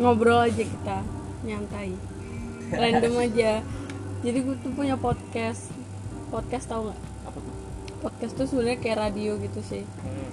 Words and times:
ngobrol 0.00 0.40
aja 0.40 0.64
kita 0.64 1.04
nyantai. 1.44 1.92
Random 2.72 3.14
aja. 3.20 3.60
Jadi 4.24 4.38
gue 4.40 4.56
tuh 4.64 4.72
punya 4.72 4.96
podcast. 4.96 5.68
Podcast 6.32 6.66
tau 6.72 6.88
nggak? 6.88 7.00
Podcast 8.00 8.32
tuh 8.32 8.48
sebenarnya 8.48 8.80
kayak 8.80 8.98
radio 8.98 9.36
gitu 9.36 9.60
sih. 9.60 9.84
Hmm. 9.84 10.32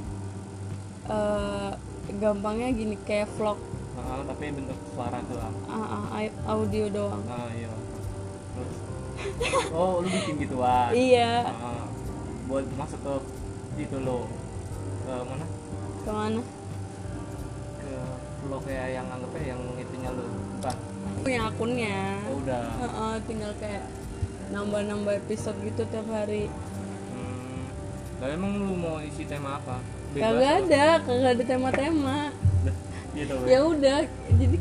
Eh, 1.07 1.71
gampangnya 2.23 2.71
gini 2.71 2.95
kayak 3.03 3.27
vlog. 3.35 3.59
Ah, 3.99 4.23
tapi 4.23 4.55
bentuk 4.55 4.79
suara 4.95 5.19
doang. 5.27 5.55
Ah, 5.67 6.07
ai- 6.15 6.35
audio 6.47 6.87
doang. 6.87 7.19
Ah 7.27 7.51
iya. 7.51 7.71
Terus? 8.55 8.77
Oh 9.75 9.99
lu 9.99 10.07
bikin 10.07 10.39
gituan? 10.47 10.95
Iya. 10.95 11.51
Ah, 11.51 11.83
buat 12.47 12.63
masuk 12.79 12.99
ke 13.03 13.13
itu 13.83 13.97
lo. 13.99 14.31
Ke 15.03 15.13
mana? 15.27 15.45
Ke 16.07 16.11
mana 16.15 16.39
ke 16.39 16.56
lo 18.45 18.57
kayak 18.61 18.87
yang 19.01 19.07
anggapnya 19.09 19.43
yang 19.57 19.61
itunya 19.81 20.09
lo 20.13 20.23
bukan 20.57 20.77
punya 21.27 21.41
akunnya. 21.49 21.99
Oh 22.29 22.39
udah. 22.39 22.65
Heeh, 22.77 23.13
tinggal 23.25 23.51
kayak 23.57 23.83
nambah-nambah 24.53 25.13
episode 25.27 25.57
gitu 25.65 25.81
tiap 25.89 26.07
hari. 26.07 26.47
Hmm. 27.11 27.67
lah 28.21 28.27
emang 28.31 28.51
lu 28.57 28.77
mau 28.77 28.97
isi 29.03 29.27
tema 29.27 29.59
apa? 29.59 29.81
Kagak 30.15 30.65
ada 30.65 31.03
kagak 31.03 31.31
ada 31.37 31.43
tema-tema. 31.43 32.19
Gitu 33.17 33.33
ya 33.49 33.59
udah 33.65 34.05
jadi 34.29 34.57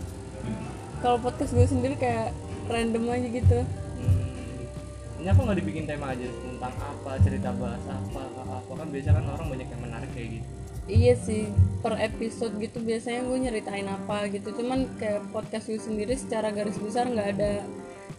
kalau 1.05 1.21
podcast 1.21 1.52
gue 1.52 1.66
sendiri 1.69 1.95
kayak 2.01 2.33
random 2.73 3.05
aja 3.13 3.29
gitu. 3.29 3.59
Hmm. 4.01 5.21
ini 5.21 5.29
apa 5.29 5.41
nggak 5.45 5.59
dibikin 5.61 5.85
tema 5.85 6.16
aja 6.16 6.24
tentang 6.24 6.73
apa 6.73 7.11
cerita 7.21 7.52
bahas 7.52 7.85
apa 7.85 8.23
apa 8.49 8.73
kan 8.73 8.88
biasa 8.88 9.09
kan 9.13 9.24
orang 9.29 9.49
banyak 9.52 9.69
yang 9.69 9.83
menarik 9.85 10.11
kayak 10.16 10.29
gitu 10.41 10.49
iya 10.86 11.14
sih 11.18 11.50
per 11.82 11.98
episode 11.98 12.59
gitu 12.59 12.82
biasanya 12.82 13.26
gue 13.26 13.38
nyeritain 13.46 13.87
apa 13.87 14.26
gitu. 14.30 14.54
Cuman 14.54 14.90
kayak 14.98 15.30
podcast 15.34 15.70
gue 15.70 15.78
sendiri 15.78 16.15
secara 16.18 16.51
garis 16.54 16.78
besar 16.78 17.10
nggak 17.10 17.28
ada 17.38 17.66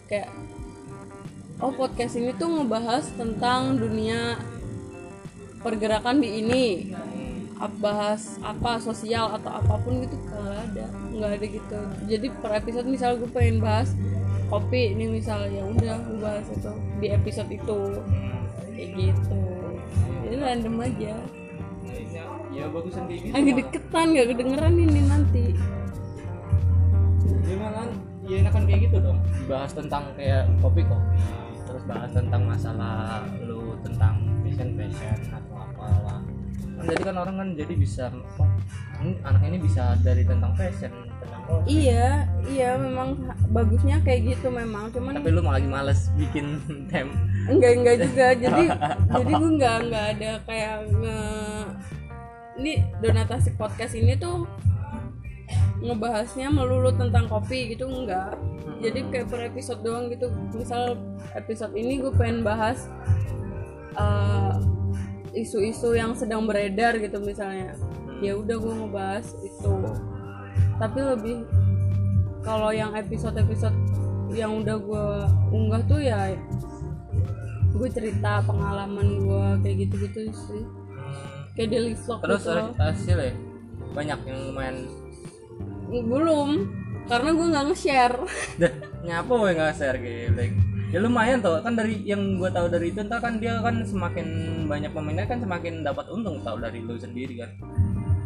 kayak 0.08 0.32
oh 1.60 1.72
podcast 1.74 2.16
ini 2.16 2.32
tuh 2.36 2.48
ngebahas 2.48 3.04
tentang 3.16 3.76
dunia 3.76 4.40
pergerakan 5.64 6.20
di 6.20 6.28
ini. 6.44 6.66
Bahas 7.58 8.38
apa 8.38 8.78
sosial 8.78 9.34
atau 9.34 9.50
apa 9.50 9.82
pun 9.82 9.98
gitu 10.06 10.14
nggak 10.14 10.58
ada 10.70 10.86
nggak 11.10 11.32
ada 11.42 11.46
gitu. 11.50 11.80
Jadi 12.06 12.26
per 12.38 12.54
episode 12.54 12.86
misal 12.86 13.18
gue 13.18 13.26
pengen 13.34 13.58
bahas 13.58 13.90
kopi 14.46 14.94
ini 14.94 15.10
misal 15.10 15.44
ya 15.50 15.66
udah 15.66 15.98
gue 16.06 16.18
bahas 16.22 16.46
itu 16.46 16.72
di 17.02 17.10
episode 17.10 17.50
itu. 17.50 17.98
Kayak 18.78 18.90
gitu. 18.94 19.42
Jadi 20.22 20.34
random 20.38 20.76
aja 20.86 21.14
ya, 22.58 22.66
bagusan 22.68 23.02
kayak 23.06 23.20
gitu 23.22 23.34
agak 23.34 23.54
deketan 23.62 24.06
gak 24.14 24.28
kedengeran 24.34 24.74
ini 24.74 25.00
nanti. 25.06 25.44
Ya 27.48 27.56
malah 27.56 27.88
ya 28.28 28.36
enakan 28.44 28.62
kayak 28.68 28.80
gitu 28.90 28.96
dong. 29.00 29.18
Bahas 29.48 29.72
tentang 29.72 30.04
kayak 30.18 30.44
kopi 30.60 30.82
kopi. 30.84 31.16
Terus 31.64 31.82
bahas 31.88 32.10
tentang 32.12 32.42
masalah 32.44 33.24
lu 33.44 33.76
tentang 33.80 34.20
fashion 34.44 34.76
fashion 34.76 35.18
atau 35.32 35.54
apalah. 35.56 36.20
Kan 36.78 36.84
jadi 36.86 37.02
kan 37.02 37.16
orang 37.16 37.34
kan 37.40 37.48
jadi 37.56 37.74
bisa 37.74 38.04
ini 38.98 39.14
anak 39.22 39.42
ini 39.46 39.58
bisa 39.62 39.94
dari 40.02 40.22
tentang 40.26 40.52
fashion 40.58 40.92
tentang 41.22 41.42
kopi. 41.48 41.88
Iya 41.88 42.28
iya 42.50 42.70
memang 42.76 43.16
bagusnya 43.48 43.96
kayak 44.04 44.36
gitu 44.36 44.52
memang 44.52 44.92
cuman 44.92 45.16
tapi 45.16 45.30
lu 45.32 45.40
malah 45.40 45.56
lagi 45.60 45.68
males 45.70 46.00
bikin 46.20 46.60
tem. 46.92 47.08
Enggak 47.48 47.72
enggak 47.80 47.96
juga. 48.04 48.26
Jadi 48.36 48.64
jadi 49.24 49.32
gue 49.32 49.50
enggak 49.56 49.76
enggak 49.88 50.06
ada 50.16 50.32
kayak 50.44 50.76
nge 51.00 51.20
ini 52.58 52.82
donatasi 52.98 53.54
podcast 53.54 53.94
ini 53.94 54.18
tuh 54.18 54.44
ngebahasnya 55.78 56.50
melulu 56.50 56.90
tentang 56.90 57.30
kopi 57.30 57.72
gitu 57.72 57.86
enggak. 57.86 58.34
Jadi 58.82 59.06
kayak 59.10 59.26
per 59.30 59.40
episode 59.46 59.80
doang 59.86 60.10
gitu. 60.10 60.30
Misal 60.54 60.98
episode 61.38 61.74
ini 61.78 62.02
gue 62.02 62.10
pengen 62.14 62.42
bahas 62.42 62.90
eh, 63.94 64.54
isu-isu 65.38 65.94
yang 65.94 66.18
sedang 66.18 66.46
beredar 66.50 66.98
gitu 66.98 67.22
misalnya. 67.22 67.78
Ya 68.18 68.34
udah 68.34 68.58
gue 68.58 68.74
ngebahas 68.74 69.26
itu. 69.46 69.74
Tapi 70.78 70.98
lebih 70.98 71.36
kalau 72.42 72.74
yang 72.74 72.94
episode-episode 72.94 73.74
yang 74.34 74.62
udah 74.62 74.76
gue 74.76 75.06
unggah 75.54 75.82
tuh 75.88 76.00
ya 76.04 76.36
gue 77.72 77.88
cerita 77.94 78.42
pengalaman 78.44 79.22
gue 79.22 79.46
kayak 79.64 79.76
gitu-gitu 79.86 80.20
sih 80.34 80.64
kayak 81.58 81.74
daily 81.74 81.94
vlog 81.98 82.22
terus 82.22 82.46
gitu 82.46 82.62
hasil 82.78 83.16
ya? 83.18 83.32
Banyak 83.90 84.18
yang 84.30 84.38
lumayan. 84.54 84.76
Belum 85.90 86.50
karena 87.10 87.28
gue 87.34 87.46
nggak 87.50 87.64
nge-share. 87.74 88.16
Dah 88.62 88.72
nyapa 89.02 89.30
gue 89.30 89.50
nggak 89.54 89.74
share 89.74 89.98
gitu 89.98 90.42
ya 90.88 90.98
lumayan 91.04 91.44
tuh 91.44 91.60
kan 91.60 91.76
dari 91.76 92.00
yang 92.08 92.40
gue 92.40 92.48
tahu 92.48 92.72
dari 92.72 92.88
itu 92.88 93.04
entah 93.04 93.20
kan 93.20 93.36
dia 93.36 93.60
kan 93.60 93.84
semakin 93.84 94.26
banyak 94.64 94.88
peminat 94.88 95.28
kan 95.28 95.36
semakin 95.36 95.84
dapat 95.84 96.08
untung 96.08 96.40
tahu 96.40 96.56
dari 96.64 96.80
lu 96.80 96.96
sendiri 96.96 97.44
kan 97.44 97.50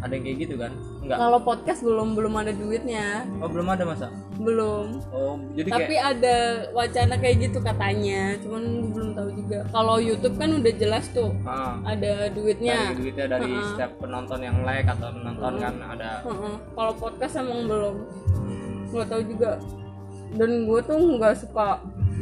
ada 0.03 0.13
yang 0.19 0.25
kayak 0.27 0.39
gitu 0.45 0.55
kan? 0.59 0.73
Enggak. 1.03 1.19
Kalau 1.23 1.39
podcast 1.41 1.81
belum 1.87 2.09
belum 2.19 2.35
ada 2.35 2.53
duitnya. 2.53 3.23
Oh 3.39 3.49
belum 3.49 3.69
ada 3.71 3.85
masa 3.87 4.07
belum. 4.43 4.87
Oh 5.15 5.39
jadi 5.55 5.69
tapi 5.71 5.95
kayak 5.95 6.05
ada 6.19 6.37
wacana 6.75 7.15
kayak 7.23 7.37
gitu 7.49 7.59
katanya. 7.63 8.35
Cuman 8.43 8.63
gue 8.83 8.91
belum 8.91 9.11
tahu 9.15 9.29
juga. 9.39 9.59
Kalau 9.71 9.97
YouTube 10.03 10.37
kan 10.37 10.51
udah 10.59 10.73
jelas 10.75 11.05
tuh 11.15 11.31
ah, 11.47 11.79
ada 11.87 12.29
duitnya. 12.35 12.93
Dari 12.93 12.97
duitnya 12.99 13.27
dari 13.31 13.53
setiap 13.73 13.93
penonton 14.03 14.41
yang 14.43 14.59
like 14.67 14.89
atau 14.91 15.09
menonton 15.15 15.53
kan 15.63 15.75
ada. 15.79 16.11
Heeh. 16.27 16.55
kalau 16.75 16.93
podcast 16.99 17.35
emang 17.39 17.71
belum. 17.71 17.97
Nggak 18.91 19.09
tahu 19.09 19.23
juga. 19.31 19.51
Dan 20.33 20.51
gue 20.65 20.81
tuh 20.83 20.99
nggak 20.99 21.35
suka 21.39 21.67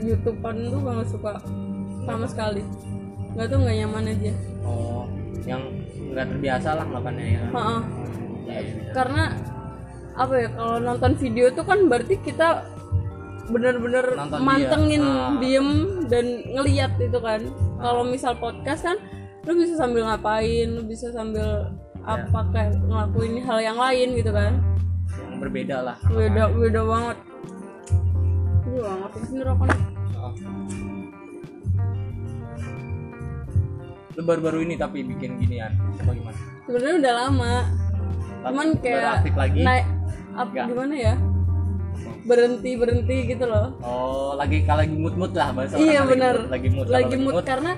YouTubean 0.00 0.56
tuh 0.68 0.80
nggak 0.84 1.08
suka 1.08 1.32
sama 2.04 2.26
sekali. 2.28 2.62
Nggak 3.38 3.46
tuh 3.48 3.58
nggak 3.64 3.76
nyaman 3.86 4.12
aja. 4.12 4.32
Oh 4.66 5.08
yang 5.46 5.62
nggak 6.12 6.26
terbiasa 6.26 6.68
lah 6.76 6.84
melakukannya 6.84 7.26
ya 7.26 7.40
iya. 8.50 8.60
karena 8.92 9.24
apa 10.18 10.34
ya 10.36 10.48
kalau 10.52 10.76
nonton 10.82 11.12
video 11.16 11.46
tuh 11.54 11.64
kan 11.64 11.78
berarti 11.86 12.18
kita 12.20 12.66
bener-bener 13.50 14.04
Nonton 14.14 14.38
mantengin 14.46 15.02
dia. 15.02 15.26
Ah. 15.26 15.34
diem 15.42 15.70
dan 16.06 16.26
ngeliat 16.54 16.92
itu 17.02 17.18
kan 17.18 17.40
kalau 17.82 18.02
misal 18.06 18.32
podcast 18.38 18.86
kan 18.86 18.98
lu 19.48 19.56
bisa 19.58 19.74
sambil 19.74 20.06
ngapain 20.06 20.68
lu 20.70 20.82
bisa 20.86 21.10
sambil 21.10 21.72
apa 22.06 22.40
kayak 22.54 22.78
ngelakuin 22.86 23.42
hal 23.42 23.58
yang 23.58 23.78
lain 23.78 24.08
gitu 24.14 24.30
kan 24.30 24.60
yang 25.18 25.38
berbeda 25.42 25.76
lah 25.82 25.96
beda 26.08 26.52
beda 26.52 26.82
banget 26.84 27.18
Gue 28.70 28.86
banget 28.86 29.10
sini 29.26 29.42
rokoknya 29.42 29.78
Oh. 30.20 30.36
Lu 34.18 34.22
baru-baru 34.26 34.66
ini 34.66 34.74
tapi 34.74 35.06
bikin 35.06 35.38
ginian. 35.38 35.72
Apa 36.02 36.10
gimana? 36.10 36.38
Sebenarnya 36.66 36.96
udah 36.98 37.12
lama. 37.14 37.54
Cuman 38.40 38.68
baru 38.74 38.82
kayak 38.82 39.36
lagi? 39.36 39.60
naik 39.62 39.86
apa 40.30 40.50
Nggak. 40.50 40.66
gimana 40.72 40.94
ya? 40.96 41.14
Berhenti 42.24 42.70
berhenti 42.76 43.16
gitu 43.30 43.44
loh. 43.46 43.66
Oh 43.84 44.32
lagi 44.34 44.64
kalau 44.66 44.82
lagi 44.82 44.96
mood 44.96 45.14
mood 45.14 45.32
lah 45.36 45.54
bahasa 45.54 45.74
iya 45.78 46.02
benar. 46.02 46.48
lagi 46.48 46.68
mood. 46.72 46.86
Lagi 46.88 47.16
mood, 47.20 47.34
mood. 47.38 47.46
karena 47.46 47.72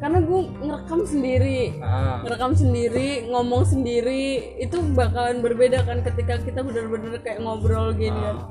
karena 0.00 0.18
gue 0.24 0.40
ngerekam 0.64 1.00
sendiri. 1.04 1.60
Ah, 1.84 2.24
ngerekam 2.24 2.52
sendiri 2.56 3.08
ngomong 3.28 3.62
sendiri. 3.68 4.56
Itu 4.56 4.80
bakalan 4.96 5.44
berbeda 5.44 5.84
kan 5.84 6.00
ketika 6.00 6.40
kita 6.40 6.64
bener-bener 6.64 7.20
kayak 7.20 7.44
ngobrol 7.44 7.92
gini 7.94 8.16
kan. 8.16 8.38
Ah. 8.40 8.48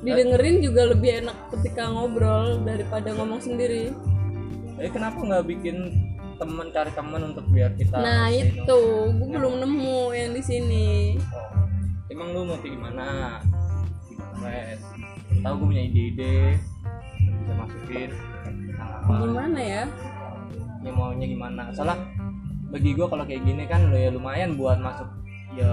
didengerin 0.00 0.64
juga 0.64 0.96
lebih 0.96 1.20
enak 1.20 1.36
ketika 1.52 1.92
ngobrol 1.92 2.56
daripada 2.64 3.12
ngomong 3.12 3.36
sendiri. 3.36 3.92
Jadi 4.80 4.88
kenapa 4.96 5.20
nggak 5.20 5.44
bikin 5.44 5.76
teman 6.40 6.66
cari 6.72 6.90
teman 6.96 7.20
untuk 7.30 7.44
biar 7.52 7.70
kita 7.76 8.00
nah 8.00 8.32
itu 8.32 8.80
gue 9.12 9.28
belum 9.28 9.60
nemu 9.60 10.00
yang 10.16 10.30
di 10.32 10.42
sini 10.42 10.88
Oh. 11.30 11.60
Emang 12.10 12.34
lu 12.34 12.42
mau 12.42 12.58
kayak 12.58 12.74
gimana? 12.74 13.38
Gimana 14.10 14.42
wes? 14.42 14.82
Tahu 15.46 15.54
gue 15.62 15.66
punya 15.70 15.82
ide-ide 15.86 16.58
bisa 17.22 17.52
masukin 17.54 18.10
apa? 18.82 19.12
gimana 19.24 19.60
ya 19.62 19.82
Ya 20.80 20.90
maunya 20.90 21.26
gimana? 21.30 21.62
Soalnya 21.70 22.02
bagi 22.74 22.98
gue 22.98 23.06
kalau 23.06 23.22
kayak 23.22 23.46
gini 23.46 23.62
kan 23.70 23.94
ya 23.94 24.10
lumayan 24.10 24.58
buat 24.58 24.82
masuk 24.82 25.06
ya 25.54 25.70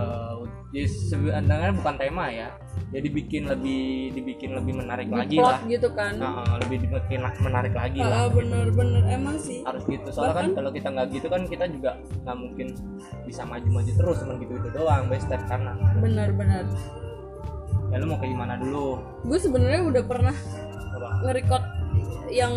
ya 0.75 0.83
sebenarnya 0.87 1.71
bukan 1.75 1.95
tema 1.95 2.27
ya. 2.27 2.49
Jadi 2.87 3.07
bikin 3.11 3.51
lebih 3.51 4.15
dibikin 4.15 4.55
lebih 4.55 4.79
menarik 4.79 5.11
lagi 5.11 5.43
lah. 5.43 5.59
gitu 5.67 5.91
kan? 5.91 6.15
Nah, 6.15 6.55
lebih 6.63 6.87
dibikin 6.87 7.19
menarik 7.43 7.75
lagi 7.75 7.99
lah 7.99 8.27
Ah, 8.27 8.29
bener-bener. 8.31 9.03
Emang 9.11 9.35
sih. 9.35 9.59
Harus 9.67 9.83
gitu. 9.87 10.07
Soalnya 10.07 10.35
kan 10.39 10.47
kalau 10.55 10.71
kita 10.71 10.87
nggak 10.95 11.07
gitu 11.11 11.27
kan 11.27 11.41
kita 11.47 11.65
juga 11.67 11.99
nggak 12.23 12.37
mungkin 12.39 12.67
bisa 13.27 13.43
maju-maju 13.43 13.91
terus 13.91 14.17
cuma 14.23 14.33
gitu 14.39 14.53
itu 14.55 14.69
doang 14.71 15.03
by 15.11 15.19
step 15.19 15.41
kanan. 15.51 15.75
Bener-bener. 15.99 16.63
Ya 17.91 17.95
lu 18.03 18.05
mau 18.07 18.19
kayak 18.19 18.31
gimana 18.35 18.53
dulu? 18.59 18.99
Gue 19.27 19.39
sebenarnya 19.39 19.81
udah 19.83 20.03
pernah 20.03 20.35
coba 20.95 21.07
nge-record 21.23 21.63
yang 22.31 22.53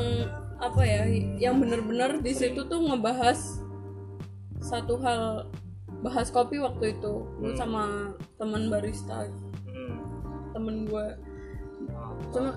apa 0.61 0.83
ya 0.85 1.03
yang 1.41 1.57
bener-bener 1.57 2.21
di 2.21 2.33
situ 2.37 2.67
tuh 2.69 2.81
ngebahas 2.85 3.65
satu 4.61 5.01
hal 5.01 5.49
bahas 6.01 6.29
kopi 6.29 6.57
waktu 6.57 6.97
itu 6.97 7.13
gue 7.39 7.53
Hmm. 7.53 7.59
sama 7.59 7.83
teman 8.37 8.69
barista 8.69 9.29
hmm. 9.69 9.97
temen 10.53 10.89
gue 10.89 11.07
cuma 12.31 12.57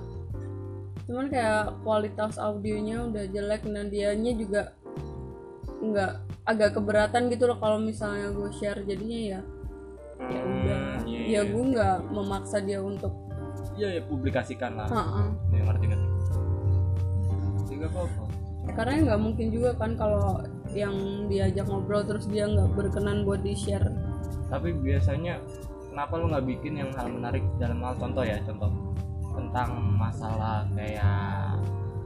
cuman 1.04 1.26
kayak 1.28 1.76
kualitas 1.84 2.40
audionya 2.40 3.04
udah 3.04 3.26
jelek 3.28 3.68
dan 3.68 3.92
dianya 3.92 4.32
juga 4.32 4.72
nggak 5.84 6.14
agak 6.44 6.72
keberatan 6.74 7.28
gitu 7.28 7.44
loh 7.46 7.60
kalau 7.60 7.76
misalnya 7.76 8.32
gue 8.32 8.48
share 8.56 8.80
jadinya 8.84 9.20
ya 9.20 9.40
ya 10.24 10.40
udah 10.40 10.80
Hmm, 10.94 11.04
iya, 11.04 11.20
ya 11.20 11.28
iya. 11.28 11.42
gue 11.44 11.64
nggak 11.76 11.98
memaksa 12.10 12.64
dia 12.64 12.80
untuk 12.80 13.12
Iya 13.74 13.98
ya 13.98 14.02
publikasikan 14.06 14.78
lah. 14.78 14.86
Ha-ha. 14.86 15.34
Ya 15.50 15.66
ngerti 15.66 15.86
ngerti. 15.90 16.10
Juga 17.68 17.86
apa-apa. 17.90 18.24
karena 18.78 18.92
nggak 19.10 19.20
mungkin 19.20 19.48
juga 19.50 19.70
kan 19.74 19.98
kalau 19.98 20.46
yang 20.74 21.30
diajak 21.30 21.66
ngobrol 21.70 22.04
terus 22.04 22.26
dia 22.28 22.50
nggak 22.50 22.74
berkenan 22.74 23.24
buat 23.24 23.42
di 23.42 23.54
share 23.56 23.88
Tapi 24.50 24.70
biasanya 24.76 25.42
kenapa 25.90 26.14
lu 26.18 26.30
nggak 26.30 26.46
bikin 26.46 26.74
yang 26.78 26.90
hal 26.94 27.10
menarik 27.10 27.42
dalam 27.58 27.82
hal 27.82 27.94
contoh 27.98 28.22
ya? 28.26 28.38
Contoh 28.46 28.70
tentang 29.34 29.70
masalah 29.98 30.66
kayak 30.78 31.58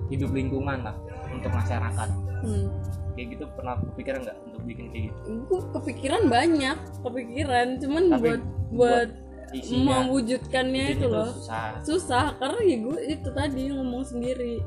hidup 0.08 0.32
lingkungan 0.32 0.84
lah 0.84 0.96
untuk 1.28 1.52
masyarakat. 1.52 2.10
Hmm. 2.38 2.70
kayak 3.18 3.34
gitu 3.34 3.50
pernah 3.58 3.82
kepikiran 3.82 4.20
nggak 4.30 4.38
untuk 4.46 4.62
bikin 4.70 4.86
kayak 4.94 5.04
gitu? 5.10 5.20
Gue 5.50 5.62
kepikiran 5.74 6.22
banyak 6.30 6.78
kepikiran. 7.02 7.68
Cuman 7.82 8.04
Tapi 8.14 8.22
buat 8.22 8.42
buat 8.70 9.10
isinya 9.58 10.06
mewujudkannya 10.06 10.86
itu 10.94 11.08
loh. 11.10 11.34
susah. 11.34 11.82
Susah 11.82 12.26
karena 12.38 12.62
ya 12.62 12.78
gue 12.78 12.98
itu 13.10 13.30
tadi 13.34 13.62
ngomong 13.74 14.04
sendiri. 14.06 14.62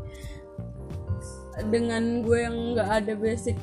Dengan 1.71 2.27
gue 2.27 2.39
yang 2.43 2.57
nggak 2.75 2.91
ada 3.05 3.13
basic 3.15 3.55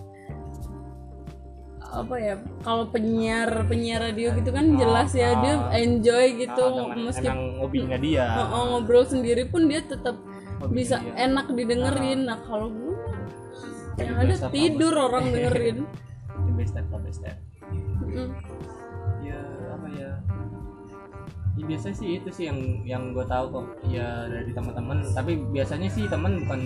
apa 1.87 2.15
ya 2.19 2.35
kalau 2.61 2.85
penyiar 2.91 3.63
penyiar 3.65 3.99
radio 4.03 4.35
gitu 4.35 4.51
kan 4.51 4.75
jelas 4.75 5.15
ya 5.15 5.39
dia 5.39 5.55
ah. 5.55 5.71
enjoy 5.73 6.25
gitu 6.35 6.63
Nah, 6.67 6.75
dengan 6.91 6.99
meski 7.07 7.27
emang 7.27 7.41
hobinya 7.63 7.97
dia. 7.97 8.25
Oh, 8.35 8.47
oh, 8.51 8.63
ngobrol 8.75 9.05
sendiri 9.07 9.47
pun 9.47 9.65
dia 9.65 9.81
tetap 9.81 10.19
Hobinya 10.59 10.73
bisa 10.75 10.95
dia. 10.99 11.13
enak 11.25 11.45
didengerin. 11.53 12.19
Nah 12.25 12.37
kalau 12.43 12.67
gue 12.69 12.95
yang 13.97 14.13
ada 14.19 14.35
tidur 14.51 14.93
orang 14.93 15.31
dengerin. 15.31 15.77
The 16.27 16.51
best 16.53 16.71
step 16.75 16.85
the 16.87 16.99
best 17.01 17.19
step 17.23 17.37
Mm. 18.07 18.31
ya 19.21 19.39
apa 19.73 19.87
ya? 19.91 20.11
Ya 21.53 21.63
biasa 21.65 21.91
sih 21.91 22.17
itu 22.17 22.29
sih 22.31 22.47
yang 22.47 22.59
yang 22.87 23.03
gue 23.11 23.25
tahu 23.27 23.45
kok. 23.51 23.65
Ya 23.85 24.25
dari 24.25 24.55
teman-teman. 24.55 25.03
Tapi 25.11 25.37
biasanya 25.51 25.89
sih 25.91 26.07
teman 26.07 26.41
bukan 26.47 26.61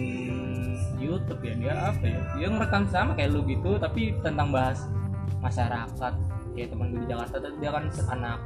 YouTube 0.95 1.41
ya. 1.41 1.53
Dia 1.57 1.73
apa 1.91 2.05
ya? 2.05 2.19
Dia 2.37 2.47
ngerekam 2.51 2.83
sama 2.87 3.17
kayak 3.17 3.33
lu 3.33 3.41
gitu 3.49 3.75
tapi 3.75 4.15
tentang 4.21 4.53
bahas 4.53 4.85
masyarakat 5.41 6.13
kayak 6.53 6.69
teman 6.69 6.93
gue 6.93 7.01
di 7.03 7.07
Jakarta 7.09 7.35
tuh 7.41 7.51
dia 7.57 7.69
kan 7.73 7.83
anak 8.13 8.37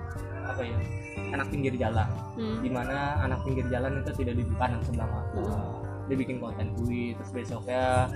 apa 0.46 0.62
ya 0.62 0.78
anak 1.34 1.48
pinggir 1.50 1.74
jalan. 1.76 2.08
Hmm. 2.36 2.60
di 2.60 2.68
mana 2.68 3.16
anak 3.24 3.40
pinggir 3.48 3.64
jalan 3.72 4.04
itu 4.04 4.12
tidak 4.20 4.36
dipandang 4.40 4.84
sebelah 4.84 5.08
mata. 5.08 5.44
Dia 6.06 6.16
bikin 6.20 6.38
konten 6.44 6.76
gue 6.76 7.16
terus 7.18 7.32
besoknya 7.32 8.12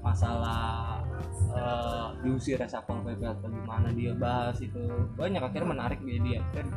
masalah 0.00 1.00
eh, 1.52 2.06
diusir 2.24 2.56
resapel 2.60 3.00
pp 3.04 3.20
atau 3.20 3.48
gimana 3.48 3.88
dia 3.96 4.12
bahas 4.16 4.56
itu. 4.60 4.80
Banyak 5.16 5.40
akhirnya 5.40 5.68
menarik 5.72 6.00
dia 6.04 6.18
dia 6.20 6.40
kan 6.52 6.68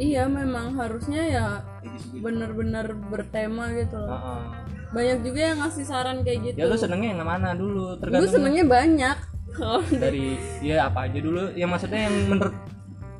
iya 0.00 0.24
memang 0.24 0.78
harusnya 0.78 1.22
ya 1.26 1.46
gitu 1.82 2.24
bener-bener 2.24 2.94
bertema 3.10 3.68
gitu 3.74 3.98
loh. 3.98 4.16
Heeh. 4.16 4.42
banyak 4.90 5.18
juga 5.22 5.40
yang 5.54 5.58
ngasih 5.62 5.86
saran 5.86 6.18
kayak 6.26 6.50
gitu 6.50 6.56
ya 6.58 6.66
lu 6.66 6.74
senengnya 6.74 7.14
yang 7.14 7.22
mana 7.22 7.54
dulu? 7.54 7.94
Gue 7.94 8.00
tergantung 8.02 8.32
senengnya 8.32 8.64
banyak 8.66 9.16
kalau 9.60 9.84
dari 9.92 10.40
ya 10.64 10.88
apa 10.88 11.04
aja 11.06 11.18
dulu. 11.20 11.52
Ya 11.52 11.68
maksudnya 11.68 12.08
yang 12.08 12.16
menurut 12.32 12.56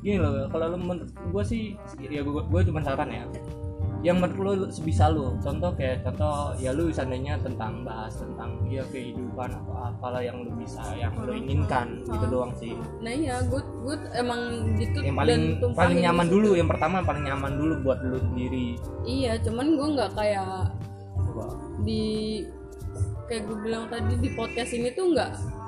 gini 0.01 0.17
loh 0.17 0.49
kalau 0.49 0.73
lu 0.73 0.77
menurut 0.81 1.13
gue 1.13 1.43
sih 1.45 1.77
ya 2.01 2.25
gue 2.25 2.41
gue 2.41 2.61
cuma 2.65 2.81
saran 2.81 3.13
ya. 3.13 3.29
Yang 4.01 4.17
menurut 4.17 4.57
lu 4.57 4.65
sebisa 4.73 5.13
lu. 5.13 5.37
Contoh 5.45 5.77
kayak 5.77 6.01
contoh 6.01 6.57
ya 6.57 6.73
lu 6.73 6.89
seandainya 6.89 7.37
tentang 7.37 7.85
bahas 7.85 8.17
tentang 8.17 8.65
ya 8.65 8.81
kehidupan 8.89 9.53
atau 9.53 9.93
apalah 9.93 10.25
yang 10.25 10.41
lu 10.41 10.49
bisa 10.57 10.81
yang 10.97 11.13
lu 11.21 11.37
inginkan 11.37 12.01
gitu 12.09 12.25
doang 12.25 12.49
sih. 12.57 12.73
Nah 13.05 13.13
iya 13.13 13.45
gue 13.45 13.61
gue 13.61 13.95
emang 14.17 14.73
gitu 14.81 15.05
yang 15.05 15.13
dan 15.13 15.21
paling 15.21 15.43
tumpahin 15.61 15.77
paling 15.77 15.97
di 16.01 16.05
nyaman 16.09 16.27
dulu 16.33 16.49
yang 16.57 16.65
pertama 16.65 16.93
yang 16.97 17.07
paling 17.13 17.25
nyaman 17.29 17.51
dulu 17.61 17.73
buat 17.85 17.99
lu 18.01 18.17
sendiri. 18.17 18.67
Iya 19.05 19.37
cuman 19.45 19.77
gue 19.77 19.87
nggak 19.93 20.11
kayak 20.17 20.73
Coba. 21.21 21.45
di 21.85 22.01
kayak 23.29 23.47
gue 23.47 23.57
bilang 23.63 23.85
tadi 23.87 24.17
di 24.17 24.29
podcast 24.33 24.73
ini 24.73 24.91
tuh 24.97 25.13
nggak 25.13 25.60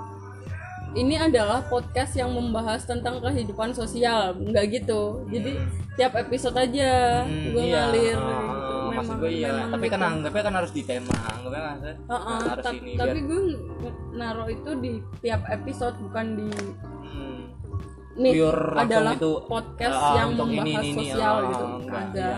ini 0.93 1.15
adalah 1.15 1.65
podcast 1.65 2.13
yang 2.13 2.29
membahas 2.29 2.83
tentang 2.83 3.17
kehidupan 3.17 3.73
sosial 3.73 4.33
nggak 4.35 4.65
gitu 4.71 5.25
jadi 5.27 5.57
tiap 5.93 6.13
episode 6.15 6.53
aja 6.53 7.21
Hmm, 7.23 7.49
gue 7.49 7.63
iya. 7.63 7.73
ngalir 7.79 8.17
Ah, 8.17 8.29
gitu. 8.39 8.75
maksud 8.93 9.15
gue 9.17 9.31
iya 9.31 9.49
memang 9.51 9.71
tapi 9.73 9.85
kan 9.87 9.99
gitu. 9.99 10.09
anggapnya 10.11 10.43
kan 10.43 10.53
harus 10.55 10.71
di 10.71 10.83
tema 10.83 11.15
anggapnya 11.27 11.61
kan 11.61 11.71
harus, 11.75 11.97
Heeh, 12.03 12.39
harus 12.47 12.65
ini 12.71 12.91
tapi 12.93 13.17
biar 13.17 13.25
gue 13.25 13.41
naruh 14.13 14.47
itu 14.47 14.71
di 14.77 14.91
tiap 15.19 15.41
episode 15.47 15.95
bukan 15.99 16.25
di 16.35 16.49
hmm, 17.03 17.41
nih 18.15 18.31
pure 18.37 18.63
adalah 18.77 19.13
itu 19.13 19.31
podcast 19.49 19.97
ah, 19.97 20.13
yang 20.15 20.29
membahas 20.33 20.61
ini, 20.61 20.71
ini, 20.71 20.87
ini, 20.87 20.97
sosial 21.09 21.33
ah, 21.33 21.49
gitu 21.49 21.65
enggak, 21.81 22.03
ada 22.07 22.21
iya. 22.21 22.37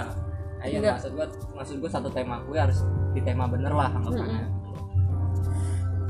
Ah, 0.56 0.66
iya, 0.66 0.78
Enggak. 0.80 0.94
maksud 0.98 1.12
gue 1.12 1.26
maksud 1.54 1.76
gue 1.78 1.92
satu 1.92 2.10
tema 2.10 2.36
gue 2.42 2.56
harus 2.58 2.80
di 3.12 3.20
tema 3.20 3.44
bener 3.46 3.70
lah 3.70 3.92
anggapannya 3.92 4.48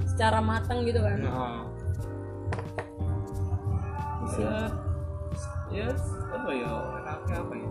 secara 0.06 0.40
matang 0.40 0.86
gitu 0.86 1.02
kan 1.02 1.18
Nah. 1.20 1.65
Bisa. 4.26 4.74
Ya 5.70 5.88
apa 6.34 6.50
ya 6.52 6.72
enaknya 7.02 7.36
apa 7.42 7.54
ya? 7.54 7.70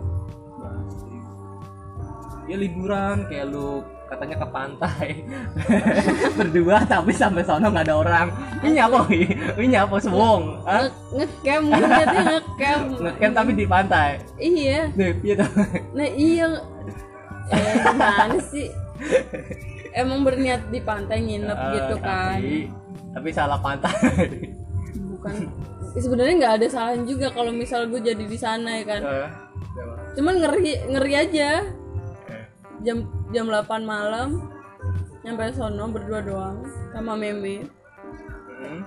Bahas 0.55 1.05
ya 2.45 2.55
liburan 2.61 3.25
kayak 3.25 3.49
lu 3.49 3.81
katanya 4.05 4.35
ke 4.37 4.47
pantai. 4.53 5.07
Berdua 6.37 6.85
tapi 6.85 7.11
sampai 7.11 7.41
sono 7.41 7.73
nggak 7.73 7.85
ada 7.89 7.95
orang. 7.97 8.27
Ini 8.61 8.77
apa 8.85 8.97
ini 9.57 9.75
apa 9.75 9.97
sewong 9.97 10.61
ngecamp 11.17 11.65
jadinya 11.73 12.37
ngecamp. 12.37 12.85
Ngecamp 13.01 13.33
tapi 13.33 13.51
di 13.57 13.65
pantai? 13.65 14.09
Iya. 14.37 14.93
Nih 14.93 15.11
gitu 15.25 15.45
nah 15.97 16.09
iya. 16.13 16.47
Eh 17.49 17.73
gimana 17.81 18.37
sih? 18.53 18.69
Emang 19.95 20.21
berniat 20.21 20.69
di 20.69 20.79
pantai 20.83 21.23
nginep 21.23 21.57
gitu 21.73 21.95
kan? 22.03 22.37
tapi, 22.37 22.69
tapi 23.15 23.29
salah 23.33 23.57
pantai. 23.57 23.95
Bukan 24.93 25.35
Ya, 25.95 25.99
sebenarnya 26.03 26.33
nggak 26.37 26.53
ada 26.59 26.67
salahan 26.67 27.07
juga 27.07 27.31
kalau 27.31 27.55
misal 27.55 27.87
gue 27.87 28.03
jadi 28.03 28.19
di 28.19 28.35
sana 28.35 28.79
ya 28.79 28.85
kan 28.85 29.01
Eh, 29.01 29.29
cuman 30.19 30.43
ngeri 30.43 30.91
ngeri 30.91 31.13
aja 31.15 31.63
eh. 32.27 32.43
jam 32.83 33.07
jam 33.31 33.47
8 33.47 33.63
malam 33.81 34.51
nyampe 35.23 35.55
sono 35.55 35.87
berdua 35.87 36.19
doang 36.19 36.67
sama 36.91 37.15
meme 37.15 37.63
Hmm. 38.55 38.81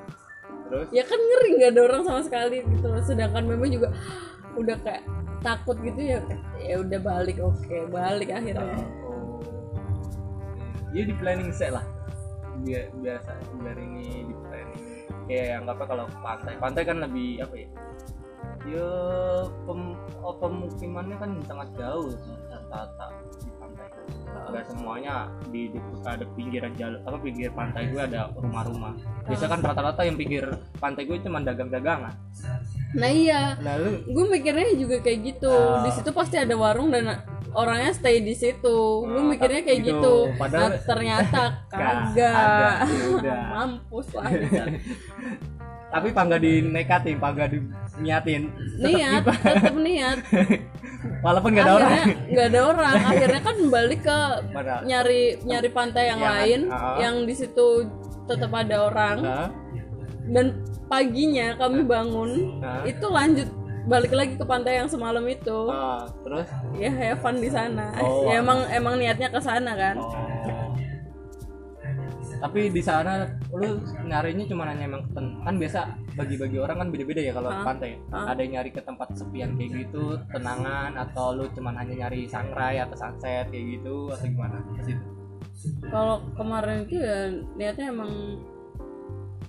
terus 0.67 0.89
ya 0.91 1.01
kan 1.03 1.17
ngeri 1.17 1.49
nggak 1.57 1.71
ada 1.73 1.81
orang 1.87 2.03
sama 2.03 2.21
sekali 2.21 2.61
gitu 2.61 2.89
sedangkan 3.01 3.45
meme 3.45 3.69
juga 3.69 3.89
udah 4.55 4.77
kayak 4.81 5.05
takut 5.39 5.77
gitu 5.81 6.01
ya 6.03 6.19
ya 6.59 6.77
udah 6.79 6.99
balik 6.99 7.37
oke 7.39 7.77
balik 7.89 8.29
akhirnya 8.29 8.85
Oh. 9.07 9.41
Ya 10.89 11.05
di 11.05 11.13
planning 11.15 11.53
set 11.53 11.69
lah. 11.71 11.85
Biar 12.65 12.89
biasa 12.97 13.37
biar 13.61 13.77
ini 13.77 14.25
di 14.25 14.35
planning. 14.41 14.88
Kayak 15.29 15.61
anggapnya 15.61 15.87
kalau 15.87 16.05
ke 16.09 16.19
pantai, 16.19 16.53
pantai 16.57 16.83
kan 16.83 16.97
lebih 17.05 17.45
apa 17.45 17.55
ya? 17.55 17.69
Ya 18.65 18.91
pem, 19.65 19.81
oh, 20.21 20.35
pemukimannya 20.37 21.17
kan 21.17 21.31
sangat 21.45 21.69
jauh 21.77 22.13
rata-rata 22.49 23.07
di 23.39 23.51
pantai. 23.57 23.87
Enggak 24.49 24.65
semuanya 24.67 25.15
di, 25.49 25.69
di 25.69 25.79
ada 26.03 26.25
pinggiran 26.33 26.73
jalan 26.75 27.01
apa 27.05 27.17
pinggir 27.21 27.51
pantai 27.53 27.89
gue 27.89 28.01
ada 28.01 28.29
rumah-rumah. 28.43 28.97
Biasa 29.25 29.45
kan 29.47 29.61
rata-rata 29.61 30.01
yang 30.05 30.17
pinggir 30.17 30.45
pantai 30.77 31.05
gue 31.05 31.17
cuma 31.21 31.41
dagang-dagangan. 31.41 32.13
nah 32.89 33.05
iya 33.05 33.53
Lalu 33.61 34.01
gue 34.09 34.25
mikirnya 34.33 34.73
juga 34.73 34.97
kayak 35.05 35.21
gitu 35.21 35.53
Ah. 35.53 35.85
di 35.85 35.93
situ 35.93 36.09
pasti 36.09 36.41
ada 36.41 36.57
warung 36.57 36.89
dan 36.89 37.21
orangnya 37.51 37.93
stay 37.93 38.21
di 38.21 38.33
situ 38.33 38.79
gue 39.03 39.17
Ah, 39.17 39.27
mikirnya 39.27 39.63
kayak 39.63 39.81
gitu. 39.81 39.97
gitu, 39.97 40.15
Padahal- 40.37 40.71
nah, 40.71 40.83
ternyata 40.83 41.43
kagak 41.73 42.77
Ya 43.21 43.37
mampus 43.55 44.09
lah 44.13 44.31
tapi 45.89 46.13
pangga 46.13 46.37
dinekatin, 46.37 47.17
pangga 47.17 47.49
diniatin. 47.49 48.53
Niat 48.77 49.25
tetap 49.25 49.73
niat 49.75 50.21
Walaupun 51.25 51.57
gak 51.57 51.65
ada 51.65 51.73
orang. 51.75 51.89
akhirnya 51.89 52.17
nggak 52.29 52.47
ada 52.47 52.61
orang 52.67 52.97
akhirnya 53.01 53.41
kan 53.41 53.57
balik 53.71 54.01
ke 54.05 54.19
Pada 54.53 54.73
nyari 54.85 55.23
nyari 55.41 55.69
pantai 55.73 56.05
yang 56.07 56.21
Yang- 56.21 56.35
lain 56.35 56.61
ah. 56.69 56.97
yang 57.01 57.15
di 57.25 57.33
situ 57.33 57.67
tetap 58.27 58.53
ada 58.53 58.77
orang 58.85 59.17
Hah? 59.25 59.49
dan 60.29 60.61
paginya 60.85 61.57
kami 61.57 61.81
bangun 61.81 62.61
Hah? 62.61 62.85
itu 62.85 63.07
lanjut 63.09 63.49
balik 63.89 64.13
lagi 64.13 64.37
ke 64.37 64.45
pantai 64.45 64.79
yang 64.79 64.89
semalam 64.89 65.25
itu 65.25 65.59
Ah, 65.73 66.05
terus 66.23 66.49
ya 66.77 66.93
have 66.93 67.21
fun 67.25 67.41
di 67.41 67.49
sana 67.49 67.91
Oh, 68.05 68.25
ya 68.31 68.45
emang 68.45 68.69
emang 68.69 69.01
niatnya 69.01 69.33
ke 69.33 69.41
sana 69.41 69.73
kan 69.75 69.97
oh. 69.97 70.13
tapi 72.39 72.71
di 72.71 72.79
sana 72.79 73.27
lu 73.51 73.83
nyarinya 74.07 74.47
cuma 74.47 74.69
hanya 74.71 74.87
emang 74.87 75.03
kan 75.17 75.59
biasa 75.59 75.91
bagi-bagi 76.15 76.63
orang 76.63 76.87
kan 76.87 76.89
beda-beda 76.95 77.19
ya 77.19 77.33
kalau 77.35 77.51
ke 77.51 77.59
Hah? 77.59 77.67
pantai 77.67 77.91
Hah? 78.15 78.27
ada 78.31 78.41
yang 78.45 78.53
nyari 78.61 78.71
ke 78.71 78.81
tempat 78.85 79.09
sepian 79.17 79.59
kayak 79.59 79.71
gitu 79.89 80.21
tenangan 80.31 80.95
atau 80.95 81.35
lu 81.35 81.51
cuma 81.57 81.75
hanya 81.75 82.07
nyari 82.07 82.31
sunrise 82.31 82.87
atau 82.87 82.95
sunset 82.95 83.51
kayak 83.51 83.67
gitu 83.81 84.13
atau 84.15 84.27
gimana 84.29 84.63
kalau 85.91 86.23
kemarin 86.39 86.87
itu 86.87 86.97
ya 87.03 87.19
niatnya 87.59 87.87
emang 87.91 88.39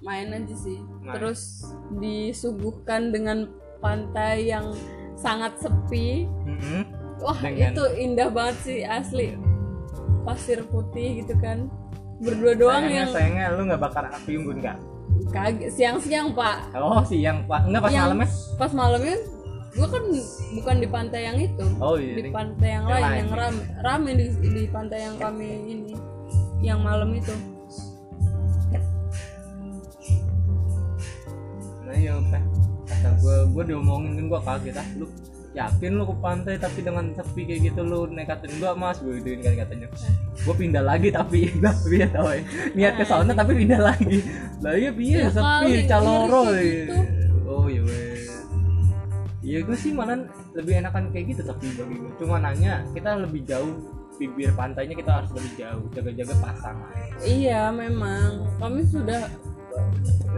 main 0.01 0.31
aja 0.33 0.55
sih 0.55 0.79
Main. 1.03 1.13
terus 1.13 1.69
disuguhkan 1.99 3.11
dengan 3.13 3.51
pantai 3.79 4.47
yang 4.47 4.71
sangat 5.15 5.55
sepi. 5.57 6.27
Mm-mm. 6.45 6.81
wah 7.19 7.35
Dengan- 7.35 7.75
itu 7.75 7.83
indah 7.99 8.29
banget 8.29 8.55
sih 8.63 8.79
asli. 8.81 9.35
Pasir 10.23 10.63
putih 10.63 11.19
gitu 11.19 11.35
kan. 11.37 11.67
Berdua 12.19 12.51
doang 12.53 12.83
sayangnya, 12.83 12.99
yang 12.99 13.11
sayangnya 13.11 13.45
lu 13.55 13.61
nggak 13.65 13.81
bakar 13.81 14.05
api 14.07 14.35
unggun 14.35 14.59
nggak 14.59 14.77
kaget 15.31 15.71
siang-siang 15.71 16.31
pak. 16.31 16.67
Oh 16.75 16.99
siang 17.03 17.43
pak. 17.43 17.63
Enggak 17.63 17.81
pas 17.81 17.91
Yang- 17.91 18.03
malamnya? 18.05 18.29
pas 18.55 18.71
malamnya 18.71 19.15
gua 19.69 19.87
kan 19.87 20.03
bukan 20.51 20.75
di 20.79 20.87
pantai 20.89 21.21
yang 21.23 21.37
itu. 21.39 21.65
Oh 21.79 21.95
iya 21.95 22.15
di 22.19 22.27
pantai 22.29 22.69
yang 22.73 22.85
Yang 22.85 22.91
lain 22.91 23.03
lain. 23.03 23.19
yang 23.19 23.29
rame 23.31 23.61
rame 23.79 24.09
di, 24.15 24.25
di 24.51 24.63
pantai 24.67 24.99
yang 25.01 25.15
kami 25.15 25.47
ini 25.65 25.93
yang 26.59 26.79
malam 26.79 27.11
itu. 27.13 27.31
Nah 31.85 31.95
iya 31.95 32.13
teh 32.29 32.43
kata 32.99 33.15
gue 33.23 33.37
gue 33.55 33.63
diomongin 33.71 34.11
kan 34.19 34.25
gue 34.27 34.41
kaget 34.43 34.75
ah 34.75 34.87
lu 34.99 35.07
yakin 35.49 35.91
lu 35.97 36.03
ke 36.05 36.15
pantai 36.21 36.55
tapi 36.61 36.79
dengan 36.85 37.09
sepi 37.15 37.41
kayak 37.47 37.73
gitu 37.73 37.81
lu 37.81 38.05
nekatin 38.11 38.53
gue 38.59 38.71
mas? 38.77 39.01
Gue 39.01 39.17
gituin 39.17 39.41
kan 39.41 39.65
katanya. 39.65 39.87
Gue 40.45 40.53
pindah 40.53 40.83
lagi 40.83 41.09
tapi 41.09 41.49
tapi 41.63 41.95
ya 42.03 42.07
tau 42.11 42.29
ya. 42.29 42.43
Niat 42.77 42.93
ke 42.99 43.05
sana 43.07 43.31
tapi 43.33 43.65
pindah 43.65 43.81
lagi. 43.81 44.21
Lah 44.61 44.77
iya 44.77 44.91
piye? 44.93 45.25
Ya 45.25 45.31
sepi 45.31 45.87
caloro 45.87 46.53
gitu. 46.53 46.93
oh 47.49 47.65
iya 47.65 47.81
iya 49.41 49.65
gue 49.65 49.73
sih 49.73 49.89
malah 49.89 50.21
lebih 50.53 50.77
enakan 50.77 51.09
kayak 51.09 51.33
gitu 51.33 51.41
tapi 51.41 51.73
bagi 51.73 51.97
gue 51.97 52.13
cuma 52.21 52.37
nanya 52.37 52.85
kita 52.93 53.17
lebih 53.17 53.41
jauh 53.49 53.73
bibir 54.21 54.53
pantainya 54.53 54.93
kita 54.93 55.09
harus 55.09 55.31
lebih 55.33 55.51
jauh 55.57 55.83
jaga-jaga 55.95 56.35
pasang 56.37 56.77
iya 57.25 57.73
memang. 57.73 58.45
Kami 58.61 58.85
sudah 58.85 59.25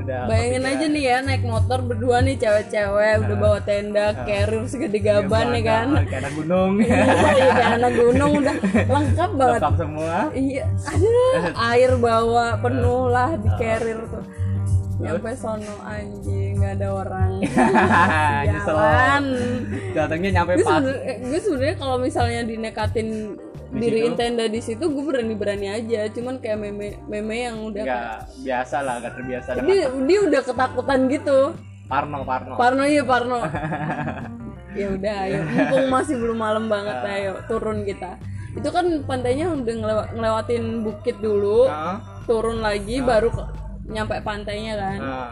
udah 0.01 0.25
bayangin 0.25 0.63
aja 0.65 0.85
nih 0.89 1.03
ya 1.03 1.17
naik 1.21 1.43
motor 1.45 1.79
berdua 1.85 2.25
nih 2.25 2.35
cewek-cewek 2.41 3.13
udah 3.21 3.37
bawa 3.37 3.59
tenda 3.61 4.17
carrier 4.25 4.65
segede 4.65 4.97
gaban 4.97 5.53
ya 5.53 5.61
kan? 5.61 5.87
Iya, 5.93 6.03
kayak 6.09 6.21
anak 6.25 6.33
gunung. 6.33 6.71
Iya 6.81 7.03
kayak 7.05 7.71
anak 7.77 7.93
gunung 7.93 8.31
udah 8.41 8.55
lengkap 8.97 9.31
banget. 9.37 9.59
Lengkap 9.61 9.75
semua. 9.77 10.15
Iya 10.33 10.65
ada 10.87 11.25
air 11.75 11.91
bawa 12.01 12.45
penuh 12.57 13.03
lah 13.11 13.29
di 13.37 13.49
carrier 13.61 14.01
tuh. 14.09 14.23
Nyampe 15.01 15.33
sono 15.33 15.75
anjing 15.81 16.61
nggak 16.61 16.73
ada 16.77 16.87
orang. 16.93 17.31
Jalan. 18.65 19.23
Datangnya 19.97 20.29
nyampe 20.41 20.51
gue 20.57 20.65
pas. 20.65 20.77
sebenernya 20.77 21.15
gue 21.25 21.39
sebenarnya 21.41 21.75
kalau 21.81 21.97
misalnya 21.97 22.41
dinekatin 22.45 23.09
Di 23.33 23.50
diriin 23.71 24.13
tenda 24.19 24.45
di 24.51 24.59
situ 24.59 24.83
gue 24.91 25.03
berani 25.03 25.33
berani 25.35 25.67
aja. 25.71 26.11
Cuman 26.11 26.43
kayak 26.43 26.59
meme 26.59 26.99
meme 27.07 27.35
yang 27.47 27.57
udah 27.63 27.83
nggak 27.83 28.15
biasa 28.43 28.75
lah 28.83 28.95
nggak 28.99 29.13
terbiasa 29.15 29.49
dengan 29.55 29.67
dia 29.71 29.85
dia 30.07 30.19
udah 30.27 30.41
ketakutan 30.43 30.99
gitu. 31.07 31.39
Parno 31.87 32.19
Parno. 32.23 32.53
Parno 32.55 32.83
iya 32.87 33.03
Parno. 33.03 33.39
Ya 34.71 34.87
udah 34.87 35.15
ayo. 35.27 35.43
Mumpung 35.51 35.91
masih 35.91 36.15
belum 36.15 36.39
malam 36.39 36.71
banget 36.71 37.03
ayo 37.03 37.43
turun 37.51 37.83
kita. 37.83 38.15
Itu 38.55 38.71
kan 38.71 39.03
pantainya 39.03 39.51
udah 39.51 39.75
ngelewa- 39.75 40.11
ngelewatin 40.15 40.87
bukit 40.87 41.19
dulu 41.19 41.67
nah, 41.67 41.99
turun 42.23 42.63
lagi 42.63 43.03
baru 43.03 43.35
ke- 43.35 43.51
nyampe 43.91 44.23
pantainya 44.23 44.79
kan. 44.79 44.99
Nah 45.03 45.31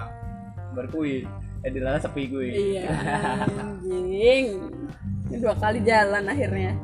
berkui. 0.75 1.23
Eh 1.63 1.71
di 1.71 1.79
sepi 1.79 2.23
gue 2.27 2.45
iya 2.51 2.83
anjing. 3.63 4.59
Ini 5.31 5.37
dua 5.39 5.55
kali 5.55 5.87
jalan 5.87 6.27
akhirnya 6.27 6.75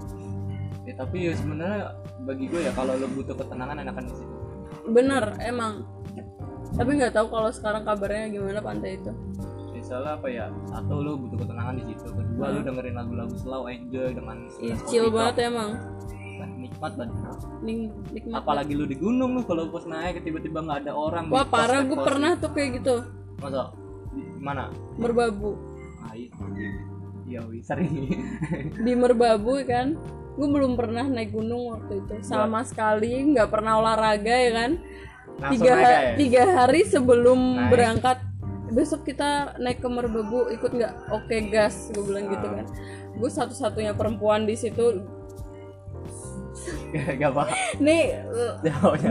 Ya, 0.86 0.94
tapi 0.94 1.18
ya 1.26 1.34
sebenarnya 1.34 1.98
bagi 2.30 2.46
gue 2.46 2.62
ya 2.62 2.72
kalau 2.78 2.94
lo 2.94 3.10
butuh 3.10 3.34
ketenangan 3.34 3.82
enakan 3.82 4.06
di 4.06 4.14
situ. 4.14 4.36
Bener 4.94 5.34
emang. 5.42 5.82
Tapi 6.78 6.90
nggak 7.02 7.14
tahu 7.18 7.28
kalau 7.34 7.50
sekarang 7.50 7.82
kabarnya 7.82 8.30
gimana 8.30 8.62
pantai 8.62 9.02
itu. 9.02 9.10
Misalnya 9.74 10.18
apa 10.18 10.28
ya 10.30 10.46
satu 10.70 11.02
lo 11.02 11.18
butuh 11.18 11.42
ketenangan 11.42 11.74
di 11.82 11.84
situ. 11.90 12.06
Kedua 12.14 12.46
lo 12.54 12.60
dengerin 12.62 12.96
lagu-lagu 13.02 13.34
slow 13.34 13.66
enjoy 13.66 14.14
dengan 14.14 14.46
Ih, 14.62 14.78
kopi 14.78 14.86
chill 14.86 15.10
banget 15.10 15.50
emang. 15.50 15.70
Nikmat 16.62 16.92
banget 17.02 17.18
nikmat. 17.66 18.38
Apalagi 18.46 18.74
lu 18.78 18.86
di 18.86 18.98
gunung 19.02 19.34
lu 19.38 19.42
kalau 19.42 19.74
pas 19.74 19.90
naik 19.90 20.22
tiba-tiba 20.22 20.62
nggak 20.62 20.86
ada 20.86 20.94
orang 20.94 21.34
wah 21.34 21.50
parah 21.50 21.82
gue 21.82 21.98
pernah 21.98 22.38
tuh 22.38 22.54
kayak 22.54 22.82
gitu. 22.82 23.10
Masa? 23.42 23.74
Di 24.14 24.22
mana? 24.38 24.70
Merbabu. 25.02 25.58
Ah 26.06 26.14
iya 26.14 27.42
sering. 27.66 28.14
Di 28.86 28.94
merbabu 28.94 29.58
ya 29.58 29.66
kan 29.66 29.88
gue 30.36 30.48
belum 30.52 30.76
pernah 30.76 31.08
naik 31.08 31.32
gunung 31.32 31.72
waktu 31.72 32.04
itu. 32.04 32.14
Sama 32.28 32.62
sekali 32.68 33.24
nggak 33.32 33.48
pernah 33.48 33.80
olahraga 33.80 34.36
ya 34.36 34.52
kan? 34.52 34.72
Langsung 35.36 35.68
tiga, 35.68 35.74
ya? 35.76 36.00
tiga 36.16 36.44
hari 36.48 36.82
sebelum 36.88 37.40
Naik. 37.40 37.70
berangkat. 37.72 38.18
Besok 38.66 39.08
kita 39.08 39.56
naik 39.62 39.80
ke 39.80 39.88
merbabu 39.88 40.52
ikut 40.52 40.72
nggak? 40.76 40.94
Oke 41.16 41.48
gas 41.48 41.92
gue 41.96 42.04
bilang 42.04 42.28
gitu 42.28 42.48
kan. 42.52 42.66
Gue 43.16 43.32
satu-satunya 43.32 43.96
perempuan 43.96 44.44
di 44.44 44.60
situ. 44.60 45.04
Gak 46.96 47.30
apa 47.36 47.52
nih 47.84 48.24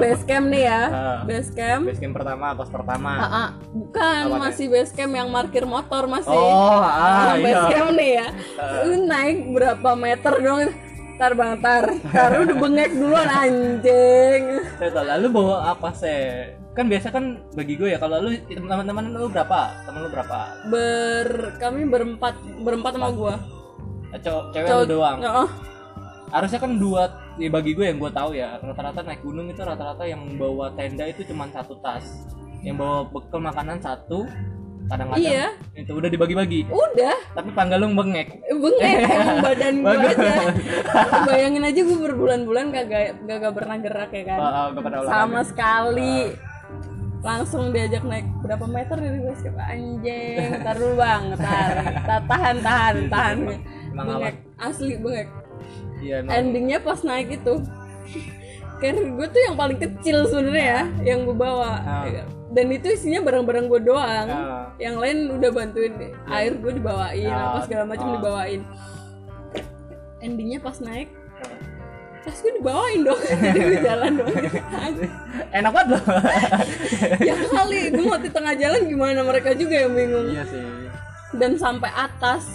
base 0.00 0.24
camp 0.24 0.48
nih 0.48 0.64
ya. 0.66 0.82
Ah. 0.88 1.20
base 1.28 1.52
camp. 1.52 1.84
Base 1.86 2.00
camp 2.00 2.14
pertama 2.16 2.56
pos 2.56 2.72
pertama. 2.72 3.10
Ah, 3.14 3.24
ah. 3.28 3.48
bukan 3.70 4.20
Apa 4.32 4.36
masih 4.48 4.66
base 4.72 4.92
camp 4.96 5.12
yang 5.12 5.28
parkir 5.28 5.64
motor 5.68 6.08
masih. 6.08 6.32
Oh 6.32 6.80
ah 6.80 7.36
base 7.38 7.52
iya. 7.52 7.70
camp 7.70 7.90
nih 7.94 8.10
ya. 8.16 8.26
Lu 8.88 8.96
naik 9.06 9.38
berapa 9.52 9.90
meter 9.94 10.34
dong 10.40 10.60
tar 11.14 11.32
bang 11.32 11.54
tar 11.62 11.84
tar 12.10 12.30
udah 12.42 12.56
bengek 12.58 12.90
duluan 12.92 13.28
anjing. 13.30 14.42
Saya 14.76 14.90
tahu 14.90 15.06
lalu 15.06 15.26
bawa 15.30 15.56
apa 15.70 15.88
sih 15.94 16.20
kan 16.74 16.90
biasa 16.90 17.14
kan 17.14 17.38
bagi 17.54 17.78
gue 17.78 17.94
ya 17.94 17.98
kalau 18.02 18.18
lu 18.18 18.34
teman-teman 18.50 19.14
lu 19.14 19.30
berapa? 19.30 19.60
Teman 19.86 20.00
lu 20.02 20.10
berapa? 20.10 20.38
Ber 20.66 21.28
kami 21.62 21.86
berempat 21.86 22.34
berempat 22.60 22.92
sama 22.98 23.08
gua. 23.14 23.34
Eh, 24.10 24.18
cowok 24.18 24.44
cewek 24.50 24.68
Cowok- 24.68 24.82
lu 24.82 24.92
doang? 24.98 25.18
Oh, 25.22 25.48
harusnya 26.34 26.58
kan 26.58 26.72
dua 26.78 27.02
ya 27.38 27.50
bagi 27.50 27.74
gue 27.74 27.86
yang 27.86 27.98
gue 27.98 28.10
tahu 28.10 28.30
ya 28.34 28.58
rata-rata 28.58 29.02
naik 29.02 29.22
gunung 29.22 29.46
itu 29.46 29.58
rata-rata 29.62 30.02
yang 30.02 30.22
bawa 30.34 30.70
tenda 30.74 31.06
itu 31.06 31.22
cuma 31.26 31.46
satu 31.50 31.78
tas. 31.78 32.26
Yang 32.62 32.76
bawa 32.82 32.96
bekal 33.06 33.38
makanan 33.38 33.78
satu 33.78 34.26
kadang-kadang 34.84 35.24
Iya. 35.24 35.46
itu 35.74 35.92
udah 35.92 36.08
dibagi-bagi. 36.08 36.60
Udah. 36.68 37.16
Tapi 37.32 37.50
panggal 37.50 37.78
lu 37.80 37.92
bengek. 37.94 38.28
Bengek. 38.44 38.96
Emang 39.16 39.40
badan 39.40 39.74
gua 39.80 39.94
Bagus. 39.96 40.16
aja. 40.16 40.48
Bayangin 41.24 41.62
aja 41.64 41.80
gua 41.82 41.98
berbulan-bulan 42.04 42.66
kagak 42.70 43.04
kagak 43.24 43.52
pernah 43.52 43.76
gerak 43.80 44.10
ya 44.10 44.22
kan. 44.26 44.38
Oh, 44.38 44.50
oh, 44.50 44.66
gak 44.74 45.04
sama 45.06 45.40
sekali. 45.42 46.16
Langsung 47.24 47.72
diajak 47.72 48.04
naik 48.04 48.28
berapa 48.38 48.68
meter 48.68 49.00
dari 49.00 49.18
base 49.18 49.42
camp 49.42 49.56
anjing 49.56 50.60
tar 50.60 50.76
dulu 50.76 50.94
bang. 50.94 51.22
Tar 51.34 51.72
Ta- 52.04 52.24
tahan 52.26 52.56
tahan 52.60 52.96
tahan. 53.08 53.36
Emang 53.90 54.06
bengek. 54.20 54.36
asli 54.60 54.94
bengek. 55.00 55.28
Iya 55.98 56.16
endingnya 56.28 56.78
pas 56.78 57.00
naik 57.00 57.32
itu. 57.32 57.64
Carrier 58.76 59.08
gue 59.08 59.26
tuh 59.26 59.40
yang 59.40 59.56
paling 59.56 59.78
kecil 59.80 60.28
sebenarnya 60.28 60.60
ya 60.60 60.82
yang 61.06 61.24
gue 61.24 61.32
bawa. 61.32 61.80
Ah. 61.80 62.04
Dan 62.54 62.66
itu 62.70 62.86
isinya 62.88 63.20
barang-barang 63.20 63.66
gue 63.66 63.80
doang. 63.82 64.26
Ah. 64.26 64.70
yang 64.76 64.96
lain 64.96 65.34
udah 65.34 65.50
bantuin 65.50 65.92
air 66.28 66.54
gue 66.54 66.72
dibawain 66.72 67.28
Ah. 67.28 67.50
apa 67.52 67.58
segala 67.66 67.84
macam 67.84 68.08
Ah. 68.08 68.14
dibawain. 68.16 68.60
Endingnya 70.18 70.58
pas 70.58 70.78
naik 70.78 71.10
tas 72.24 72.40
gue 72.40 72.56
dibawain 72.56 73.04
dong. 73.04 73.20
Jadi 73.44 73.58
gue 73.60 73.80
jalan 73.82 74.12
dong. 74.16 74.32
Enak 75.58 75.70
banget 75.70 75.88
loh. 75.92 76.02
Ya 77.28 77.34
kali 77.36 77.92
gue 77.92 78.00
mau 78.00 78.16
di 78.16 78.30
tengah 78.32 78.54
jalan 78.56 78.88
gimana 78.88 79.20
mereka 79.20 79.52
juga 79.52 79.76
yang 79.76 79.92
bingung. 79.92 80.32
Iya 80.32 80.44
sih. 80.48 80.64
Dan 81.36 81.60
sampai 81.60 81.92
atas 81.92 82.48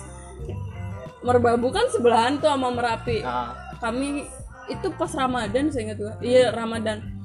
merbabu 1.20 1.70
kan 1.70 1.86
sebelahan 1.92 2.40
tuh 2.40 2.48
sama 2.48 2.72
merapi. 2.72 3.22
Ah, 3.22 3.54
kami 3.78 4.26
itu 4.66 4.88
pas 4.96 5.12
ramadan 5.12 5.70
saya 5.70 5.92
ingat 5.92 5.98
gue 5.98 6.14
iya 6.24 6.50
ramadan. 6.50 6.98
ah. 6.98 7.19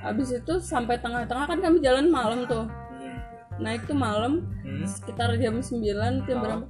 Habis 0.00 0.28
itu 0.32 0.54
sampai 0.58 0.96
tengah-tengah 0.96 1.46
kan 1.46 1.58
kami 1.58 1.78
jalan 1.78 2.06
malam 2.06 2.44
tuh 2.44 2.64
Hmm. 2.64 3.16
naik 3.58 3.84
tuh 3.84 3.94
malam 3.94 4.46
Hmm. 4.60 4.84
sekitar 4.84 5.34
jam 5.36 5.58
9 5.58 5.82
jam 6.22 6.36
Ah. 6.36 6.42
berapa 6.42 6.64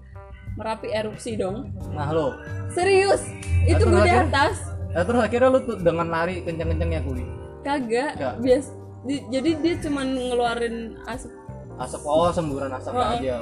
merapi 0.53 0.89
erupsi 0.91 1.35
dong 1.35 1.71
nah 1.91 2.09
lo 2.09 2.35
serius 2.69 3.23
itu 3.63 3.79
Terus 3.79 3.93
gue 3.93 4.03
di 4.03 4.13
atas 4.13 4.57
Nah, 4.91 5.07
terus 5.07 5.23
akhirnya 5.23 5.49
lu 5.49 5.63
tuh 5.63 5.79
dengan 5.79 6.03
lari 6.05 6.43
kenceng-kencengnya 6.43 7.01
kuli 7.01 7.23
kagak 7.63 8.17
Nggak. 8.17 8.35
bias 8.41 8.67
di- 9.01 9.23
jadi 9.29 9.51
dia 9.57 9.75
cuman 9.81 10.07
ngeluarin 10.11 10.77
asap 11.07 11.31
asap 11.79 12.01
oh 12.03 12.29
semburan 12.29 12.71
asap 12.73 12.91
Oh, 12.91 12.99
oh. 12.99 13.15
aja 13.15 13.37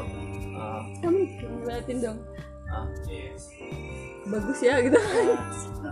ah. 0.55 0.83
kamu 1.01 1.21
ngeliatin 1.59 1.99
dong 1.99 2.19
Ah. 2.69 2.85
Bagus 4.29 4.59
ya 4.63 4.77
gitu. 4.85 4.99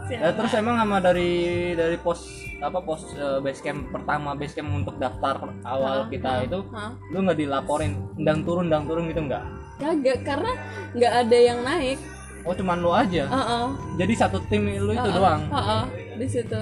Ya, 0.06 0.30
terus 0.30 0.52
emang 0.54 0.78
sama 0.78 1.02
dari 1.02 1.74
dari 1.74 1.98
pos 1.98 2.46
apa 2.62 2.78
pos 2.80 3.12
eh, 3.12 3.38
base 3.42 3.60
camp 3.60 3.90
pertama 3.92 4.32
base 4.32 4.54
camp 4.56 4.70
untuk 4.72 4.96
daftar 4.96 5.50
awal 5.66 6.06
Hah? 6.06 6.08
kita 6.08 6.30
itu 6.48 6.58
Hah? 6.72 6.94
lu 7.10 7.26
nggak 7.26 7.38
dilaporin? 7.42 7.92
Ndang 8.16 8.46
turun 8.46 8.66
ndang 8.70 8.84
turun 8.86 9.10
gitu 9.10 9.20
nggak? 9.26 9.44
Kagak 9.76 10.18
karena 10.24 10.52
nggak 10.94 11.12
ada 11.26 11.36
yang 11.36 11.58
naik. 11.66 11.98
Oh 12.46 12.54
cuman 12.54 12.78
lu 12.78 12.94
aja? 12.94 13.26
Heeh. 13.26 13.66
jadi 13.98 14.12
satu 14.14 14.38
tim 14.46 14.70
lu 14.70 14.94
itu 14.94 15.02
Heeh, 15.02 15.18
doang? 15.18 15.42
Heeh, 15.50 15.82
di 16.22 16.26
situ. 16.30 16.60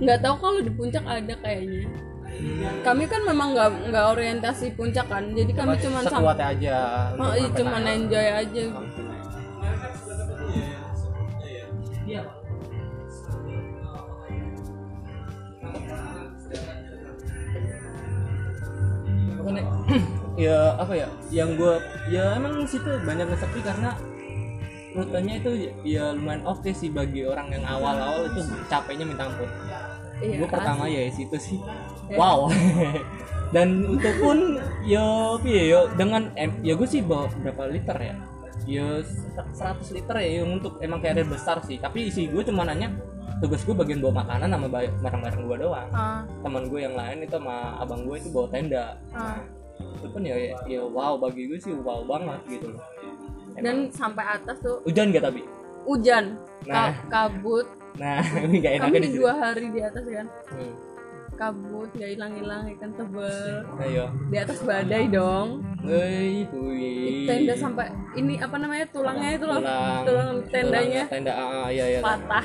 Nggak 0.00 0.18
tahu 0.24 0.34
kalau 0.40 0.60
di 0.64 0.72
puncak 0.72 1.04
ada 1.04 1.34
kayaknya. 1.44 1.84
Kami 2.80 3.04
kan 3.08 3.20
memang 3.24 3.52
nggak 3.52 3.70
nggak 3.92 4.04
orientasi 4.16 4.72
puncak 4.76 5.06
kan 5.08 5.24
jadi 5.32 5.52
kami 5.52 5.74
cuma 5.80 6.04
sam 6.04 6.20
sekuatnya 6.20 6.46
aja 6.54 6.76
oh, 7.16 7.32
iya, 7.34 7.48
naik. 7.50 7.96
enjoy 8.04 8.26
aja 8.30 8.62
Makanya, 19.48 19.64
ya 20.44 20.58
apa 20.76 20.92
ya? 20.92 21.08
Yang 21.32 21.50
gua 21.56 21.74
ya 22.12 22.36
emang 22.36 22.68
situ 22.68 22.90
banyak 23.02 23.26
sepi 23.40 23.60
karena 23.64 23.96
rutenya 24.96 25.34
itu 25.38 25.50
ya 25.84 26.10
lumayan 26.16 26.42
oke 26.48 26.70
sih 26.72 26.90
bagi 26.90 27.22
orang 27.22 27.52
yang 27.52 27.64
awal-awal 27.64 28.26
itu 28.28 28.40
capeknya 28.66 29.04
minta 29.04 29.28
ampun. 29.28 29.48
Iya 30.18 30.34
gue 30.42 30.48
pertama 30.50 30.84
ya 30.90 31.08
situ 31.12 31.38
sih. 31.38 31.58
Ya. 32.08 32.16
wow. 32.16 32.48
Dan 33.52 33.84
itu 33.84 34.10
pun 34.16 34.56
yo 34.88 35.36
yo 35.44 35.92
dengan 35.92 36.32
em, 36.40 36.56
ya 36.64 36.72
gue 36.72 36.88
sih 36.88 37.04
bawa 37.04 37.28
berapa 37.44 37.68
liter 37.68 38.00
ya? 38.00 38.14
Ya 38.64 39.04
100 39.04 39.92
liter 39.92 40.16
ya 40.24 40.40
untuk 40.48 40.80
emang 40.80 41.04
carrier 41.04 41.28
besar 41.28 41.60
sih. 41.68 41.76
Tapi 41.76 42.08
isi 42.08 42.32
gue 42.32 42.40
cuma 42.48 42.64
nanya 42.64 42.88
tugas 43.38 43.60
gue 43.62 43.74
bagian 43.74 44.00
bawa 44.00 44.14
makanan 44.20 44.48
sama 44.50 44.66
ba- 44.66 44.94
barang-barang 44.98 45.42
gue 45.44 45.56
doang. 45.58 45.88
Ah, 45.90 46.20
teman 46.40 46.64
gue 46.66 46.80
yang 46.80 46.94
lain 46.94 47.18
itu 47.22 47.34
sama 47.34 47.56
abang 47.78 48.02
gue 48.02 48.16
itu 48.16 48.28
bawa 48.28 48.46
tenda. 48.48 48.86
Ah. 49.12 49.38
itu 49.78 50.10
pun 50.10 50.22
ya, 50.22 50.34
ya 50.66 50.82
wow 50.82 51.14
bagi 51.14 51.46
gue 51.46 51.58
sih 51.58 51.70
wow 51.72 52.02
banget 52.02 52.38
gitu 52.50 52.74
loh. 52.74 52.82
Dan 53.54 53.90
sampai 53.90 54.26
atas 54.28 54.58
tuh 54.58 54.82
hujan 54.82 55.10
gak 55.10 55.22
tapi? 55.24 55.42
Hujan. 55.82 56.34
Nah. 56.66 56.90
ka- 56.90 57.30
kabut. 57.30 57.66
Nah 57.94 58.18
ini 58.46 58.58
gak 58.58 58.72
enaknya 58.78 58.98
kami 59.00 59.10
dua 59.14 59.32
hari 59.34 59.66
di 59.70 59.80
atas 59.80 60.04
kan. 60.04 60.26
Hmm. 60.50 60.74
kabut 61.38 61.86
nggak 61.94 62.10
hilang-hilang 62.18 62.66
ikan 62.74 62.90
tebel. 62.98 63.62
Ayo. 63.78 64.10
Di 64.26 64.36
atas 64.42 64.58
badai 64.66 65.06
dong. 65.06 65.62
Woi. 65.86 66.50
tenda 67.30 67.54
sampai 67.54 67.86
ini 68.14 68.34
apa 68.42 68.58
namanya 68.58 68.86
tulangnya 68.90 69.38
itu 69.38 69.46
loh. 69.46 69.62
Tulang- 69.62 70.02
tulang 70.02 70.30
tendanya. 70.50 71.02
Tulang 71.06 71.14
tenda 71.14 71.32
ah, 71.32 71.68
iya 71.70 71.84
iya. 71.88 72.00
Patah 72.02 72.42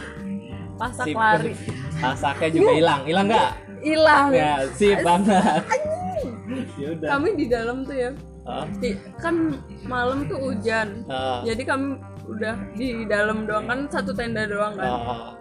pasak 0.84 1.06
Sip. 1.08 1.16
lari. 1.16 1.54
Asaknya 2.12 2.50
juga 2.52 2.72
hilang, 2.76 3.02
hilang 3.08 3.26
nggak? 3.32 3.52
hilang. 3.84 4.28
Ya, 4.32 4.54
sip 4.76 5.00
banget. 5.04 5.64
Ya 6.80 6.90
kami 7.00 7.30
di 7.40 7.46
dalam 7.48 7.88
tuh 7.88 7.96
ya. 7.96 8.12
Di- 8.80 9.00
kan 9.20 9.56
malam 9.88 10.28
tuh 10.28 10.40
hujan. 10.40 11.08
Ah, 11.08 11.44
jadi 11.48 11.64
kami 11.64 12.00
udah 12.28 12.56
di 12.76 13.08
dalam 13.08 13.48
doang. 13.48 13.68
Kan 13.68 13.80
satu 13.88 14.12
tenda 14.12 14.48
doang 14.48 14.76
kan. 14.76 14.92
Ah. 14.92 15.32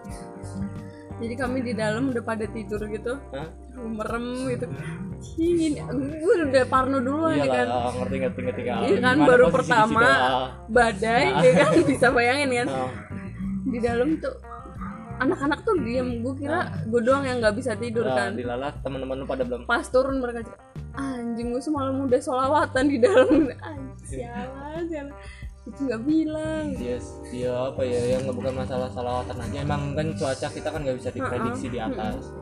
jadi 1.23 1.39
kami 1.39 1.63
di 1.63 1.71
dalam 1.79 2.11
udah 2.11 2.23
pada 2.23 2.47
tidur 2.51 2.83
gitu. 2.91 3.15
Hah? 3.31 3.47
merem 3.83 4.47
gitu. 4.51 4.67
Cing, 5.23 5.79
gue 5.79 6.35
udah 6.51 6.67
parno 6.67 6.99
Iya 7.31 7.47
ya 7.47 7.47
kan. 7.47 7.67
ah, 7.71 7.91
ngerti 7.95 8.17
ngerti 8.27 8.41
ngerti. 8.43 8.63
Kan. 8.67 8.79
Iya 8.83 8.97
kan 8.99 9.17
baru 9.23 9.47
pertama 9.55 10.03
ah. 10.03 10.47
badai 10.67 11.31
ya 11.47 11.53
kan? 11.63 11.71
Bisa 11.87 12.07
bayangin 12.11 12.51
kan? 12.67 12.69
Ah, 12.75 12.91
di 13.63 13.79
dalam 13.79 14.19
tuh 14.19 14.35
anak-anak 15.23 15.59
tuh 15.63 15.75
diem 15.79 16.21
gue 16.21 16.35
kira 16.37 16.67
gue 16.85 17.01
doang 17.01 17.23
yang 17.23 17.39
nggak 17.39 17.55
bisa 17.55 17.73
tidur 17.79 18.05
ah, 18.05 18.17
kan 18.19 18.31
dilalat 18.35 18.75
teman-teman 18.83 19.23
lu 19.23 19.27
pada 19.27 19.43
belum. 19.47 19.65
pas 19.65 19.87
turun 19.87 20.19
mereka 20.19 20.43
anjing 20.93 21.55
gue 21.55 21.63
semalam 21.63 21.95
udah 22.05 22.21
solawatan 22.21 22.85
di 22.91 22.99
dalam 22.99 23.49
anjing 23.63 24.07
sialan 24.11 24.83
sialan 24.91 25.15
itu 25.63 25.79
nggak 25.87 26.03
bilang 26.03 26.65
Yes, 26.75 27.07
ya 27.31 27.71
apa 27.71 27.87
ya 27.87 28.19
yang 28.19 28.27
nggak 28.27 28.35
bukan 28.35 28.55
masalah 28.67 28.91
salawatan 28.91 29.37
aja 29.39 29.57
emang 29.63 29.95
kan 29.95 30.07
cuaca 30.19 30.47
kita 30.51 30.69
kan 30.75 30.81
nggak 30.83 30.99
bisa 30.99 31.11
diprediksi 31.15 31.67
di 31.71 31.79
atas. 31.79 32.35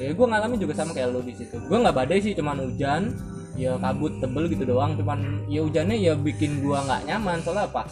Ya 0.00 0.08
gue 0.08 0.24
ngalamin 0.24 0.56
juga 0.56 0.72
sama 0.72 0.96
kayak 0.96 1.12
lu 1.12 1.20
di 1.20 1.36
situ. 1.36 1.60
Gue 1.68 1.76
nggak 1.76 1.92
badai 1.92 2.24
sih, 2.24 2.32
cuman 2.32 2.64
hujan, 2.64 3.12
ya 3.60 3.76
kabut 3.76 4.16
tebel 4.24 4.48
gitu 4.48 4.64
doang. 4.64 4.96
Cuman 4.96 5.44
ya 5.52 5.60
hujannya 5.60 6.00
ya 6.00 6.16
bikin 6.16 6.64
gua 6.64 6.80
nggak 6.88 7.12
nyaman 7.12 7.44
soalnya 7.44 7.68
apa? 7.68 7.84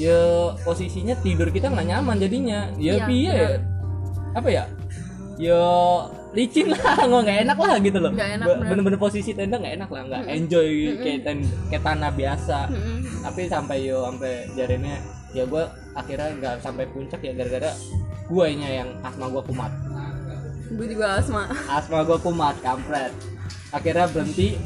Ya 0.00 0.16
posisinya 0.64 1.12
tidur 1.20 1.52
kita 1.52 1.68
nggak 1.68 1.92
nyaman 1.92 2.16
jadinya. 2.16 2.72
Ya 2.80 3.04
Iya, 3.04 3.36
ya? 3.36 3.48
Apa 4.32 4.48
ya? 4.48 4.64
Ya 5.40 5.60
licin 6.32 6.72
lah, 6.72 6.80
nggak 7.08 7.20
nggak 7.24 7.38
enak 7.44 7.58
lah 7.58 7.76
gitu 7.80 7.98
loh. 7.98 8.12
Enak. 8.12 8.46
Bener-bener 8.62 9.00
posisi 9.00 9.32
tenda 9.32 9.56
nggak 9.56 9.74
enak 9.80 9.90
lah, 9.90 10.02
nggak 10.08 10.22
enjoy 10.28 10.68
kayak 11.00 11.20
ten- 11.24 11.52
kayak 11.68 11.82
tanah 11.82 12.10
biasa. 12.12 12.58
Mm-mm. 12.68 12.98
tapi 13.22 13.46
sampai 13.46 13.76
yo 13.86 14.02
sampai 14.08 14.50
jarinya 14.52 14.98
ya 15.30 15.46
gue 15.46 15.64
akhirnya 15.94 16.28
nggak 16.36 16.54
sampai 16.60 16.84
puncak 16.90 17.22
ya 17.22 17.32
gara-gara 17.32 17.70
guanya 18.28 18.68
yang 18.82 18.88
asma 19.00 19.28
gue 19.28 19.42
kumat. 19.44 19.72
Gue 20.72 20.86
juga 20.88 21.20
asma. 21.20 21.48
Asma 21.68 22.00
gue 22.02 22.18
kumat 22.18 22.56
kampret. 22.60 23.12
Akhirnya 23.70 24.08
berhenti. 24.08 24.56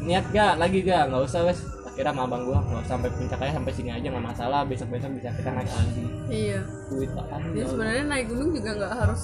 Niat 0.00 0.32
gak 0.32 0.56
lagi 0.56 0.80
gak 0.80 1.12
nggak 1.12 1.28
usah 1.28 1.44
wes 1.44 1.60
akhirnya 2.00 2.16
sama 2.16 2.24
abang 2.32 2.42
gue 2.48 2.56
nggak 2.56 2.80
usah 2.80 2.92
sampai 2.96 3.10
puncak 3.12 3.38
aja 3.44 3.52
sampai 3.60 3.72
sini 3.76 3.90
aja 3.92 4.06
nggak 4.08 4.26
masalah 4.32 4.60
besok 4.64 4.88
besok 4.88 5.10
bisa 5.20 5.28
kita 5.36 5.50
naik 5.52 5.68
lagi. 5.68 6.04
Iya. 6.32 6.60
Duit 6.88 7.10
apaan 7.12 7.40
jadi 7.52 7.58
ya 7.60 7.64
sebenarnya 7.68 8.04
naik 8.08 8.26
gunung 8.32 8.50
juga 8.56 8.70
nggak 8.72 8.94
harus 9.04 9.22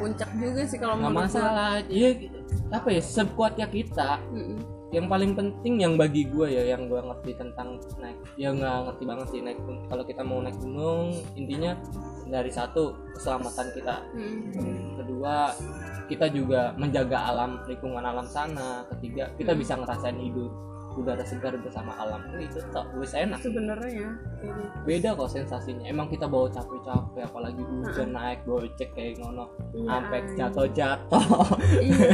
puncak 0.00 0.30
juga 0.40 0.62
sih 0.64 0.78
kalau 0.80 0.94
nggak 0.96 1.12
gua. 1.12 1.20
masalah. 1.28 1.72
Iya 1.92 2.08
apa 2.72 2.88
ya 2.88 3.02
sekuatnya 3.04 3.66
kita. 3.68 4.10
Mm-mm. 4.32 4.60
yang 4.94 5.10
paling 5.10 5.34
penting 5.34 5.82
yang 5.82 5.98
bagi 5.98 6.22
gue 6.30 6.54
ya 6.54 6.70
yang 6.70 6.86
gue 6.86 7.02
ngerti 7.02 7.34
tentang 7.34 7.82
naik 7.98 8.14
ya 8.38 8.54
nggak 8.54 8.86
ngerti 8.86 9.02
banget 9.02 9.26
sih 9.26 9.40
naik 9.42 9.58
kalau 9.90 10.06
kita 10.06 10.22
mau 10.22 10.38
naik 10.38 10.54
gunung 10.62 11.10
intinya 11.34 11.74
dari 12.30 12.46
satu 12.48 12.94
keselamatan 13.18 13.74
kita. 13.74 14.00
Mm-mm. 14.14 14.96
kedua 15.02 15.50
kita 16.08 16.30
juga 16.30 16.72
menjaga 16.78 17.26
alam 17.26 17.60
lingkungan 17.68 18.06
alam 18.06 18.24
sana. 18.30 18.86
Ketiga 18.96 19.28
kita 19.36 19.52
bisa 19.58 19.74
ngerasain 19.76 20.16
hidup 20.16 20.73
udara 20.94 21.22
segar 21.22 21.54
bersama 21.58 21.92
alam. 21.94 22.22
Itu 22.38 22.62
tak 22.70 22.86
wis 22.96 23.12
enak. 23.12 23.42
Sebenarnya 23.42 23.90
ini. 23.90 24.64
beda 24.84 25.14
kok 25.14 25.28
sensasinya. 25.28 25.84
Emang 25.84 26.06
kita 26.06 26.24
bawa 26.24 26.46
capek-capek 26.48 27.22
apalagi 27.24 27.62
hujan 27.62 28.12
naik 28.12 28.42
gocek 28.44 28.90
kayak 28.92 29.18
ngono 29.18 29.50
Iya, 29.74 29.88
sampai 29.88 30.18
anjing. 30.20 30.36
jatuh-jatuh. 30.38 31.26
Iya 31.80 32.08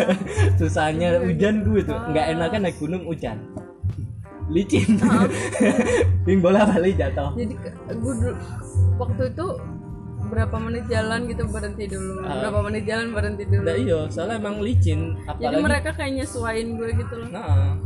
susahnya 0.58 1.08
hujan 1.22 1.62
gue 1.62 1.80
tuh. 1.82 1.98
Nggak 2.10 2.26
enaknya 2.34 2.58
naik 2.66 2.76
gunung 2.76 3.04
hujan. 3.06 3.38
Licin. 4.46 4.98
Ping 6.22 6.38
bola 6.38 6.66
balik 6.66 6.94
jatuh? 6.94 7.34
Jadi 7.34 7.54
gue 7.90 8.14
waktu 8.96 9.22
itu 9.30 9.46
berapa 10.26 10.56
menit 10.58 10.90
jalan 10.90 11.30
gitu 11.30 11.46
berhenti 11.46 11.86
dulu. 11.86 12.18
Ah. 12.26 12.42
berapa 12.42 12.58
menit 12.66 12.82
jalan 12.82 13.14
berhenti 13.14 13.44
dulu. 13.46 13.62
Nah 13.62 13.76
iya 13.78 14.00
soalnya 14.10 14.42
emang 14.42 14.58
licin 14.58 15.14
jadi 15.38 15.54
apalagi 15.54 15.62
mereka 15.62 15.90
kayak 15.94 16.12
nyesuain 16.18 16.66
gue 16.74 16.88
gitu 16.98 17.14
loh. 17.14 17.28
Nah 17.30 17.78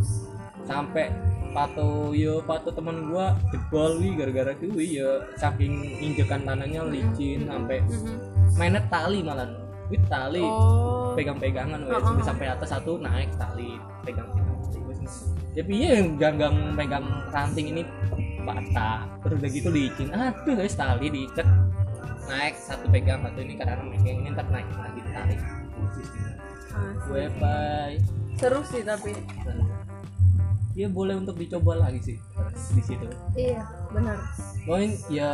sampai 0.71 1.11
patu 1.51 2.15
yo 2.15 2.39
patu 2.47 2.71
teman 2.71 3.11
gua 3.11 3.35
jebol 3.51 3.99
wi 3.99 4.15
gara-gara 4.15 4.55
kuwi 4.55 5.03
ya 5.03 5.19
saking 5.35 5.99
injekan 5.99 6.47
tanahnya 6.47 6.87
licin 6.87 7.51
sampai 7.51 7.83
Mm-mm. 7.91 8.55
mainnya 8.55 8.79
tali 8.87 9.19
malah. 9.27 9.51
Wih 9.91 9.99
tali. 10.07 10.47
Oh. 10.47 11.19
Pegang-pegangan 11.19 11.83
wes 11.91 11.99
Uh-uh. 11.99 12.15
udah 12.15 12.23
sampai 12.23 12.47
atas 12.47 12.71
satu 12.71 13.03
naik 13.03 13.35
tali. 13.35 13.75
Tali 14.07 14.79
wes 14.87 15.35
ya 15.59 15.67
ganggang 16.15 16.79
pegang 16.79 17.03
ranting 17.35 17.75
ini 17.75 17.83
patah 18.47 19.11
terus 19.27 19.43
udah 19.43 19.51
gitu 19.51 19.69
licin. 19.75 20.15
Aduh 20.15 20.55
guys 20.55 20.79
tali 20.79 21.11
diikat 21.11 21.51
naik 22.31 22.55
satu 22.63 22.87
pegang 22.95 23.27
satu 23.27 23.43
ini 23.43 23.59
kadang 23.59 23.91
megang 23.91 24.23
ini 24.23 24.31
ntar 24.31 24.47
naik 24.55 24.71
lagi 24.79 25.03
tarik 25.11 25.41
Ah, 26.71 26.95
gue 27.11 27.27
bye. 27.43 27.99
Seru 28.39 28.63
sih 28.63 28.87
tapi 28.87 29.11
ya 30.81 30.89
boleh 30.89 31.15
untuk 31.21 31.37
dicoba 31.37 31.77
lagi 31.77 32.01
sih 32.01 32.17
di 32.73 32.83
situ. 32.83 33.07
Iya 33.37 33.69
benar. 33.93 34.17
Mungkin 34.65 34.91
ya 35.13 35.33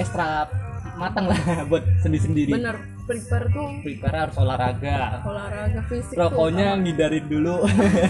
ekstra 0.00 0.48
matang 0.96 1.28
lah 1.28 1.38
buat 1.70 1.84
sendiri-sendiri 2.00 2.56
benar 2.56 2.76
prepare 3.06 3.46
tuh. 3.54 3.68
Prepare 3.86 4.16
harus 4.26 4.36
olahraga. 4.36 5.22
Olahraga 5.22 5.80
fisik 5.86 6.16
rokoknya 6.18 6.74
ngindarin 6.80 7.24
dulu. 7.30 7.62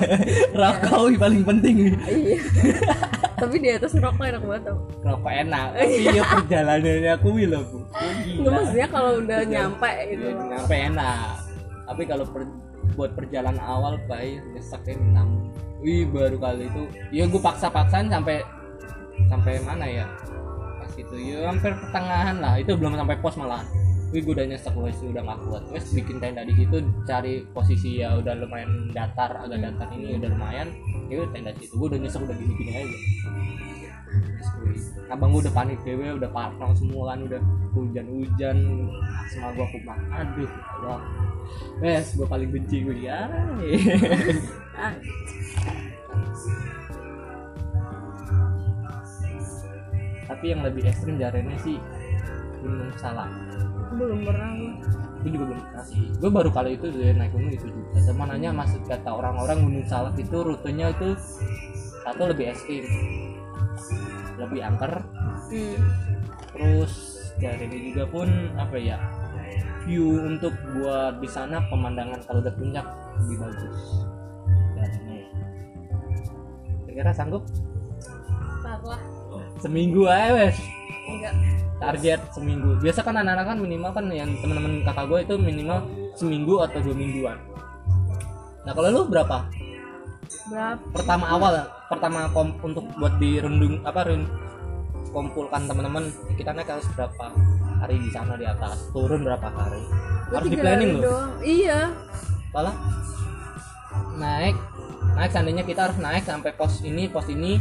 Rokok 0.61 1.01
wih, 1.13 1.17
paling 1.21 1.43
penting. 1.45 1.77
Iya. 2.09 2.41
Tapi 3.37 3.61
di 3.61 3.69
atas 3.69 3.93
rokok 3.93 4.25
enak 4.25 4.41
banget 4.41 4.73
tau. 4.73 4.79
Rokok 5.05 5.29
enak. 5.29 5.67
Tapi 5.77 6.01
ya 6.09 6.23
perjalanannya 6.25 7.13
aku 7.13 7.29
loh 7.45 7.63
bu. 7.69 7.79
Nggak, 8.41 8.53
maksudnya 8.57 8.89
kalau 8.89 9.11
udah 9.21 9.41
nyampe 9.45 9.91
gitu. 10.09 10.25
Ya, 10.25 10.33
loh. 10.33 10.47
nyampe 10.49 10.75
enak. 10.75 11.29
Tapi 11.87 12.03
kalau 12.09 12.25
per- 12.25 12.57
buat 12.97 13.13
perjalanan 13.13 13.61
awal 13.61 14.01
baik 14.09 14.41
nyesek 14.57 14.81
ya 14.89 14.97
minum 14.97 15.46
wih 15.87 16.03
baru 16.11 16.35
kali 16.43 16.67
itu. 16.67 16.83
Ya 17.15 17.31
gue 17.31 17.39
paksa-paksain 17.39 18.11
sampai 18.11 18.43
sampai 19.31 19.63
mana 19.63 19.87
ya? 19.87 20.05
Pas 20.83 20.91
itu 20.99 21.15
ya 21.15 21.47
hampir 21.47 21.71
pertengahan 21.79 22.43
lah. 22.43 22.59
Itu 22.59 22.75
belum 22.75 22.99
sampai 22.99 23.15
pos 23.23 23.39
malahan. 23.39 23.67
Wih 24.11 24.27
gue 24.27 24.35
udah 24.35 24.47
nyesek 24.51 24.75
wes 24.75 24.99
udah 24.99 25.23
gak 25.23 25.39
kuat. 25.47 25.63
Wes 25.71 25.87
bikin 25.95 26.19
tenda 26.19 26.43
di 26.43 26.59
situ 26.59 26.83
cari 27.07 27.47
posisi 27.55 28.03
ya 28.03 28.19
udah 28.19 28.35
lumayan 28.35 28.91
datar 28.91 29.39
agak 29.39 29.63
datar 29.63 29.87
ini 29.95 30.19
udah 30.19 30.31
lumayan. 30.35 30.75
Ya 31.07 31.23
tenda 31.31 31.55
situ. 31.55 31.79
Gue 31.79 31.95
udah 31.95 32.01
nyesek 32.03 32.19
udah 32.27 32.35
gini 32.35 32.53
gini 32.59 32.73
aja 32.75 32.99
abang 35.07 35.31
gue 35.31 35.47
udah 35.47 35.55
panik 35.55 35.79
dewe 35.87 36.19
udah 36.19 36.31
parno 36.35 36.75
semua 36.75 37.15
kan 37.15 37.23
udah 37.31 37.41
hujan-hujan 37.79 38.59
semua 39.31 39.55
gue 39.55 39.65
aku 39.65 39.79
aduh 40.11 40.51
Allah. 40.83 41.01
Wes 41.79 42.17
gue 42.19 42.27
paling 42.27 42.51
benci 42.51 42.83
gue 42.83 43.07
ya. 43.07 43.31
Tapi 50.27 50.45
yang 50.51 50.67
lebih 50.67 50.83
ekstrim 50.91 51.23
jarenya 51.23 51.55
sih 51.63 51.79
gunung 52.61 52.91
salak. 52.99 53.31
Belum 53.95 54.27
pernah 54.27 54.59
gue 55.23 55.31
juga 55.31 55.55
belum 55.55 55.63
pernah 55.71 55.85
sih. 55.87 56.03
Gue 56.19 56.31
baru 56.35 56.51
kali 56.51 56.75
itu 56.75 56.91
dia 56.91 57.15
naik 57.15 57.31
gunung 57.31 57.55
itu 57.55 57.71
juga. 57.71 58.03
Sama 58.03 58.27
nanya 58.27 58.51
maksud 58.51 58.83
kata 58.91 59.07
orang-orang 59.07 59.63
gunung 59.63 59.87
salak 59.87 60.19
itu 60.19 60.35
rutenya 60.43 60.91
itu 60.91 61.15
satu 62.03 62.31
lebih 62.31 62.51
ekstrim 62.51 62.87
lebih 64.41 64.61
angker. 64.63 64.93
Hmm. 65.47 65.79
terus 66.57 66.93
jarenya 67.37 67.79
juga 67.93 68.05
pun 68.09 68.29
apa 68.57 68.81
ya 68.81 68.97
view 69.85 70.25
untuk 70.25 70.57
buat 70.73 71.21
di 71.21 71.29
sana 71.29 71.61
pemandangan 71.69 72.25
kalau 72.25 72.41
udah 72.41 72.55
puncak 72.57 72.87
lebih 73.23 73.37
bagus. 73.45 73.79
Jarenya 74.75 75.17
kira 76.97 77.13
sanggup? 77.13 77.45
Ntar 78.65 78.81
lah. 78.81 79.01
Seminggu 79.61 80.09
aja 80.09 80.33
wes. 80.33 80.57
Enggak. 81.13 81.35
Target 81.77 82.21
seminggu. 82.33 82.81
Biasa 82.81 83.05
kan 83.05 83.21
anak-anak 83.21 83.53
kan 83.53 83.59
minimal 83.61 83.91
kan 83.93 84.09
yang 84.09 84.33
teman-teman 84.41 84.81
kakak 84.81 85.05
gue 85.13 85.19
itu 85.29 85.35
minimal 85.37 85.79
seminggu 86.17 86.65
atau 86.65 86.81
dua 86.81 86.97
mingguan. 86.97 87.37
Nah 88.65 88.73
kalau 88.73 88.89
lu 88.89 89.03
berapa 89.13 89.45
berapa? 90.47 90.83
Pertama 90.93 91.25
awal 91.29 91.55
pertama 91.87 92.19
kom 92.31 92.49
untuk 92.61 92.85
buat 92.95 93.15
dirundung 93.17 93.81
apa 93.83 94.01
run, 94.05 94.23
kumpulkan 95.11 95.65
teman-teman 95.65 96.05
kita 96.35 96.51
naik 96.51 96.69
harus 96.69 96.87
berapa 96.93 97.27
hari 97.79 97.97
di 97.99 98.11
sana 98.11 98.35
di 98.35 98.45
atas 98.45 98.91
turun 98.91 99.23
berapa 99.23 99.47
hari? 99.47 99.83
Gua 100.27 100.37
harus 100.39 100.51
di 100.51 100.59
planning 100.59 100.91
loh. 100.99 101.03
doang. 101.03 101.31
iya. 101.41 101.81
Malah 102.51 102.75
naik 104.17 104.57
naik 105.13 105.31
seandainya 105.31 105.63
kita 105.63 105.81
harus 105.89 105.99
naik 105.99 106.25
sampai 106.25 106.51
pos 106.53 106.81
ini 106.83 107.07
pos 107.07 107.29
ini 107.29 107.61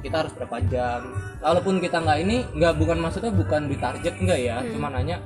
kita 0.00 0.26
harus 0.26 0.32
berapa 0.34 0.60
jam? 0.66 1.00
Walaupun 1.40 1.78
kita 1.78 2.00
nggak 2.00 2.18
ini 2.20 2.36
nggak 2.52 2.74
bukan 2.76 2.98
maksudnya 2.98 3.30
bukan 3.30 3.68
di 3.68 3.76
target 3.76 4.14
enggak 4.20 4.40
ya 4.40 4.56
cuma 4.68 4.88
nanya 4.88 5.20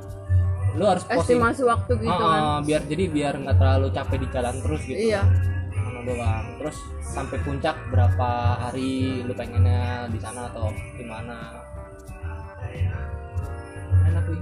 lu 0.79 0.87
harus 0.87 1.03
posisi 1.03 1.35
estimasi 1.35 1.63
waktu 1.67 1.93
gitu 1.99 2.13
Ah, 2.13 2.63
kan? 2.63 2.63
biar 2.63 2.83
jadi 2.87 3.05
biar 3.11 3.35
nggak 3.43 3.57
terlalu 3.59 3.87
capek 3.91 4.19
di 4.23 4.29
jalan 4.31 4.55
terus 4.63 4.81
gitu. 4.87 4.99
Iya 5.01 5.23
doang. 6.09 6.47
Terus 6.57 6.77
sampai 7.05 7.39
puncak 7.45 7.77
berapa 7.93 8.29
hari 8.57 9.21
lu 9.29 9.37
pengennya 9.37 10.09
di 10.09 10.17
sana 10.17 10.49
atau 10.49 10.73
di 10.97 11.05
mana 11.05 11.61
enak 14.09 14.25
wih 14.33 14.41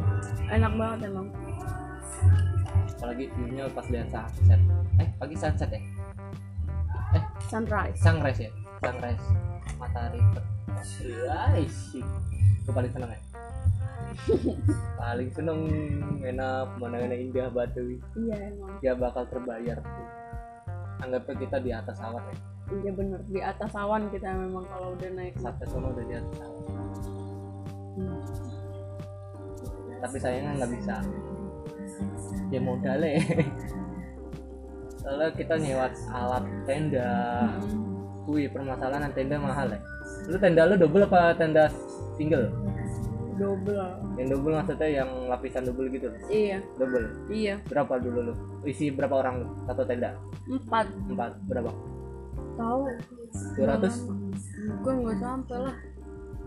enak 0.54 0.72
banget 0.78 0.98
emang. 1.10 1.26
Apalagi 2.96 3.24
viewnya 3.34 3.64
pas 3.74 3.86
lihat 3.90 4.08
sunset. 4.10 4.60
Eh 5.02 5.08
pagi 5.18 5.36
sunset 5.36 5.70
ya? 5.74 5.82
Eh 7.18 7.24
sunrise. 7.50 7.98
sunrise 7.98 8.40
ya? 8.46 8.50
Sunrise. 8.82 9.26
Matahari 9.76 10.22
guys 11.26 11.76
gue 12.66 12.74
paling 12.74 12.90
seneng 12.90 13.10
ya? 13.14 13.20
Paling 15.00 15.30
seneng 15.30 15.60
enak. 16.18 16.66
Pemandangannya 16.74 17.16
indah 17.30 17.46
batu. 17.54 17.94
Iya 18.18 18.36
emang. 18.50 18.74
Dia 18.82 18.92
bakal 18.98 19.22
terbayar 19.30 19.78
tuh 19.78 20.25
anggapnya 21.02 21.34
kita 21.40 21.56
di 21.60 21.70
atas 21.72 21.96
awan 22.00 22.22
ya? 22.28 22.36
Iya 22.66 22.90
bener. 22.94 23.20
Di 23.30 23.40
atas 23.42 23.72
awan 23.76 24.10
kita 24.10 24.28
memang 24.32 24.64
kalau 24.66 24.94
udah 24.98 25.10
naik 25.14 25.34
sampai 25.38 25.66
sono 25.70 25.92
udah 25.94 26.04
di 26.06 26.14
atas 26.16 26.36
awan. 26.42 26.64
Hmm. 27.96 28.20
tapi 29.96 30.16
sayangnya 30.20 30.60
nggak 30.60 30.72
bisa. 30.76 30.94
Ya 32.52 32.60
modalnya 32.60 33.16
soalnya 35.00 35.28
kita 35.32 35.54
nyewa 35.56 35.88
alat 36.12 36.44
tenda. 36.68 37.10
Hmm. 37.62 38.26
wih 38.26 38.50
permasalahan 38.50 39.14
tenda 39.14 39.38
mahal 39.38 39.70
ya. 39.70 39.80
Lu 40.26 40.36
tenda 40.36 40.66
lu 40.66 40.74
double 40.76 41.06
apa 41.06 41.32
tenda 41.38 41.70
single 42.18 42.50
double. 43.36 43.78
Yang 44.16 44.28
double 44.34 44.52
maksudnya 44.56 44.88
yang 45.04 45.10
lapisan 45.28 45.62
double 45.68 45.86
gitu? 45.92 46.08
Iya. 46.32 46.58
Double? 46.80 47.06
Iya. 47.28 47.54
Berapa 47.68 48.00
dulu 48.00 48.32
lu? 48.32 48.34
Isi 48.66 48.90
berapa 48.90 49.14
orang 49.20 49.44
lu? 49.44 49.46
satu 49.68 49.82
tenda 49.84 50.16
empat. 50.48 50.86
Empat. 51.12 51.32
Berapa? 51.46 51.70
Tahu. 52.56 52.84
200 53.60 54.26
gue 54.82 54.92
nggak 54.92 55.18
sampai 55.20 55.58
lah. 55.60 55.76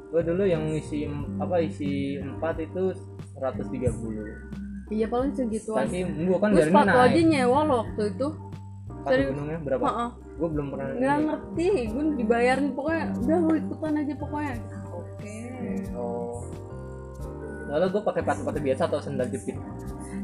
Gua 0.10 0.21
dulu 0.25 0.41
yang 0.41 0.65
isi 0.73 1.06
apa 1.38 1.62
isi 1.62 2.17
empat 2.17 2.58
itu 2.65 2.97
130 3.38 4.89
iya 4.89 5.06
paling 5.06 5.30
segituan 5.38 5.86
tapi 5.86 6.02
gua 6.25 6.41
kan 6.41 6.49
gue 6.49 6.65
dari 6.65 6.73
sepatu 6.73 6.97
aja 6.97 7.13
naik 7.13 7.25
nyewa 7.30 7.60
loh 7.62 7.78
waktu 7.86 8.04
itu. 8.10 8.28
Satu 9.06 9.21
gunungnya 9.32 9.60
berapa? 9.62 9.84
Heeh. 9.86 10.10
gua 10.39 10.49
belum 10.49 10.67
pernah 10.73 10.88
nggak 10.97 11.17
ngerti. 11.30 11.67
Gue 11.93 12.04
dibayarin 12.17 12.67
pokoknya 12.73 13.06
udah 13.21 13.38
lu 13.38 13.54
ikutan 13.54 13.93
aja 14.02 14.13
pokoknya. 14.17 14.56
Oke. 14.89 15.38
Oh 15.93 16.41
lalu 17.69 17.86
gua 17.93 18.01
pakai 18.10 18.21
sepatu 18.25 18.60
biasa 18.60 18.82
atau 18.86 18.99
sandal 18.99 19.27
jepit? 19.29 19.55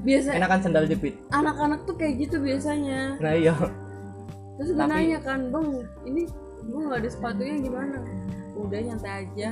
Biasa. 0.01 0.29
Enakan 0.33 0.59
sandal 0.61 0.85
jepit. 0.85 1.13
Anak-anak 1.29 1.85
tuh 1.85 1.95
kayak 1.95 2.13
gitu 2.19 2.41
biasanya. 2.41 3.17
Nah 3.21 3.33
iya. 3.33 3.53
Terus 4.55 4.69
gue 4.71 4.79
Tapi- 4.79 4.91
nanya 4.91 5.19
kan 5.19 5.39
bang 5.51 5.67
ini 6.05 6.21
gue 6.65 6.81
nggak 6.81 6.99
ada 7.03 7.09
sepatunya 7.09 7.55
gimana? 7.59 7.97
Udah 8.55 8.79
nyantai 8.81 9.11
aja. 9.27 9.49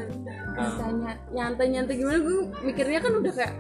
Ah. 0.56 0.74
tanya 0.80 1.12
nyantai 1.30 1.68
nyantai 1.70 1.96
gimana? 1.98 2.18
Gue 2.18 2.38
mikirnya 2.64 3.00
kan 3.04 3.14
udah 3.20 3.34
kayak 3.36 3.54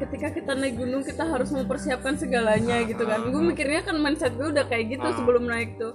ketika 0.00 0.28
kita 0.32 0.52
naik 0.56 0.74
gunung 0.74 1.04
kita 1.04 1.22
harus 1.22 1.52
mempersiapkan 1.52 2.16
segalanya 2.16 2.80
gitu 2.82 3.04
kan. 3.04 3.20
gue 3.28 3.42
mikirnya 3.44 3.84
kan 3.84 3.94
mindset 3.94 4.32
gue 4.34 4.48
udah 4.48 4.64
kayak 4.66 4.96
gitu 4.96 5.06
Ah. 5.06 5.14
sebelum 5.14 5.44
naik 5.46 5.76
tuh. 5.76 5.94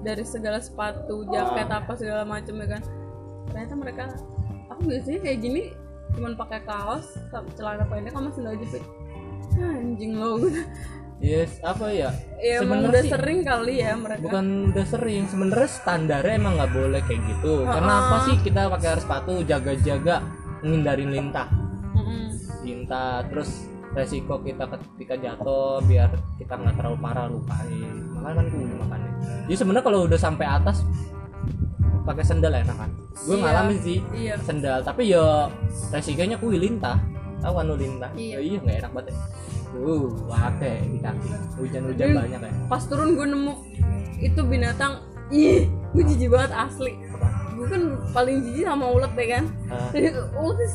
Dari 0.00 0.22
segala 0.22 0.60
sepatu 0.60 1.24
jaket 1.26 1.68
apa 1.68 1.92
segala 1.96 2.22
macam 2.22 2.54
ya 2.54 2.78
kan. 2.78 2.82
Ternyata 3.50 3.74
mereka 3.74 4.02
aku 4.70 4.80
biasanya 4.86 5.20
kayak 5.20 5.38
gini 5.40 5.62
cuman 6.14 6.32
pakai 6.34 6.60
kaos 6.62 7.06
celana 7.54 7.84
pendek 7.84 8.12
sama 8.12 8.30
sandal 8.30 8.54
jepit. 8.56 8.82
Anjing 9.54 10.12
lo. 10.14 10.38
Yes 11.18 11.62
apa 11.62 11.88
ya? 11.88 12.10
Ya 12.36 12.60
emang 12.60 12.84
udah 12.84 13.00
sih- 13.00 13.08
sering 13.08 13.42
kali 13.42 13.80
ya 13.80 13.94
mereka. 13.94 14.20
Bukan 14.20 14.46
udah 14.74 14.84
sering 14.84 15.24
sebenarnya 15.26 15.70
standarnya 15.70 16.34
emang 16.34 16.58
nggak 16.58 16.72
boleh 16.72 17.00
kayak 17.02 17.22
gitu. 17.24 17.64
Karena 17.64 17.92
Ah. 17.92 18.00
apa 18.02 18.16
sih 18.24 18.36
kita 18.40 18.66
pakai 18.68 18.98
sepatu 18.98 19.32
jaga-jaga 19.42 20.20
menghindarin 20.60 21.10
lintah. 21.10 21.46
Lintah 22.60 23.24
terus 23.28 23.50
resiko 23.94 24.42
kita 24.42 24.66
ketika 24.66 25.14
jatuh 25.14 25.78
biar 25.82 26.10
kita 26.34 26.58
nggak 26.58 26.74
terlalu 26.74 26.98
parah 26.98 27.26
lupain. 27.30 27.94
Makanya 28.10 28.34
kan 28.34 28.46
gue 28.48 28.76
makanya 28.76 29.10
jadi 29.44 29.56
sebenarnya 29.56 29.84
kalau 29.84 30.00
udah 30.04 30.18
sampai 30.18 30.46
atas 30.48 30.82
pakai 32.04 32.20
sendal 32.22 32.52
enak 32.52 32.76
kan 32.76 32.90
gue 33.14 33.32
Iya. 33.32 33.42
ngalamin 33.42 33.78
sih 33.80 33.98
iya. 34.12 34.34
sendal 34.38 34.80
tapi 34.80 35.08
ya 35.08 35.48
resikonya 35.88 36.36
kuy 36.36 36.56
lintah. 36.56 37.00
Tahu 37.40 37.52
kan 37.54 37.64
lu 37.64 37.76
lintah? 37.76 38.08
Iya. 38.12 38.36
Ya 38.36 38.40
iya 38.40 38.58
nggak 38.58 38.76
enak 38.80 38.90
banget 38.92 39.06
ya. 39.08 39.16
uh 39.74 40.06
pakai 40.26 40.76
di 40.86 40.98
kaki. 40.98 41.28
Hujan-hujan 41.56 42.06
banyak 42.14 42.40
ya. 42.40 42.50
pas 42.68 42.82
turun 42.84 43.16
gue 43.16 43.26
nemu 43.26 43.54
itu 44.18 44.40
binatang 44.40 44.92
ih 45.28 45.64
gue 45.92 46.02
jijik 46.04 46.28
banget 46.28 46.52
asli. 46.52 46.92
Gue 47.54 47.66
kan 47.68 47.82
paling 48.12 48.36
jijik 48.42 48.64
sama 48.64 48.86
ulet 48.86 49.12
deh 49.12 49.28
kan? 49.28 49.44
Ah. 49.66 49.88
jadi 49.90 50.08
ulet 50.40 50.72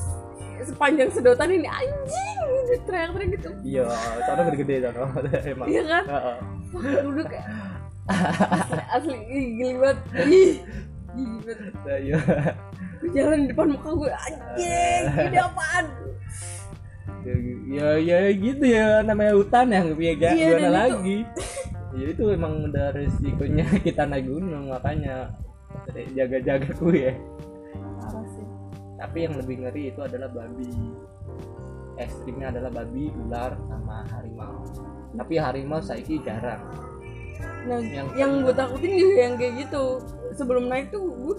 sepanjang 0.60 1.10
sedotan 1.10 1.50
ini 1.50 1.66
anjing 1.66 2.38
gitu, 2.68 2.84
teriak-teriak 2.84 3.30
gitu. 3.34 3.50
Iya 3.64 3.84
soalnya 4.22 4.44
gede-gede 4.50 4.76
sono 4.84 5.04
emang. 5.54 5.68
Iya 5.68 5.84
kan? 5.86 6.04
Heeh. 6.06 6.38
wah 6.70 7.02
duduk 7.02 7.28
kayak 7.28 7.48
asli, 8.10 8.82
asli 8.92 9.18
geli 9.56 9.74
banget. 9.80 9.98
Ih 10.28 10.52
banget 11.26 11.58
Nah, 11.86 11.98
iya. 12.00 12.20
Jalan 13.16 13.38
di 13.44 13.48
depan 13.52 13.68
muka 13.74 13.90
gue 13.96 14.12
anjing 14.12 15.04
ini 15.32 15.40
apaan? 15.40 15.86
Ya, 17.20 17.36
ya 17.68 17.90
ya 18.00 18.20
gitu 18.32 18.64
ya 18.64 19.04
namanya 19.04 19.34
hutan 19.36 19.72
ya 19.72 19.80
nggak 19.84 19.98
Iya, 20.00 20.14
punya 20.16 20.34
gimana 20.36 20.70
lagi. 20.72 21.18
Ya 21.96 22.06
itu 22.16 22.24
emang 22.32 22.54
udah 22.70 22.86
resikonya 22.96 23.66
kita 23.88 24.04
naik 24.08 24.28
gunung 24.30 24.72
makanya 24.72 25.34
jaga-jaga 26.16 26.70
ku 26.78 26.92
ya. 26.92 27.16
Tapi 29.00 29.18
yang 29.26 29.36
lebih 29.40 29.56
ngeri 29.64 29.84
itu 29.96 30.00
adalah 30.04 30.28
babi. 30.32 30.72
Ekstrimnya 32.00 32.56
adalah 32.56 32.72
babi 32.84 33.12
ular 33.16 33.56
sama 33.68 34.08
harimau. 34.12 34.64
Tapi 35.16 35.36
harimau 35.40 35.80
saiki 35.84 36.20
jarang 36.24 36.89
nah 37.68 37.80
Yang 37.82 38.08
yang, 38.16 38.32
gue 38.46 38.54
takutin 38.56 38.92
juga 38.96 39.20
yang 39.20 39.36
kayak 39.36 39.54
gitu. 39.68 39.84
Sebelum 40.38 40.72
naik 40.72 40.94
tuh 40.94 41.04
gue 41.04 41.36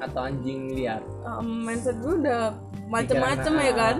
atau 0.00 0.20
anjing 0.24 0.72
liar. 0.72 1.04
Um, 1.28 1.68
mindset 1.68 2.00
gue 2.00 2.24
udah 2.24 2.56
macem-macem 2.88 3.52
ya 3.52 3.68
ah. 3.68 3.74
kan 3.76 3.96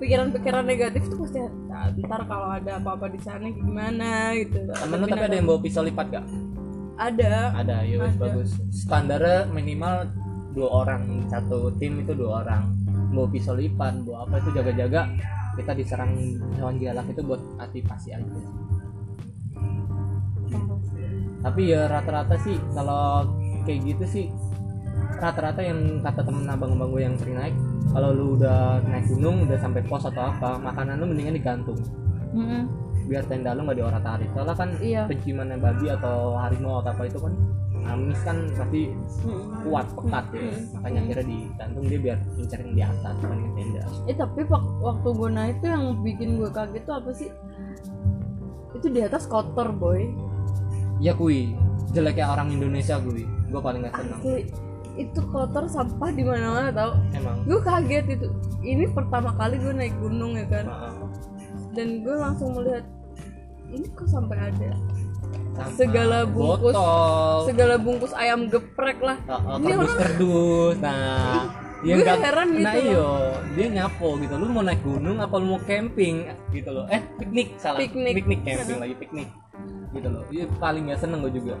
pikiran-pikiran 0.00 0.64
negatif 0.66 1.06
tuh 1.06 1.22
pasti 1.22 1.38
"Ah, 1.70 1.92
ntar 1.94 2.26
kalau 2.26 2.48
ada 2.50 2.80
apa-apa 2.80 3.06
di 3.12 3.20
sana 3.22 3.46
gimana 3.52 4.34
gitu. 4.34 4.66
Temen 4.72 4.98
lu 4.98 5.06
tapi 5.06 5.24
ada 5.28 5.36
yang 5.36 5.46
bawa 5.46 5.60
pisau 5.62 5.84
lipat 5.84 6.06
gak? 6.10 6.26
ada. 7.02 7.50
Ada 7.56 7.76
ya 7.82 7.96
bagus. 8.14 8.58
Standarnya 8.70 9.50
minimal 9.50 10.10
dua 10.52 10.68
orang 10.84 11.26
satu 11.30 11.72
tim 11.76 12.02
itu 12.02 12.12
dua 12.14 12.46
orang. 12.46 12.70
Bawa 13.12 13.28
pisau 13.28 13.54
lipat 13.54 14.06
bawa 14.06 14.26
apa 14.26 14.34
itu 14.42 14.50
jaga-jaga. 14.54 15.10
Kita 15.52 15.72
diserang 15.76 16.16
hewan 16.56 16.80
galak 16.80 17.06
itu 17.12 17.20
buat 17.20 17.40
aktivasi 17.60 18.16
aja 18.16 18.40
tapi 21.42 21.62
ya 21.68 21.86
rata-rata 21.86 22.38
sih 22.38 22.56
kalau 22.72 23.26
kayak 23.62 23.80
gitu 23.84 24.04
sih 24.06 24.26
rata-rata 25.14 25.60
yang 25.60 25.78
kata 26.00 26.20
temen 26.20 26.46
abang-abang 26.46 26.90
gue 26.90 27.02
yang 27.02 27.14
sering 27.14 27.36
naik 27.36 27.54
kalau 27.88 28.10
lu 28.10 28.26
udah 28.36 28.58
naik 28.84 29.06
gunung 29.08 29.42
udah 29.42 29.54
sampai 29.56 29.82
pos 29.82 30.02
atau 30.04 30.22
apa 30.28 30.56
makanan 30.56 30.96
lu 30.96 31.06
mendingan 31.06 31.34
digantung 31.34 31.78
Mm-mm. 32.32 32.66
biar 33.04 33.22
tenda 33.24 33.52
lu 33.52 33.62
nggak 33.62 33.76
diorat-arit 33.76 34.30
soalnya 34.30 34.54
kan 34.56 34.70
Iya. 34.78 35.06
penciumannya 35.06 35.58
babi 35.58 35.86
atau 35.90 36.34
harimau 36.36 36.80
atau 36.80 36.90
apa 36.90 37.02
itu 37.04 37.18
kan 37.18 37.34
amis 37.82 38.20
kan 38.20 38.38
pasti 38.52 38.94
kuat 39.60 39.86
pekat 39.92 40.24
ya 40.28 40.40
Hmm. 40.40 40.58
makanya 40.72 41.00
akhirnya 41.02 41.26
digantung 41.28 41.84
dia 41.84 41.98
biar 42.00 42.18
incer 42.36 42.58
yang 42.60 42.72
di 42.72 42.82
atas 42.84 43.14
bukan 43.16 43.36
yang 43.36 43.52
tenda 43.52 43.82
Eh 44.02 44.16
tapi 44.16 44.40
wak- 44.44 44.70
waktu 44.80 45.08
gue 45.10 45.30
naik 45.32 45.54
tuh 45.58 45.68
yang 45.68 45.84
bikin 46.00 46.28
gue 46.36 46.48
kaget 46.48 46.82
tuh 46.82 46.94
apa 46.96 47.10
sih? 47.12 47.30
Itu 48.72 48.86
di 48.88 49.00
atas 49.00 49.26
kotor 49.26 49.70
boy. 49.72 50.08
Ya 51.02 51.12
kui. 51.12 51.50
Jeleknya 51.92 52.30
orang 52.32 52.48
Indonesia 52.54 52.96
kui. 53.02 53.26
Gue 53.50 53.60
paling 53.60 53.84
gak 53.84 53.98
seneng. 53.98 54.18
Asli. 54.22 54.42
Itu 54.92 55.20
kotor 55.28 55.66
sampah 55.66 56.12
di 56.12 56.22
mana-mana 56.22 56.70
tau. 56.70 56.94
emang. 57.12 57.42
Gue 57.44 57.58
kaget 57.60 58.06
itu. 58.16 58.28
Ini 58.62 58.88
pertama 58.94 59.34
kali 59.34 59.58
gue 59.58 59.72
naik 59.74 59.94
gunung 59.98 60.38
ya 60.38 60.46
kan. 60.46 60.64
Maaf. 60.70 61.10
Dan 61.74 62.04
gue 62.06 62.14
langsung 62.16 62.54
melihat 62.54 62.84
ini 63.72 63.88
kok 63.96 64.04
sampai 64.06 64.52
ada 64.52 64.76
Sampah, 65.52 65.72
segala 65.76 66.18
bungkus 66.28 66.76
botol. 66.76 67.44
segala 67.48 67.74
bungkus 67.80 68.12
ayam 68.16 68.48
geprek 68.48 69.00
lah. 69.00 69.16
Ini 69.60 69.72
kerdus. 69.76 70.76
Nah 70.80 71.48
dia 71.82 71.98
Gue 71.98 72.04
nggak 72.06 72.20
heran 72.22 72.48
gitu 72.54 72.62
nah 72.62 72.74
loh. 72.76 72.84
iyo 72.84 73.08
dia 73.56 73.66
nyapo 73.68 74.08
gitu. 74.20 74.34
Lu 74.36 74.46
mau 74.48 74.62
naik 74.64 74.80
gunung 74.84 75.16
apa 75.20 75.34
lu 75.40 75.56
mau 75.56 75.60
camping? 75.64 76.28
Gitu 76.52 76.68
loh. 76.68 76.84
Eh 76.88 77.00
piknik 77.16 77.56
salah. 77.56 77.80
Piknik. 77.80 78.14
piknik 78.16 78.40
camping 78.44 78.76
lagi 78.80 78.94
piknik 78.96 79.28
gitu 79.92 80.08
loh. 80.08 80.24
Iya 80.28 80.44
paling 80.56 80.88
gak 80.88 81.00
seneng 81.00 81.20
gue 81.22 81.32
juga. 81.32 81.56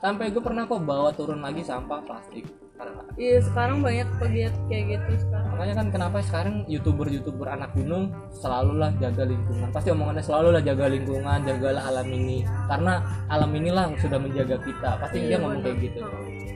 Sampai 0.00 0.28
gue 0.28 0.42
pernah 0.42 0.64
kok 0.64 0.84
bawa 0.84 1.12
turun 1.12 1.40
lagi 1.40 1.64
sampah 1.64 2.00
plastik. 2.04 2.44
Karena 2.74 3.06
Iya 3.14 3.38
sekarang 3.38 3.86
banyak 3.86 4.08
pegiat 4.18 4.50
kayak 4.66 4.84
gitu 4.98 5.22
sekarang. 5.22 5.46
makanya 5.54 5.74
kan 5.78 5.86
kenapa 5.94 6.18
sekarang 6.20 6.66
youtuber 6.66 7.06
youtuber 7.06 7.46
anak 7.46 7.70
gunung 7.70 8.10
selalu 8.34 8.82
lah 8.82 8.90
jaga 8.98 9.22
lingkungan. 9.22 9.70
Pasti 9.70 9.94
omongannya 9.94 10.24
selalu 10.26 10.48
lah 10.58 10.62
jaga 10.66 10.84
lingkungan 10.90 11.38
jagalah 11.46 11.82
alam 11.86 12.08
ini. 12.10 12.42
Karena 12.66 12.98
alam 13.30 13.50
inilah 13.54 13.82
yang 13.88 13.96
sudah 14.02 14.18
menjaga 14.18 14.58
kita. 14.58 14.90
Pasti 14.98 15.16
dia 15.22 15.28
Iya, 15.30 15.36
ngomong 15.38 15.62
benar. 15.62 15.66
kayak 15.70 15.78
gitu. 15.86 16.00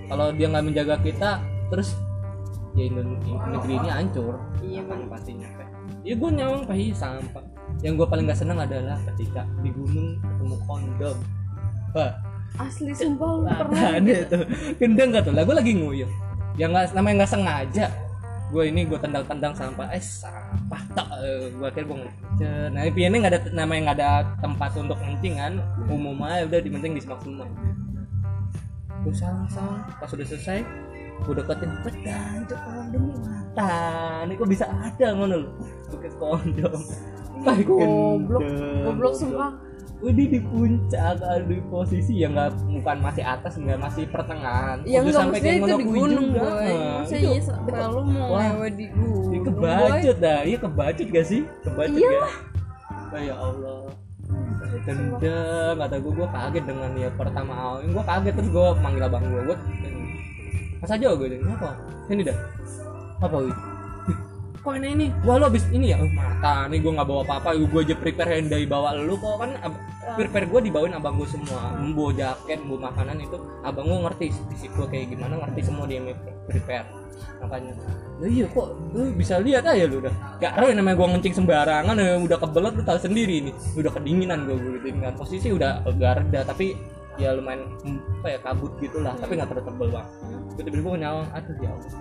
Kalau 0.09 0.27
dia 0.35 0.47
nggak 0.51 0.65
menjaga 0.67 0.95
kita 0.99 1.31
terus 1.71 1.89
ya 2.75 2.85
negeri 3.49 3.75
ini 3.79 3.89
hancur. 3.89 4.35
Iya 4.59 4.83
kan 4.91 4.99
pastinya. 5.07 5.49
Ya 6.09 6.15
gue 6.17 6.31
nyawang 6.33 6.65
pahi 6.65 6.89
sampah. 6.97 7.45
Yang 7.85 7.93
gue 8.01 8.07
paling 8.09 8.25
gak 8.25 8.41
seneng 8.41 8.59
adalah 8.59 8.97
ketika 9.13 9.45
di 9.61 9.69
gunung 9.69 10.17
ketemu 10.25 10.57
kondom. 10.65 11.19
Wah, 11.93 12.13
Asli 12.57 12.97
sumpah 12.97 13.29
lu 13.29 13.45
pernah 13.45 14.01
ada 14.01 14.17
tuh 14.25 14.43
gendeng 14.81 15.13
gak 15.13 15.29
tuh? 15.29 15.37
Lah 15.37 15.45
gue 15.45 15.57
lagi 15.61 15.73
nguyuh. 15.77 16.11
Yang 16.57 16.71
nggak 16.73 16.85
namanya 16.97 17.15
nggak 17.23 17.33
sengaja. 17.37 17.87
Gue 18.49 18.73
ini 18.73 18.89
gue 18.89 18.97
tendang-tendang 18.97 19.53
sampah. 19.53 19.93
Eh 19.93 20.01
sampah 20.01 20.83
tak 20.97 21.09
gue 21.53 21.67
akhirnya 21.69 21.87
gue 21.93 21.99
nah 22.73 22.83
ini 22.89 23.17
nggak 23.21 23.33
ada 23.37 23.41
namanya 23.53 23.81
nggak 23.93 23.99
ada 24.01 24.11
tempat 24.41 24.71
untuk 24.81 24.97
kencing 24.97 25.37
kan? 25.37 25.61
Umum 25.93 26.17
aja 26.25 26.49
udah 26.49 26.59
di 26.65 26.71
penting 26.73 26.97
di 26.97 27.01
semak 27.05 27.21
semua 27.21 27.45
gue 28.99 29.15
salah 29.15 29.47
salah. 29.47 29.87
Pas 30.03 30.11
udah 30.11 30.27
selesai 30.27 30.59
gue 31.19 31.35
deketin 31.35 31.73
pedan 31.83 32.37
itu 32.43 32.55
kondom 32.57 33.03
nih 33.05 33.19
mata 33.21 33.75
ini 34.23 34.33
kok 34.35 34.49
bisa 34.49 34.65
ada 34.69 35.07
ngono 35.13 35.35
lo 35.43 35.51
pakai 35.89 36.11
kondom 36.15 36.81
Ah, 37.39 37.55
Goblok, 37.55 38.43
goblok 38.83 39.15
sumpah. 39.15 39.55
Udah 40.03 40.27
di 40.27 40.43
puncak, 40.43 41.23
di 41.47 41.63
posisi 41.71 42.19
yang 42.19 42.35
nggak 42.35 42.51
bukan 42.67 42.99
masih 42.99 43.23
atas, 43.23 43.55
nggak 43.55 43.79
masih 43.79 44.11
pertengahan. 44.11 44.83
Yang 44.83 45.15
Udah 45.15 45.23
maksudnya 45.31 45.55
itu 45.55 45.71
di 45.71 45.87
gunung 45.87 46.27
juga. 46.35 46.43
boy. 46.43 46.67
Nah, 46.67 47.03
itu. 47.07 47.15
iya 47.15 47.39
sampai 47.39 47.73
lu 47.79 48.03
mau 48.11 48.27
Wah. 48.35 48.43
lewat 48.43 48.73
di 48.75 48.87
gunung. 48.91 49.31
Ini 49.31 49.39
kebacut 49.47 50.17
dah, 50.19 50.41
iya 50.43 50.59
kebacut 50.59 51.07
gak 51.15 51.27
sih? 51.31 51.43
Kebacut 51.63 51.95
Iya 51.95 52.11
ya? 52.11 52.27
Oh, 52.91 53.21
ya 53.23 53.35
Allah. 53.39 53.83
Gendeng, 54.83 55.75
kata 55.79 55.97
gue, 55.97 56.13
gue 56.13 56.29
kaget 56.29 56.65
dengan 56.67 56.91
ya 56.99 57.09
pertama 57.15 57.53
awal. 57.55 57.79
Gue 57.87 58.03
kaget 58.03 58.35
terus 58.35 58.51
gue 58.51 58.67
manggil 58.83 59.03
abang 59.07 59.25
gue, 59.25 59.41
gue 59.47 59.57
Mas 60.79 60.91
aja 60.95 61.07
gue 61.15 61.27
ini 61.27 61.37
apa? 61.51 61.71
Ini 62.09 62.23
dah. 62.23 62.39
Apa 63.19 63.37
wih? 63.43 63.57
Kok 64.59 64.73
ini 64.79 64.89
ini? 64.95 65.07
Wah 65.23 65.37
lo 65.39 65.51
abis 65.51 65.65
ini 65.71 65.95
ya? 65.95 65.99
Oh, 66.03 66.11
mata 66.11 66.67
nih 66.67 66.79
gue 66.83 66.93
nggak 66.93 67.09
bawa 67.09 67.23
apa-apa, 67.27 67.57
gue 67.57 67.81
aja 67.83 67.95
prepare 67.95 68.43
yang 68.43 68.51
dari 68.51 68.67
bawa 68.67 68.95
lu 68.99 69.15
kok 69.17 69.39
kan 69.39 69.51
ab- 69.63 69.81
prepare 70.19 70.47
gue 70.51 70.61
dibawain 70.71 70.95
abang 70.95 71.15
gue 71.19 71.29
semua, 71.31 71.79
membawa 71.79 72.11
jaket, 72.15 72.59
membawa 72.63 72.91
makanan 72.91 73.17
itu 73.23 73.37
abang 73.63 73.87
gue 73.87 73.99
ngerti 74.09 74.27
fisik 74.51 74.71
gue 74.75 74.87
kayak 74.91 75.07
gimana, 75.15 75.39
ngerti 75.47 75.61
semua 75.63 75.85
dia 75.87 76.03
prepare 76.49 76.87
makanya 77.39 77.73
Lah 78.19 78.29
iya 78.29 78.47
kok 78.51 78.67
lu 78.95 79.15
bisa 79.15 79.39
lihat 79.39 79.63
aja 79.63 79.87
lu 79.87 80.03
udah 80.03 80.11
gak 80.43 80.53
tahu 80.59 80.67
yang 80.75 80.79
namanya 80.83 80.97
gua 80.99 81.09
ngencing 81.15 81.35
sembarangan 81.39 81.95
ya, 81.95 82.19
udah 82.19 82.39
kebelet 82.43 82.73
lu 82.75 82.83
tahu 82.83 82.99
sendiri 82.99 83.37
nih 83.47 83.55
udah 83.79 83.91
kedinginan 83.95 84.39
gua 84.47 84.57
gitu 84.59 84.79
dengan 84.83 85.13
posisi 85.15 85.49
udah 85.55 85.87
agak 85.87 86.13
reda 86.23 86.41
tapi 86.43 86.75
ya 87.19 87.35
lumayan 87.35 87.67
hmm, 87.83 87.99
apa 88.23 88.27
ya 88.31 88.39
kabut 88.41 88.73
gitulah 88.79 89.15
tapi 89.19 89.35
nggak 89.35 89.51
terlalu 89.51 89.67
tebel 89.67 89.89
bang 89.91 90.07
gue 90.59 90.63
tiba-tiba 90.67 90.89
gua 90.91 90.99
nyawang 90.99 91.29
aduh 91.35 91.57
ya 91.63 91.71
Allah. 91.71 91.93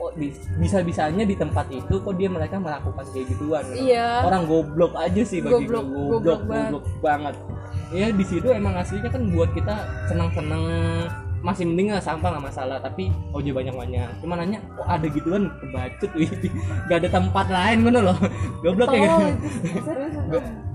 Kok 0.00 0.12
bisa 0.56 0.80
bisanya 0.80 1.24
di 1.28 1.36
tempat 1.36 1.68
itu 1.68 1.94
kok 2.00 2.14
dia 2.16 2.28
mereka 2.32 2.56
melakukan 2.56 3.04
kayak 3.12 3.26
gituan? 3.36 3.64
Iya. 3.76 4.24
orang 4.24 4.48
goblok 4.48 4.96
aja 4.96 5.22
sih 5.28 5.44
bagi 5.44 5.68
Goblok, 5.68 5.84
gue 5.84 5.92
goblok 5.92 6.20
goblok 6.24 6.40
banget. 6.48 6.70
goblok 6.72 6.86
banget. 7.04 7.34
Ya 7.92 8.06
di 8.08 8.24
situ 8.24 8.48
emang 8.48 8.80
aslinya 8.80 9.12
kan 9.12 9.22
buat 9.28 9.52
kita 9.52 9.74
senang-senang. 10.08 10.64
Masih 11.40 11.64
mending 11.64 11.92
lah 11.92 12.04
sampah 12.04 12.36
nggak 12.36 12.52
masalah 12.52 12.76
tapi 12.80 13.12
ojek 13.32 13.52
banyak-banyak. 13.52 14.08
Cuma 14.24 14.40
nanya 14.40 14.60
kok 14.76 14.88
ada 14.88 15.04
gituan? 15.08 15.52
Kebacut 15.60 16.10
wih. 16.16 16.28
Gak 16.88 16.96
ada 17.04 17.08
tempat 17.08 17.46
lain 17.48 17.78
mana 17.80 18.00
loh. 18.12 18.18
Goblok 18.64 18.92
ya. 18.92 19.04
Itu. 19.04 19.24
Serius 19.84 20.16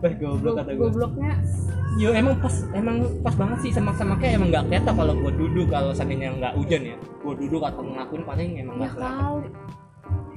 Bah, 0.06 0.13
goblok 0.22 0.54
Go- 0.54 0.58
kata 0.62 0.72
gue 0.78 0.82
Gobloknya. 0.86 1.34
Yo 1.98 2.10
emang 2.13 2.38
pas 2.38 2.56
emang 2.78 2.98
pas 3.26 3.34
banget 3.34 3.58
sih 3.65 3.72
semak-semaknya 3.74 4.30
emang 4.38 4.50
nggak 4.54 4.63
kelihatan 4.70 4.94
kalau 5.00 5.13
gua 5.18 5.32
duduk 5.34 5.68
kalau 5.72 5.91
seandainya 5.96 6.30
nggak 6.38 6.54
hujan 6.60 6.82
ya. 6.94 6.96
Gua 7.26 7.34
duduk 7.34 7.62
atau 7.65 7.82
ngelakuin 7.82 8.24
paling 8.28 8.50
emang 8.62 8.76
nggak 8.78 8.91
kelihatan. 8.94 9.41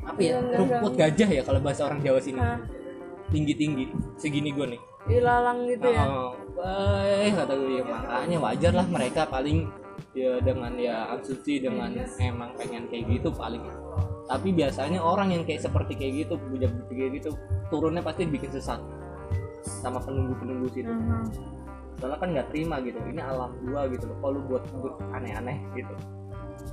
apa 0.08 0.20
ya? 0.24 0.40
Iya, 0.40 0.56
rumput 0.56 0.92
gajah 0.96 1.28
ya 1.28 1.42
kalau 1.44 1.60
bahasa 1.60 1.82
orang 1.84 2.00
Jawa 2.00 2.20
sini. 2.24 2.40
Hah, 2.40 2.56
tinggi-tinggi. 3.28 3.84
Segini 4.16 4.56
gua 4.56 4.72
nih. 4.72 4.80
Ilalang 5.12 5.58
gitu 5.68 5.88
ya. 5.92 6.04
Baik 6.56 7.32
kata 7.36 7.52
gue 7.54 7.70
ya 7.76 7.84
makanya 7.84 8.36
wajar 8.40 8.72
lah 8.72 8.86
mereka 8.88 9.22
paling 9.28 9.68
ya 10.16 10.40
dengan 10.40 10.72
ya 10.80 11.12
asumsi 11.12 11.60
dengan 11.60 11.92
emang 12.16 12.56
pengen 12.56 12.88
kayak 12.88 13.04
gitu 13.20 13.28
paling. 13.36 13.60
Tapi 14.30 14.48
biasanya 14.56 15.04
orang 15.04 15.36
yang 15.36 15.42
kayak 15.44 15.60
seperti 15.60 15.92
kayak 15.98 16.24
gitu 16.24 16.34
bujak 16.48 16.72
kayak 16.88 17.20
gitu 17.20 17.36
turunnya 17.68 18.00
pasti 18.00 18.24
bikin 18.24 18.48
sesat 18.48 18.80
sama 19.62 19.98
penunggu 19.98 20.34
penunggu 20.36 20.66
situ 20.68 20.88
Mhm. 20.88 21.26
soalnya 21.98 22.18
kan 22.18 22.28
nggak 22.30 22.48
terima 22.48 22.78
gitu 22.78 22.98
ini 23.04 23.18
alam 23.18 23.50
gua 23.64 23.86
gitu 23.86 24.06
loh 24.06 24.18
kalau 24.20 24.38
buat 24.44 24.62
buat 24.76 24.94
aneh-aneh 25.12 25.58
gitu 25.74 25.94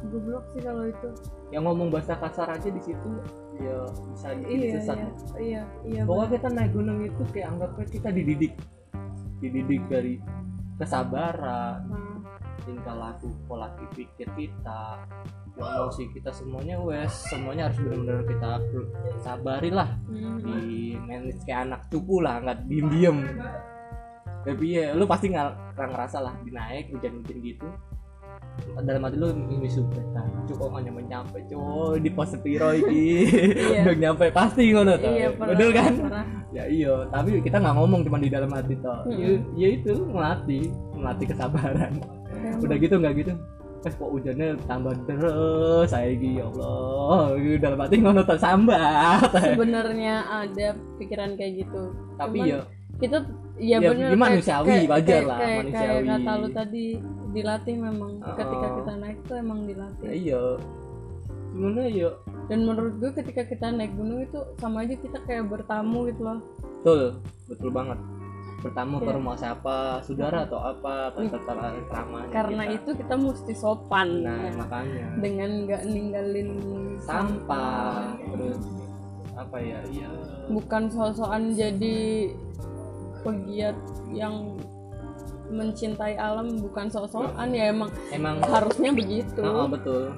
Goblok 0.05 0.45
sih 0.51 0.61
kalau 0.61 0.85
itu. 0.85 1.09
yang 1.49 1.63
ngomong 1.63 1.89
bahasa 1.89 2.13
kasar 2.15 2.51
aja 2.51 2.67
di 2.67 2.77
situ 2.77 3.09
ya 3.57 3.85
bisa 4.11 4.27
Iya, 4.37 4.69
sesat 4.77 4.97
iya, 4.97 5.09
iya, 5.39 5.61
iya. 5.81 6.01
pokoknya 6.03 6.29
kita 6.35 6.47
naik 6.51 6.71
gunung 6.73 6.99
itu 7.01 7.23
kayak 7.31 7.47
anggapnya 7.53 7.85
kita 7.89 8.09
dididik 8.11 8.53
dididik 9.39 9.81
dari 9.87 10.19
kesabaran 10.75 11.87
bener. 11.87 12.19
tingkah 12.61 12.95
laku 12.95 13.29
pola 13.45 13.71
pikir 13.95 14.27
kita 14.29 14.81
emosi 15.57 16.03
kita 16.11 16.29
semuanya 16.29 16.75
wes 16.77 17.11
semuanya 17.25 17.67
harus 17.67 17.79
benar-benar 17.79 18.19
kita 18.25 18.49
sabari 19.17 19.69
lah 19.69 19.87
Mhm. 20.05 20.37
di 20.41 20.59
manage 20.97 21.41
kayak 21.43 21.61
anak 21.65 21.81
cupu 21.87 22.19
lah 22.19 22.39
nggak 22.39 22.57
diem 22.65 22.87
diem 22.89 23.17
tapi 24.41 24.65
ya 24.71 24.93
lu 24.93 25.05
pasti 25.05 25.29
nggak 25.29 25.49
ngerasa 25.75 26.17
lah 26.19 26.33
dinaik 26.41 26.91
hujan-hujan 26.91 27.39
gitu 27.41 27.67
dalam 28.77 29.01
hati 29.01 29.15
lu 29.15 29.31
ini 29.31 29.67
super 29.67 29.99
cukup 30.45 30.75
nyampe 30.77 31.01
nyampe 31.03 31.37
cuy 31.45 31.97
di 31.97 32.09
pos 32.09 32.29
sepiro 32.29 32.71
iki 32.71 33.27
Iya. 33.73 33.81
udah 33.83 33.95
nyampe 33.97 34.25
pasti 34.29 34.69
ngono 34.69 34.95
tuh 34.95 35.11
Iya, 35.11 35.27
betul 35.33 35.69
kan 35.71 35.91
pernah. 35.93 36.25
ya 36.51 36.63
iya 36.65 36.93
tapi 37.09 37.39
kita 37.41 37.57
nggak 37.57 37.75
ngomong 37.75 38.01
cuma 38.03 38.17
di 38.17 38.29
dalam 38.29 38.47
hati 38.49 38.75
toh 38.77 39.03
Mm-mm. 39.03 39.17
ya, 39.17 39.31
ya 39.57 39.67
itu 39.73 39.91
melatih 40.05 40.63
melatih 40.93 41.25
kesabaran 41.27 41.91
Emang. 42.33 42.59
udah 42.61 42.77
gitu 42.77 42.95
nggak 42.95 43.13
gitu 43.17 43.33
eh 43.83 43.93
kok 43.93 44.09
hujannya 44.09 44.47
tambah 44.65 44.93
terus 45.05 45.87
saya 45.91 46.09
ya 46.15 46.47
Allah. 46.49 47.35
Dalam 47.59 47.79
hati 47.83 47.95
ngono 48.01 48.21
tersambat 48.23 49.29
sebenarnya 49.35 50.25
ada 50.25 50.67
pikiran 50.97 51.35
kayak 51.35 51.67
gitu. 51.67 51.93
Tapi 52.15 52.37
Cuman 52.39 52.49
ya 52.49 52.59
kita 52.95 53.17
ya, 53.59 53.77
Ya, 53.83 53.91
bener 53.91 54.09
ini 54.11 54.17
manusiawi, 54.19 54.87
wajar 54.87 55.21
lah, 55.27 55.39
kayak, 55.39 55.57
manusiawi. 55.67 55.87
kayak 55.91 56.01
kata 56.07 56.31
lu 56.39 56.47
tadi 56.55 56.85
dilatih 57.35 57.75
memang. 57.75 58.11
Oh. 58.23 58.35
ketika 58.39 58.67
kita 58.79 58.93
naik 58.99 59.17
tuh 59.27 59.35
emang 59.35 59.59
dilatih. 59.67 60.07
Iya. 60.07 60.43
Sebenarnya 61.51 61.87
ya. 61.91 62.09
Dan 62.45 62.59
menurut 62.67 62.93
gue 62.99 63.11
ketika 63.15 63.41
kita 63.47 63.67
naik 63.71 63.91
gunung 63.95 64.23
itu 64.23 64.39
sama 64.59 64.83
aja 64.87 64.95
kita 64.95 65.17
kayak 65.27 65.47
bertamu 65.51 66.07
gitu 66.07 66.21
loh. 66.23 66.39
Betul 66.83 67.19
betul 67.45 67.69
banget 67.69 67.97
bertamu 68.59 68.97
ke 68.97 69.05
Iya. 69.05 69.15
rumah 69.15 69.35
siapa 69.35 69.75
saudara 70.01 70.37
atau 70.43 70.57
apa 70.57 71.13
atau 71.13 71.21
Ih. 71.21 71.29
tentara 71.29 71.69
ramahnya 71.85 72.33
karena 72.33 72.63
kita. 72.65 72.75
itu 72.75 72.89
kita 72.97 73.15
mesti 73.15 73.53
sopan 73.53 74.09
nah 74.25 74.41
ya. 74.41 74.51
makanya 74.55 75.05
dengan 75.19 75.49
nggak 75.63 75.81
ninggalin 75.85 76.49
sampah 76.97 78.17
terus 78.17 78.57
apa 79.35 79.57
ya 79.59 79.79
iya 79.87 80.09
bukan 80.47 80.83
sosokan 80.87 81.53
jadi 81.53 81.97
pegiat 83.21 83.77
yang 84.09 84.57
mencintai 85.45 86.17
alam 86.17 86.57
bukan 86.57 86.89
sosokan 86.89 87.49
ya 87.51 87.69
emang 87.69 87.89
emang 88.09 88.41
harusnya 88.41 88.89
begitu 88.89 89.45
Oh, 89.45 89.69
betul. 89.69 90.09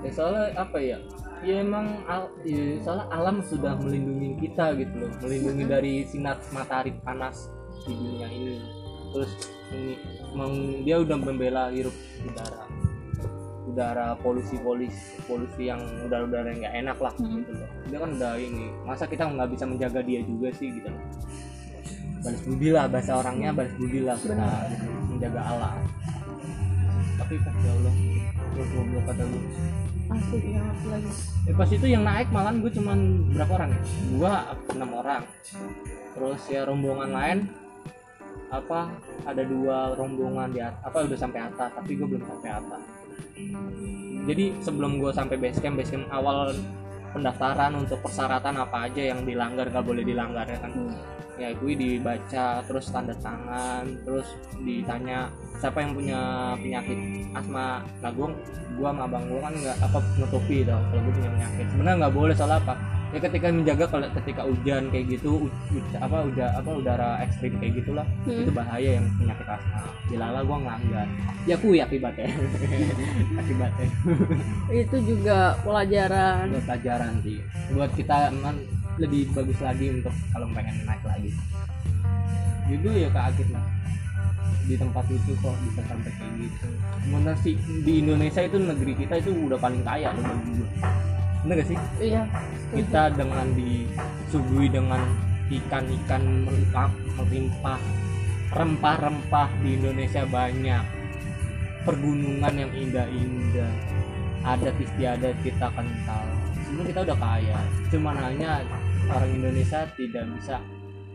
Ya 0.00 0.10
soalnya 0.10 0.48
apa 0.56 0.78
ya? 0.80 0.98
Ya 1.42 1.60
emang 1.60 2.02
al- 2.06 2.32
ya, 2.42 2.80
soalnya 2.80 3.06
alam 3.10 3.42
sudah 3.42 3.74
melindungi 3.76 4.34
kita 4.40 4.74
gitu 4.74 4.94
loh, 4.96 5.10
melindungi 5.20 5.64
dari 5.66 5.94
sinar 6.02 6.38
matahari 6.50 6.94
panas 7.02 7.50
di 7.82 7.92
dunia 7.92 8.28
ini. 8.28 8.56
Terus 9.12 9.30
ini 9.70 9.92
meng- 10.32 10.82
dia 10.82 10.96
udah 10.98 11.16
membela 11.16 11.68
hirup 11.68 11.92
udara. 12.22 12.64
Udara 13.62 14.06
polusi 14.18 14.58
polusi 14.58 14.90
polusi 15.22 15.62
yang 15.66 15.78
udara 16.02 16.24
udara 16.24 16.50
yang 16.50 16.60
nggak 16.60 16.74
enak 16.82 16.98
lah 16.98 17.12
Hmm. 17.14 17.38
gitu 17.38 17.52
loh. 17.54 17.70
Dia 17.86 17.98
kan 17.98 18.10
udah 18.12 18.32
ini 18.34 18.64
masa 18.82 19.04
kita 19.04 19.22
nggak 19.24 19.48
bisa 19.50 19.64
menjaga 19.64 20.00
dia 20.00 20.20
juga 20.20 20.48
sih 20.52 20.68
gitu 20.72 20.88
loh. 20.88 21.02
Balas 22.22 22.42
budi 22.42 22.68
lah 22.68 22.86
bahasa 22.86 23.12
orangnya 23.16 23.50
balas 23.50 23.74
budi 23.74 23.98
lah 24.00 24.14
kita 24.14 24.34
Benar. 24.34 24.66
menjaga 25.08 25.40
alam 25.44 25.78
tapi 27.14 27.38
pas 27.38 27.54
ya 27.56 27.70
Allah 27.72 27.94
gue 28.52 28.64
goblok 28.68 29.04
kata 29.06 29.22
lu 29.24 29.40
asik 30.12 30.42
banget 30.44 30.76
lagi. 30.86 31.10
Eh, 31.46 31.54
pas 31.54 31.70
itu 31.70 31.86
yang 31.86 32.02
naik 32.02 32.28
malam 32.28 32.60
gue 32.60 32.68
cuman 32.68 32.98
berapa 33.32 33.52
orang 33.54 33.70
ya? 33.70 33.80
Gua 34.12 34.34
enam 34.68 34.90
orang. 34.92 35.22
Terus 36.12 36.42
ya 36.46 36.60
rombongan 36.62 37.10
lain 37.10 37.38
apa 38.52 38.92
ada 39.24 39.42
dua 39.48 39.96
rombongan 39.96 40.52
di 40.52 40.60
atas 40.60 40.80
apa 40.84 41.08
udah 41.08 41.18
sampai 41.18 41.40
atas 41.40 41.68
tapi 41.72 41.96
gue 41.96 42.04
belum 42.06 42.24
sampai 42.28 42.50
atas. 42.52 42.82
Jadi 44.28 44.44
sebelum 44.60 45.00
gue 45.00 45.10
sampai 45.10 45.36
base 45.40 45.58
camp 45.58 45.80
base 45.80 45.96
camp 45.96 46.06
awal 46.12 46.52
pendaftaran 47.16 47.72
untuk 47.80 47.98
persyaratan 48.04 48.60
apa 48.60 48.92
aja 48.92 49.16
yang 49.16 49.24
dilanggar 49.24 49.72
nggak 49.72 49.84
boleh 49.84 50.04
dilanggar 50.04 50.44
ya 50.44 50.60
kan? 50.60 50.72
Hmm. 50.72 50.94
ya 51.40 51.48
gue 51.56 51.74
dibaca 51.74 52.60
terus 52.60 52.92
tanda 52.92 53.16
tangan 53.18 53.88
terus 54.04 54.36
ditanya 54.62 55.32
siapa 55.56 55.80
yang 55.80 55.96
punya 55.96 56.20
penyakit 56.60 57.24
asma? 57.32 57.80
Nah 58.04 58.10
gue 58.12 58.28
gue 58.76 58.86
sama 58.86 59.08
abang 59.08 59.24
gue 59.26 59.40
kan 59.40 59.52
nggak 59.56 59.76
apa 59.80 59.98
nutupi 60.20 60.60
tau 60.60 60.78
kalau 60.92 61.02
gue 61.08 61.12
punya 61.16 61.30
penyakit. 61.32 61.64
Sebenarnya 61.72 61.96
nggak 62.04 62.14
boleh 62.14 62.34
soal 62.36 62.52
apa 62.60 62.76
ya 63.12 63.20
ketika 63.20 63.52
menjaga 63.52 63.84
kalau 63.86 64.08
ketika 64.16 64.42
hujan 64.42 64.88
kayak 64.88 65.04
gitu 65.12 65.52
apa 66.00 66.24
udah 66.24 66.48
apa 66.56 66.70
udara 66.72 67.08
ekstrim 67.20 67.60
kayak 67.60 67.84
gitulah 67.84 68.06
Hmm. 68.24 68.38
itu 68.40 68.50
bahaya 68.54 68.90
yang 69.02 69.06
penyakit 69.18 69.46
asma. 69.46 69.80
Dilala 70.08 70.40
gue 70.40 70.56
ngelanggar 70.62 71.06
ya 71.44 71.56
kui 71.58 71.78
akibatnya. 71.82 72.28
Akibatnya. 73.40 73.86
Itu 74.70 74.96
juga 75.02 75.58
pelajaran. 75.60 76.54
Buat 76.54 76.64
pelajaran 76.70 77.12
sih. 77.26 77.38
Buat 77.74 77.90
kita 77.98 78.30
emang 78.30 78.56
lebih 78.96 79.28
bagus 79.34 79.58
lagi 79.58 79.86
untuk 79.90 80.14
kalau 80.30 80.46
pengen 80.54 80.76
naik 80.86 81.02
lagi. 81.02 81.30
Juga 82.70 82.90
ya 82.94 83.10
kaget 83.10 83.48
lah 83.52 83.64
di 84.62 84.78
tempat 84.78 85.02
itu 85.10 85.34
kok 85.42 85.58
bisa 85.66 85.82
sampai 85.90 86.12
kayak 86.14 86.32
gitu. 86.38 86.66
Bener 87.10 87.34
sih 87.42 87.54
di 87.82 87.92
Indonesia 87.98 88.40
itu 88.46 88.56
negeri 88.62 88.94
kita 88.94 89.14
itu 89.18 89.30
udah 89.34 89.58
paling 89.58 89.82
kaya 89.82 90.14
loh 90.14 90.22
bener 91.42 91.54
gak 91.62 91.68
sih? 91.68 91.78
Iya 92.00 92.22
kita 92.72 93.02
dengan 93.12 93.46
disuguhi 93.52 94.72
dengan 94.72 95.02
ikan-ikan 95.52 96.48
melimpah 96.48 96.88
melimpah 97.20 97.80
rempah-rempah 98.52 99.48
di 99.60 99.68
Indonesia 99.76 100.24
banyak. 100.28 100.84
Pergunungan 101.82 102.54
yang 102.54 102.72
indah-indah. 102.72 103.72
Adat 104.42 104.74
istiadat 104.74 105.38
kita 105.46 105.70
kental 105.70 106.26
sebenarnya 106.72 106.88
kita 106.88 107.00
udah 107.04 107.18
kaya. 107.20 107.58
Cuman 107.92 108.16
hanya 108.16 108.50
orang 109.12 109.30
Indonesia 109.36 109.84
tidak 109.92 110.24
bisa 110.40 110.56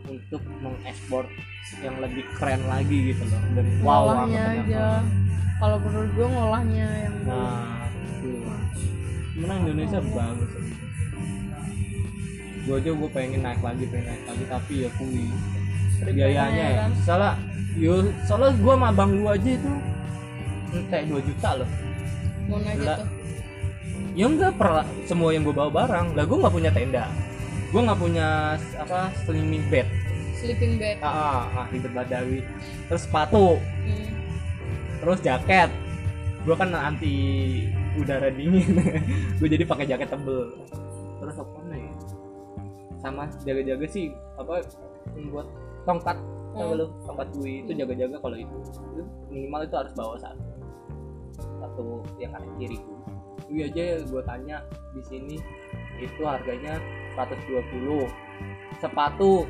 untuk 0.06 0.42
mengekspor 0.62 1.26
yang 1.82 1.98
lebih 1.98 2.22
keren 2.38 2.62
lagi 2.70 3.10
gitu 3.10 3.26
loh. 3.26 3.42
Dan 3.58 3.66
wow 3.82 4.02
ngolahnya 4.06 4.44
aja. 4.62 4.86
kalau 5.58 5.76
menurut 5.82 6.10
gue 6.14 6.26
ngolahnya 6.30 6.86
yang 7.02 7.14
Nah, 7.26 7.90
itu. 7.90 8.30
Menang 9.38 9.58
Indonesia 9.64 9.98
bagus. 10.02 10.50
Gue 12.68 12.74
aja 12.76 12.90
gue 12.92 13.10
pengen 13.14 13.40
naik 13.40 13.60
lagi, 13.64 13.84
pengen 13.88 14.06
naik 14.12 14.24
lagi, 14.28 14.44
tapi 14.44 14.74
ya 14.84 14.90
kui 15.00 15.24
biayanya 15.98 16.66
ya. 16.68 16.78
kan? 16.84 16.90
Salah, 17.02 17.34
yo, 17.74 18.06
soalnya 18.22 18.54
gue 18.54 18.74
sama 18.76 18.86
abang 18.92 19.10
lu 19.18 19.26
aja 19.26 19.50
itu 19.50 19.72
entek 20.70 21.08
2 21.08 21.16
juta 21.26 21.50
loh. 21.64 21.70
mau 22.48 22.60
naik 22.60 22.80
Gila. 22.80 22.94
itu 22.96 23.06
Ya 24.18 24.24
enggak 24.26 24.52
per 24.58 24.82
semua 25.06 25.30
yang 25.30 25.46
gue 25.46 25.54
bawa 25.54 25.70
barang. 25.70 26.06
Lah 26.18 26.24
gue 26.26 26.38
nggak 26.42 26.54
punya 26.54 26.70
tenda. 26.74 27.04
Gue 27.70 27.80
nggak 27.84 28.00
punya 28.00 28.58
apa 28.76 29.00
sleeping 29.24 29.64
bed. 29.70 29.86
sleeping 30.38 30.78
bag 30.78 31.02
Ah, 31.02 31.10
ah, 31.10 31.62
ah 31.62 31.66
ribet 31.70 31.90
badawi. 31.90 32.42
Terus 32.86 33.02
sepatu, 33.06 33.58
Hmm. 33.58 34.10
terus 34.98 35.18
jaket 35.22 35.70
gue 36.46 36.54
kan 36.56 36.70
anti 36.72 37.16
udara 37.96 38.28
dingin. 38.28 38.76
Gue 39.40 39.48
jadi 39.48 39.64
pakai 39.64 39.88
jaket 39.88 40.08
tebel. 40.12 40.52
Terus 41.18 41.36
apa 41.40 41.58
nih 41.72 41.88
sama 42.98 43.30
jaga-jaga 43.46 43.86
sih 43.86 44.10
apa 44.34 44.60
yang 45.16 45.30
buat 45.32 45.48
tongkat 45.86 46.18
Hmm. 46.48 46.74
lu 46.74 46.90
tongkat 47.06 47.28
gue 47.38 47.62
itu 47.62 47.70
jaga-jaga 47.76 48.18
kalau 48.18 48.34
itu. 48.34 48.56
Itu 48.66 49.04
minimal 49.30 49.68
itu 49.68 49.76
harus 49.78 49.92
bawa 49.94 50.18
satu. 50.18 50.42
Satu 51.38 52.02
yang 52.18 52.34
kanan 52.34 52.50
kiri 52.58 52.80
gue 53.48 53.64
aja 53.64 54.04
gue 54.04 54.22
tanya 54.28 54.60
di 54.92 55.02
sini 55.08 55.36
itu 55.98 56.22
harganya 56.22 56.76
120 57.16 58.04
sepatu 58.78 59.48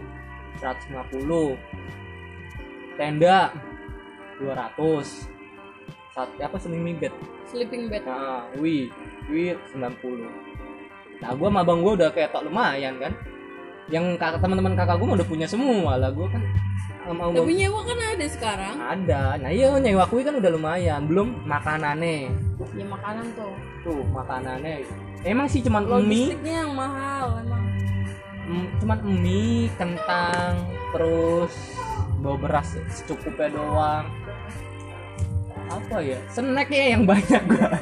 150 0.62 1.59
tenda 2.94 3.51
200 4.38 5.38
satu 6.18 6.35
apa 6.42 6.57
sleeping 6.59 6.96
bed? 6.98 7.14
Sleeping 7.46 7.83
bag 7.87 8.02
nah 8.02 8.42
wi 8.59 8.90
wi 9.31 9.54
90 9.70 11.22
nah 11.22 11.35
gua 11.35 11.48
sama 11.50 11.61
abang 11.62 11.83
gua 11.83 11.92
udah 11.98 12.11
kayak 12.14 12.31
tak 12.35 12.42
lumayan 12.46 12.98
kan? 12.98 13.12
Yang 13.88 14.20
kakak 14.20 14.40
teman-teman 14.44 14.74
kakak 14.76 15.00
mah 15.00 15.16
udah 15.18 15.26
punya 15.26 15.46
semua. 15.48 15.98
Lah 15.98 16.11
gua 16.14 16.31
kan 16.31 16.42
sama 17.09 17.33
tapi 17.33 17.57
nyewa 17.57 17.81
kan 17.88 17.98
ada 17.98 18.26
sekarang. 18.28 18.74
Ada. 18.76 19.22
Nah 19.40 19.50
iya 19.50 19.72
nyewa 19.72 20.04
kui 20.07 20.22
kan 20.22 20.37
udah 20.37 20.50
lumayan. 20.52 21.09
Belum 21.09 21.40
makanannya. 21.48 22.31
Ya 22.76 22.85
makanan 22.85 23.26
tuh. 23.33 23.54
Tuh 23.83 24.04
makanannya. 24.12 24.85
Emang 25.24 25.48
sih 25.50 25.64
cuman 25.64 25.88
mie? 26.04 26.37
Logistiknya 26.37 26.54
yang 26.62 26.72
mahal 26.76 27.42
emang. 27.42 27.64
Mm, 28.48 28.66
cuman 28.81 28.98
mie 29.04 29.72
kentang 29.74 30.52
terus 30.92 31.52
bawa 32.18 32.37
beras 32.38 32.78
secukupnya 32.90 33.52
doang 33.52 34.07
apa 35.68 35.96
ya? 36.00 36.18
Snacknya 36.33 36.85
yang 36.96 37.02
banyak 37.04 37.42
gua. 37.48 37.70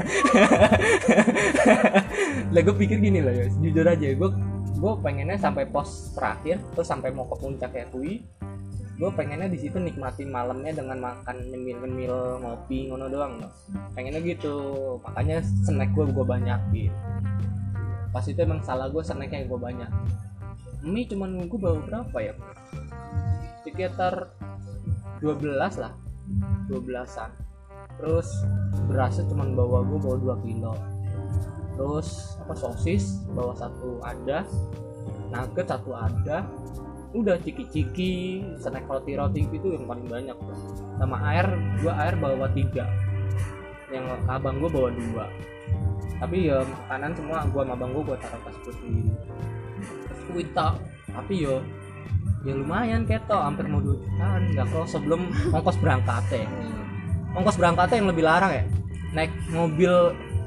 Lah 2.55 2.61
gue 2.63 2.77
pikir 2.77 2.99
gini 3.03 3.21
lah 3.23 3.35
ya 3.35 3.47
jujur 3.59 3.87
aja 3.87 4.07
gue 4.15 4.31
gue 4.77 4.93
pengennya 5.03 5.41
sampai 5.41 5.67
pos 5.67 6.13
terakhir 6.15 6.61
terus 6.77 6.89
sampai 6.89 7.11
mau 7.11 7.27
ke 7.27 7.37
puncak 7.41 7.73
kayak 7.73 7.89
kui 7.91 8.23
gue 8.97 9.11
pengennya 9.13 9.53
di 9.53 9.61
situ 9.61 9.77
nikmatin 9.77 10.33
malamnya 10.33 10.73
dengan 10.73 10.97
makan 11.01 11.37
nyemil 11.53 11.85
nyemil 11.85 12.15
ngopi 12.41 12.89
ngono 12.89 13.13
doang 13.13 13.45
no. 13.45 13.49
pengennya 13.93 14.25
gitu. 14.25 14.57
Makanya 15.05 15.45
snack 15.45 15.93
gue 15.93 16.09
gue 16.09 16.25
banyak 16.25 16.61
gitu 16.73 16.97
pas 18.15 18.25
itu 18.25 18.41
emang 18.41 18.65
salah 18.65 18.89
gue 18.89 19.05
snacknya 19.05 19.45
gue 19.45 19.61
banyak. 19.61 19.91
Mie 20.81 21.05
cuman 21.05 21.45
gue 21.45 21.59
bawa 21.61 21.77
berapa 21.85 22.19
ya? 22.23 22.33
Sekitar 23.61 24.33
12 25.21 25.53
lah. 25.77 25.93
12an 26.73 27.46
terus 27.97 28.29
berasnya 28.87 29.25
cuman 29.33 29.57
bawa 29.57 29.83
gue 29.85 29.99
bawa 29.99 30.17
2 30.39 30.45
kilo. 30.47 30.75
Terus 31.77 32.41
apa 32.41 32.55
sosis 32.57 33.21
bawa 33.33 33.53
satu 33.53 34.01
ada 34.01 34.45
nugget 35.29 35.67
satu 35.69 35.93
ada 35.93 36.47
udah 37.17 37.37
ciki-ciki 37.41 38.45
snack 38.61 38.85
roti-roti 38.89 39.49
itu 39.49 39.69
yang 39.73 39.85
paling 39.89 40.07
banyak. 40.09 40.37
Tuh. 40.37 40.59
sama 40.97 41.21
air 41.29 41.45
gua 41.85 41.93
air 42.01 42.15
bawa 42.17 42.49
tiga. 42.57 42.89
Yang 43.93 44.05
abang 44.29 44.57
gue 44.61 44.71
bawa 44.73 44.89
dua. 44.93 45.25
Tapi 46.17 46.49
ya 46.49 46.65
makanan 46.65 47.13
semua 47.13 47.45
gua 47.53 47.63
sama 47.65 47.75
abang 47.77 47.91
gue 47.93 48.03
gua 48.05 48.17
taruh 48.21 48.41
tas 48.41 48.57
putih 48.65 49.13
terus 50.09 50.21
kuita 50.33 50.69
tapi 51.13 51.45
yo 51.47 51.63
ya 52.45 52.53
lumayan 52.57 53.05
keto 53.05 53.37
hampir 53.37 53.69
mau 53.69 53.85
dua 53.85 54.01
jutaan. 54.01 54.41
Nggak 54.57 54.67
kalau 54.73 54.87
sebelum 54.89 55.21
ongkos 55.53 55.77
berangkatnya 55.81 56.49
ongkos 57.37 57.57
berangkatnya 57.61 57.97
yang 58.01 58.09
lebih 58.11 58.25
larang 58.25 58.53
ya? 58.53 58.65
Naik 59.13 59.33
mobil 59.53 59.93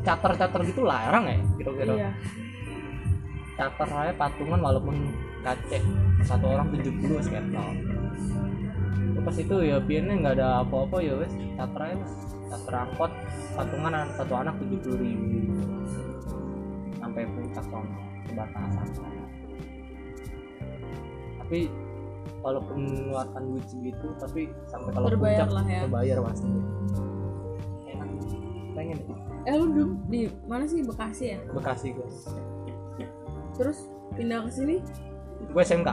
cater-cater 0.01 0.61
gitu 0.65 0.81
larang 0.83 1.29
ya? 1.29 1.37
Kira-kira 1.61 1.93
iya. 1.95 2.11
Cater 3.55 3.87
aja 3.91 4.13
patungan 4.17 4.59
walaupun 4.59 4.95
kacek. 5.45 5.83
Satu 6.25 6.45
orang 6.49 6.67
70 6.73 7.21
sekian 7.21 7.47
tahun 7.53 7.77
pas 9.19 9.35
itu 9.35 9.51
ya 9.67 9.83
biarnya 9.83 10.15
nggak 10.15 10.35
ada 10.39 10.63
apa-apa 10.63 11.03
ya 11.03 11.13
wes. 11.19 11.33
Cater 11.59 11.91
aja 11.91 11.95
cater 12.49 12.73
angkot 12.87 13.11
patungan 13.53 13.93
an- 13.93 14.13
satu 14.15 14.33
anak 14.33 14.55
70 14.63 14.95
ribu. 14.95 15.39
Sampai 16.97 17.27
puncak 17.27 17.65
sono 17.67 17.99
ke 18.25 18.31
batasan 18.33 18.87
tapi 21.49 21.65
walaupun 22.39 22.77
mengeluarkan 22.87 23.41
duit 23.51 23.65
segitu 23.67 24.07
tapi 24.17 24.41
sampai 24.65 24.91
kalau 24.93 25.07
Terbayar 25.11 25.37
puncak 25.43 25.49
lah 25.51 25.65
ya. 25.65 25.79
terbayar 25.85 26.17
pasti. 26.25 26.47
Enak. 27.85 28.09
Pengen 28.73 28.97
deh. 29.03 29.17
eh 29.47 29.53
lu 29.55 29.65
dulu 29.71 29.85
di 30.07 30.21
mana 30.45 30.63
sih? 30.67 30.79
Bekasi 30.83 31.23
ya? 31.35 31.39
Bekasi 31.51 31.87
gue 31.95 32.07
terus 33.59 33.91
pindah 34.15 34.47
ke 34.47 34.51
sini? 34.55 34.79
Gue 35.51 35.61
SMK 35.67 35.89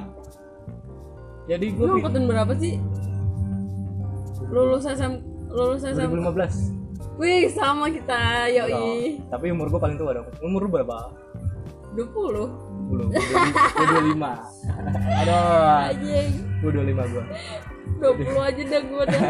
jadi 1.47 1.67
gue 1.75 1.85
lu 1.87 1.95
angkatan 1.99 2.27
berapa 2.27 2.53
sih? 2.59 2.79
Lulus 4.51 4.87
SM 4.87 5.19
lulus 5.51 5.83
SM 5.83 6.11
2015 6.11 7.19
wih 7.19 7.49
sama 7.49 7.89
kita 7.89 8.51
yoi. 8.53 9.23
Tapi 9.31 9.49
umur 9.51 9.73
gue 9.73 9.81
paling 9.81 9.97
tua 9.97 10.13
dong. 10.21 10.29
Umur 10.45 10.69
lu 10.69 10.71
berapa 10.71 11.11
20 11.97 12.66
belum 12.87 13.09
gue 13.11 13.87
25 14.15 14.23
aduh 15.23 15.91
anjing 15.91 16.31
gue 16.63 16.71
25 16.71 17.15
gue 17.15 17.25
20 17.97 18.29
aja 18.37 18.63
dah 18.67 18.83
gue 18.83 19.03
dah. 19.09 19.23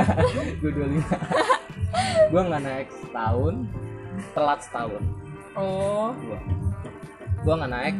Gue 0.58 0.70
25 0.74 2.32
gue 2.32 2.40
nggak 2.40 2.62
naik 2.66 2.88
setahun 2.90 3.54
telat 4.32 4.60
setahun. 4.64 5.02
Oh. 5.54 6.10
Gue 6.18 6.40
gue 7.46 7.54
nggak 7.54 7.72
naik 7.72 7.96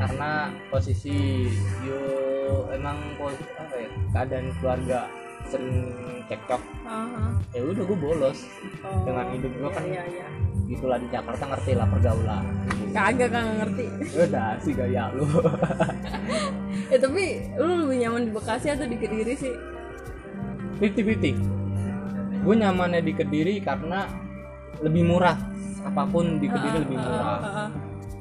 karena 0.00 0.50
posisi 0.72 1.46
yo 1.86 2.00
emang 2.72 2.98
posisi 3.20 3.46
apa 3.54 3.74
ya 3.76 3.88
keadaan 4.16 4.46
keluarga 4.58 5.00
sering 5.50 5.90
cekcok. 6.24 6.62
Aha. 6.82 7.34
ya 7.50 7.60
udah 7.60 7.82
gue 7.82 7.98
bolos 7.98 8.38
Oh, 8.80 9.02
Dengan 9.02 9.26
hidup 9.30 9.50
gua 9.56 9.70
kan- 9.70 9.82
iya, 9.84 10.02
iya. 10.06 10.26
gitulah 10.64 10.96
di 10.96 11.08
Jakarta 11.08 11.44
ngerti 11.48 11.72
lah 11.74 11.86
pergaulan. 11.86 12.44
Kagak 12.90 13.28
kagak 13.28 13.54
ngerti. 13.58 13.84
Udah 14.16 14.48
sih 14.56 14.72
gaya 14.72 15.10
lu. 15.10 15.26
Eh 16.86 16.98
tapi 17.02 17.24
lu 17.56 17.84
lebih 17.84 17.96
nyaman 18.00 18.22
di 18.24 18.32
Bekasi 18.32 18.66
atau 18.68 18.86
di 18.86 18.96
Kediri 18.96 19.34
sih? 19.34 19.54
50-50 20.78 21.60
gue 22.40 22.54
nyamannya 22.56 23.00
di 23.00 23.12
Kediri 23.12 23.60
karena 23.60 24.08
lebih 24.80 25.04
murah. 25.04 25.36
Apa 25.82 26.04
pun 26.04 26.38
di 26.38 26.46
Kediri 26.46 26.78
lebih 26.80 26.96
Ah, 26.96 27.04
murah. 27.04 27.26
ah, 27.26 27.36
ah. 27.58 27.68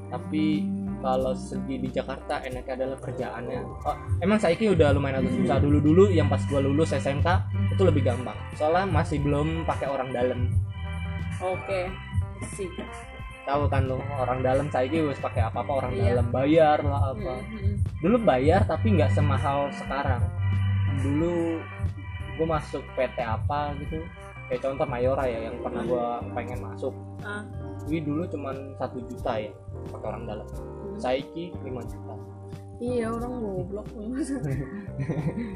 tapi 0.09 0.65
kalau 0.99 1.31
segi 1.31 1.79
di 1.79 1.89
Jakarta 1.89 2.43
enaknya 2.43 2.73
adalah 2.75 2.97
kerjaannya. 2.99 3.59
Oh, 3.87 3.95
emang 4.19 4.35
Saiki 4.35 4.67
udah 4.67 4.91
lumayan 4.91 5.23
agak 5.23 5.31
susah. 5.35 5.57
Dulu 5.59 5.79
dulu 5.79 6.03
yang 6.11 6.27
pas 6.27 6.43
gue 6.43 6.59
lulus 6.59 6.91
SMK 6.91 7.27
itu 7.71 7.81
lebih 7.83 8.03
gampang. 8.03 8.35
Soalnya 8.53 8.83
masih 8.85 9.23
belum 9.23 9.63
pakai 9.63 9.87
orang 9.87 10.11
dalam. 10.11 10.39
Oke 11.39 11.87
sih 12.55 12.71
tahu 13.43 13.65
kan 13.65 13.89
lo 13.89 13.97
orang 14.15 14.39
dalam 14.45 14.67
Saiki 14.69 15.01
harus 15.01 15.17
pakai 15.17 15.41
apa 15.41 15.65
apa 15.65 15.71
orang 15.73 15.91
Iya. 15.97 16.13
dalam 16.13 16.27
bayar 16.29 16.77
lah 16.85 17.01
apa. 17.11 17.33
Mhm. 17.41 17.73
dulu 17.99 18.15
bayar 18.21 18.61
tapi 18.63 18.93
nggak 18.95 19.11
semahal 19.11 19.67
sekarang. 19.73 20.21
Dulu 21.01 21.57
gue 22.37 22.47
masuk 22.47 22.83
PT 22.95 23.17
apa 23.19 23.73
gitu. 23.81 24.05
Kayak 24.47 24.61
contoh 24.65 24.87
Mayora 24.87 25.25
ya 25.29 25.49
yang 25.49 25.57
pernah 25.61 25.83
gue 25.85 26.05
pengen 26.33 26.59
masuk. 26.61 26.93
Ah, 27.21 27.43
Wih 27.89 28.05
dulu 28.05 28.21
cuman 28.29 28.55
satu 28.77 29.01
juta 29.09 29.33
ya 29.39 29.51
pakai 29.89 30.07
orang 30.13 30.23
dalam 30.29 30.47
Saiki 30.99 31.55
5 31.63 31.91
juta. 31.91 32.15
Iya 32.79 33.11
orang 33.11 33.43
goblok 33.43 33.87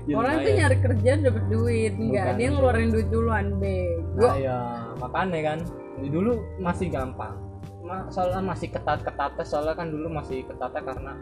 Ya, 0.03 0.15
orang 0.19 0.43
tuh 0.43 0.51
nyari 0.59 0.77
kerja 0.83 1.11
dapat 1.23 1.43
duit 1.47 1.93
enggak. 1.95 2.35
Bukan. 2.35 2.39
dia 2.39 2.47
ngeluarin 2.51 2.89
duit 2.91 3.07
duluan 3.07 3.47
bego 3.63 4.27
Nah, 4.27 4.35
ya 4.35 4.57
makanya 4.99 5.39
kan 5.39 5.59
dulu 6.03 6.43
masih 6.59 6.91
gampang. 6.91 7.39
Soalnya 8.11 8.43
masih 8.43 8.67
ketat-ketatnya 8.75 9.45
soalnya 9.47 9.75
kan 9.79 9.87
dulu 9.87 10.11
masih 10.11 10.43
ketatnya 10.51 10.83
karena 10.83 11.13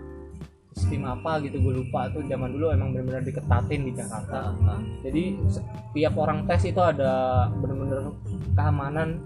sistem 0.74 1.06
apa 1.06 1.38
gitu 1.46 1.62
gue 1.62 1.74
lupa 1.86 2.10
tuh. 2.10 2.26
Zaman 2.26 2.50
dulu 2.50 2.74
emang 2.74 2.98
benar-benar 2.98 3.22
diketatin 3.22 3.82
di 3.86 3.94
Jakarta. 3.94 4.58
Jadi 5.06 5.24
setiap 5.54 6.14
orang 6.18 6.50
tes 6.50 6.66
itu 6.66 6.82
ada 6.82 7.46
bener-bener 7.62 8.10
keamanan 8.58 9.22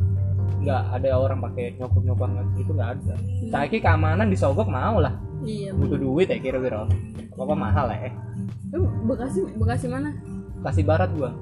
nggak 0.66 0.82
ada 0.98 1.10
orang 1.14 1.38
pakai 1.46 1.78
nyokap 1.78 2.02
nyokap 2.02 2.30
itu 2.58 2.72
nggak 2.74 2.90
ada. 2.98 3.14
Saya 3.54 3.70
keamanan 3.70 4.34
disogok 4.34 4.66
mau 4.66 4.98
lah. 4.98 5.14
Iya 5.46 5.78
butuh 5.78 6.02
duit 6.02 6.28
ya 6.34 6.42
kira-kira. 6.42 6.90
Apa 7.38 7.42
apa 7.46 7.54
mahal 7.54 7.86
ya. 7.94 8.10
Lu 8.74 8.90
Bekasi 9.06 9.46
Bekasi 9.62 9.86
mana? 9.86 10.10
Kasih 10.66 10.82
barat 10.82 11.14
gua. 11.14 11.38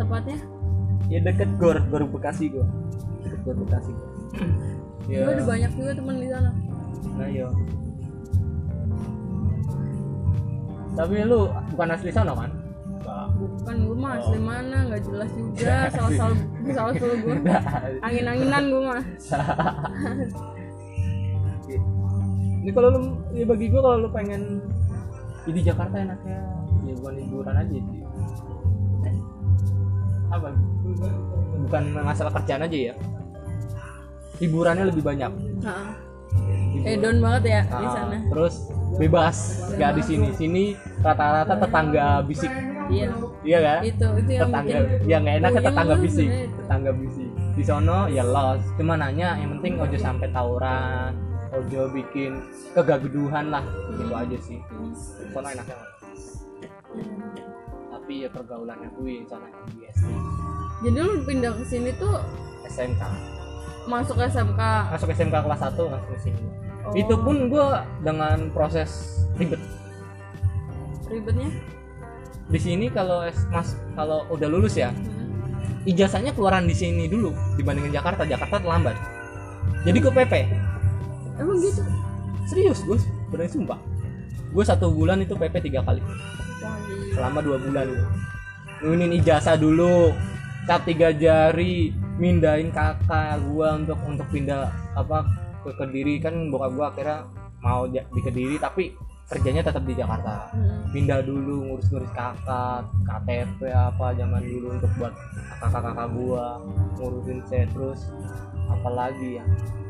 Tepatnya? 0.00 0.40
Ya 1.12 1.20
deket 1.20 1.50
gor 1.60 1.76
gor 1.92 2.08
bekasi 2.08 2.48
gua. 2.48 2.64
Deket 3.20 3.40
gor 3.44 3.56
bekasi 3.68 3.90
gua. 3.92 4.08
Ya. 5.04 5.20
Ada 5.28 5.44
banyak 5.44 5.72
juga 5.76 5.92
teman 5.92 6.16
di 6.16 6.32
sana. 6.32 6.48
Nah 7.20 7.28
iya. 7.28 7.44
Tapi 10.96 11.14
lu 11.28 11.44
bukan 11.76 11.92
asli 11.92 12.08
sana 12.08 12.32
kan 12.32 12.63
Bukan 13.34 13.76
gue 13.84 13.96
mah 13.96 14.12
asli 14.18 14.40
mana 14.40 14.76
nggak 14.88 15.02
jelas 15.04 15.30
juga 15.36 15.76
salah 15.94 16.12
salah 16.16 16.38
salah 16.72 16.92
salah 16.96 17.16
gue 17.20 17.36
angin 18.00 18.24
anginan 18.28 18.64
gue 18.72 18.82
mah. 18.82 19.02
Ini 22.64 22.72
kalau 22.72 22.88
lu 22.96 23.00
ya 23.36 23.44
bagi 23.44 23.68
gua 23.68 23.80
kalau 23.84 24.08
lu 24.08 24.08
pengen 24.08 24.64
ya 25.44 25.52
di 25.52 25.60
Jakarta 25.60 26.00
enaknya 26.00 26.40
ya 26.88 26.92
bukan 26.96 27.12
liburan 27.20 27.56
aja 27.60 27.76
sih. 27.76 28.00
Apa? 30.32 30.48
Bukan 31.68 31.82
masalah 32.00 32.32
kerjaan 32.40 32.64
aja 32.64 32.78
ya. 32.88 32.94
Hiburannya 34.40 34.88
lebih 34.88 35.04
banyak. 35.04 35.32
Hiburan. 36.34 36.84
hedon 36.84 37.16
banget 37.18 37.42
ya 37.44 37.60
di 37.64 37.86
Ah, 37.86 37.92
sana. 37.92 38.16
terus 38.26 38.54
bebas 38.94 39.36
nggak 39.74 39.92
di 39.94 40.02
sini. 40.02 40.28
Sini 40.34 40.64
rata-rata 41.00 41.54
tetangga 41.56 42.06
bisik. 42.22 42.52
Iya. 42.84 43.08
Iya 43.40 43.58
kan? 43.60 43.80
Itu 43.82 44.06
itu 44.18 44.30
yang 44.30 44.42
tetangga. 44.44 44.68
bikin 44.68 44.82
yang 45.04 45.20
nggak 45.24 45.36
enaknya 45.36 45.52
Puyeng 45.54 45.68
tetangga 45.68 45.94
lu 45.94 46.02
bisik. 46.02 46.28
Sebenarnya 46.28 46.44
itu. 46.44 46.58
tetangga 46.60 46.90
bisik. 46.92 47.28
Di 47.54 47.62
sono 47.62 47.98
ya 48.08 48.24
los 48.24 48.62
cuma 48.74 48.94
nanya 48.94 49.28
yang 49.36 49.50
penting 49.56 49.72
ojo 49.78 49.96
sampai 49.96 50.28
tawuran 50.30 51.10
ojo 51.50 51.80
bikin 51.90 52.32
kegaduhan 52.74 53.44
lah. 53.48 53.64
Gitu 53.94 54.12
aja 54.12 54.38
sih. 54.38 54.58
Di 54.60 55.30
sono 55.30 55.48
enaknya 55.48 55.76
tapi 57.90 58.20
ya 58.20 58.28
pergaulannya 58.28 58.92
gue 58.92 59.10
yang 59.16 59.24
sana 59.24 59.48
di 59.72 59.88
SD 59.88 60.12
jadi 60.84 60.98
lu 61.00 61.24
pindah 61.24 61.56
ke 61.56 61.64
sini 61.64 61.90
tuh 61.96 62.20
SMK 62.68 63.00
masuk 63.84 64.16
SMK 64.16 64.60
masuk 64.90 65.08
SMK 65.10 65.34
kelas 65.34 65.60
1 65.62 65.76
langsung 65.84 66.12
ke 66.12 66.20
sini. 66.20 66.40
Oh, 66.84 66.92
itu 66.92 67.14
pun 67.16 67.48
gue 67.48 67.66
dengan 68.00 68.36
proses 68.50 68.90
ribet. 69.34 69.60
Ribetnya? 71.06 71.48
Di 72.44 72.60
sini 72.60 72.88
kalau 72.88 73.24
es- 73.24 73.48
mas 73.48 73.72
kalau 73.94 74.28
udah 74.28 74.48
lulus 74.48 74.76
ya 74.76 74.92
Hmm. 74.92 75.84
ijazahnya 75.84 76.32
keluaran 76.32 76.64
di 76.64 76.76
sini 76.76 77.08
dulu 77.08 77.32
dibandingin 77.56 77.92
Jakarta. 77.92 78.24
Jakarta 78.24 78.60
terlambat. 78.60 78.96
Jadi 79.84 79.96
gue 79.96 80.12
PP 80.12 80.32
emang 81.36 81.56
gitu? 81.58 81.82
Serius 82.44 82.84
gue 82.84 83.00
bener 83.28 83.48
sumpah. 83.48 83.80
Gue 84.52 84.64
satu 84.64 84.88
bulan 84.88 85.18
itu 85.18 85.34
PP 85.34 85.60
tiga 85.62 85.80
kali. 85.82 86.00
Iya. 86.00 87.12
selama 87.12 87.38
dua 87.40 87.60
bulan. 87.60 87.86
Nginin 88.80 89.12
ijazah 89.14 89.54
dulu 89.54 90.10
cap 90.64 90.80
tiga 90.88 91.12
jari 91.12 91.92
mindahin 92.16 92.72
kakak 92.72 93.40
gue 93.44 93.68
untuk 93.84 93.98
untuk 94.08 94.26
pindah 94.32 94.72
apa 94.96 95.28
ke 95.64 95.70
kediri. 95.76 96.20
Kan 96.20 96.48
bokap 96.48 96.72
gue 96.72 96.86
akhirnya 96.86 97.18
mau 97.64 97.88
di 97.88 98.20
kediri 98.20 98.60
tapi 98.60 98.92
kerjanya 99.24 99.64
tetap 99.64 99.82
di 99.88 99.94
Jakarta. 99.96 100.52
Hmm. 100.52 100.92
pindah 100.92 101.24
dulu 101.24 101.64
ngurus-ngurus 101.66 102.12
kakak 102.14 102.86
KTP 103.08 103.72
apa 103.72 104.14
zaman 104.14 104.42
dulu 104.46 104.66
untuk 104.78 104.90
buat 105.00 105.10
kakak-kakak 105.58 106.08
gua 106.14 106.62
ngurusin 107.00 107.40
saya 107.50 107.66
terus 107.72 108.12
apalagi 108.68 109.40
ya 109.40 109.44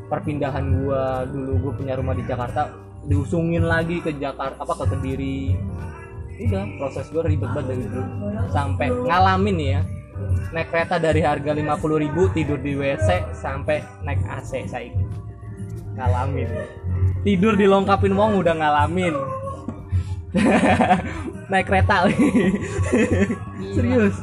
perpindahan 0.07 0.65
gua. 0.81 1.27
Dulu 1.27 1.51
gua 1.61 1.71
punya 1.75 1.93
rumah 1.99 2.15
di 2.15 2.23
Jakarta 2.23 2.71
diusungin 3.05 3.67
lagi 3.67 4.01
ke 4.01 4.15
Jakarta 4.17 4.63
apa 4.63 4.73
ke 4.81 4.85
Kediri. 4.97 5.39
Udah 6.47 6.63
proses 6.79 7.05
gua 7.11 7.23
ribet 7.27 7.51
banget 7.51 7.75
dari 7.75 7.83
dulu. 7.91 8.01
Sampai 8.49 8.87
ngalamin 8.89 9.57
ya 9.61 9.81
naik 10.55 10.71
kereta 10.71 10.95
dari 10.95 11.19
harga 11.19 11.51
50.000 11.51 12.35
tidur 12.35 12.59
di 12.59 12.73
WC 12.79 13.35
sampai 13.35 13.83
naik 14.03 14.23
AC 14.23 14.63
saya 14.67 14.91
ngalamin. 15.95 16.49
Tidur 17.23 17.55
dilengkapin 17.55 18.13
wong 18.13 18.39
udah 18.43 18.53
ngalamin. 18.53 19.15
Naik 21.51 21.65
kereta. 21.71 22.11
Serius. 23.75 24.15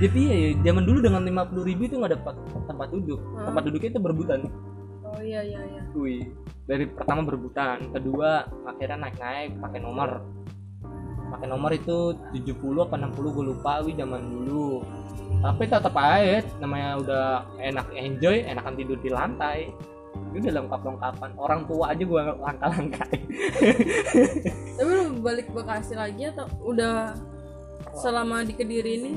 Jadi 0.00 0.20
ya 0.26 0.36
zaman 0.64 0.84
dulu 0.88 0.98
dengan 1.04 1.22
50.000 1.22 1.76
itu 1.76 1.94
nggak 2.00 2.12
dapat 2.20 2.34
tempat 2.66 2.88
duduk. 2.88 3.20
Hmm. 3.20 3.52
tempat 3.52 3.62
duduknya 3.68 3.90
itu 3.92 4.00
berebutan. 4.00 4.40
Oh 5.04 5.20
iya 5.20 5.40
iya 5.44 5.60
iya. 5.60 5.82
Wih, 5.92 6.24
dari 6.64 6.86
pertama 6.88 7.26
berebutan, 7.26 7.90
kedua 7.92 8.48
akhirnya 8.64 8.96
naik-naik 9.08 9.60
pakai 9.60 9.80
nomor. 9.82 10.24
Pakai 11.30 11.46
nomor 11.46 11.70
itu 11.70 12.18
70 12.34 12.84
apa 12.84 12.98
60 12.98 13.34
gue 13.38 13.44
lupa 13.54 13.72
wih 13.86 13.94
zaman 13.94 14.22
dulu. 14.26 14.82
Tapi 15.40 15.62
tetap 15.64 15.94
aja 15.96 16.42
namanya 16.60 16.90
udah 17.00 17.26
enak 17.62 17.86
enjoy, 17.94 18.42
enakan 18.44 18.74
tidur 18.76 18.98
di 18.98 19.08
lantai. 19.08 19.70
Ini 20.34 20.42
udah 20.42 20.54
lengkap-lengkapan. 20.62 21.30
Orang 21.38 21.60
tua 21.70 21.94
aja 21.94 22.02
gua 22.02 22.34
langkah-langkahin. 22.34 23.22
tapi 24.76 24.90
lu 24.90 25.22
balik 25.22 25.46
Bekasi 25.54 25.94
lagi 25.94 26.28
atau 26.28 26.50
udah 26.66 27.14
selama 27.94 28.42
di 28.42 28.54
Kediri 28.58 28.92
ini 29.00 29.12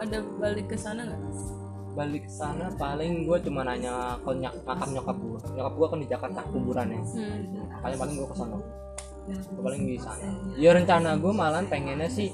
ada 0.00 0.24
balik 0.40 0.72
ke 0.72 0.76
sana 0.80 1.04
nggak 1.04 1.22
Balik 1.92 2.24
ke 2.24 2.32
sana 2.32 2.72
paling 2.80 3.28
gue 3.28 3.36
cuma 3.44 3.60
nanya 3.66 4.16
ke 4.24 4.30
ny- 4.32 4.58
makam 4.64 4.90
nyokap 4.96 5.16
gue. 5.20 5.38
Nyokap 5.54 5.74
gue 5.76 5.86
kan 5.86 5.98
di 6.00 6.08
Jakarta 6.08 6.40
kuburannya. 6.50 7.00
hmm. 7.04 7.80
paling 7.84 7.98
paling 8.00 8.14
gue 8.16 8.28
ke 8.32 8.36
sana 8.36 8.56
gue 9.28 9.62
paling 9.62 9.82
di 9.86 9.96
sana. 10.00 10.28
Ya 10.56 10.70
rencana 10.72 11.16
gue 11.20 11.32
malah 11.32 11.62
pengennya 11.66 12.08
sih 12.08 12.32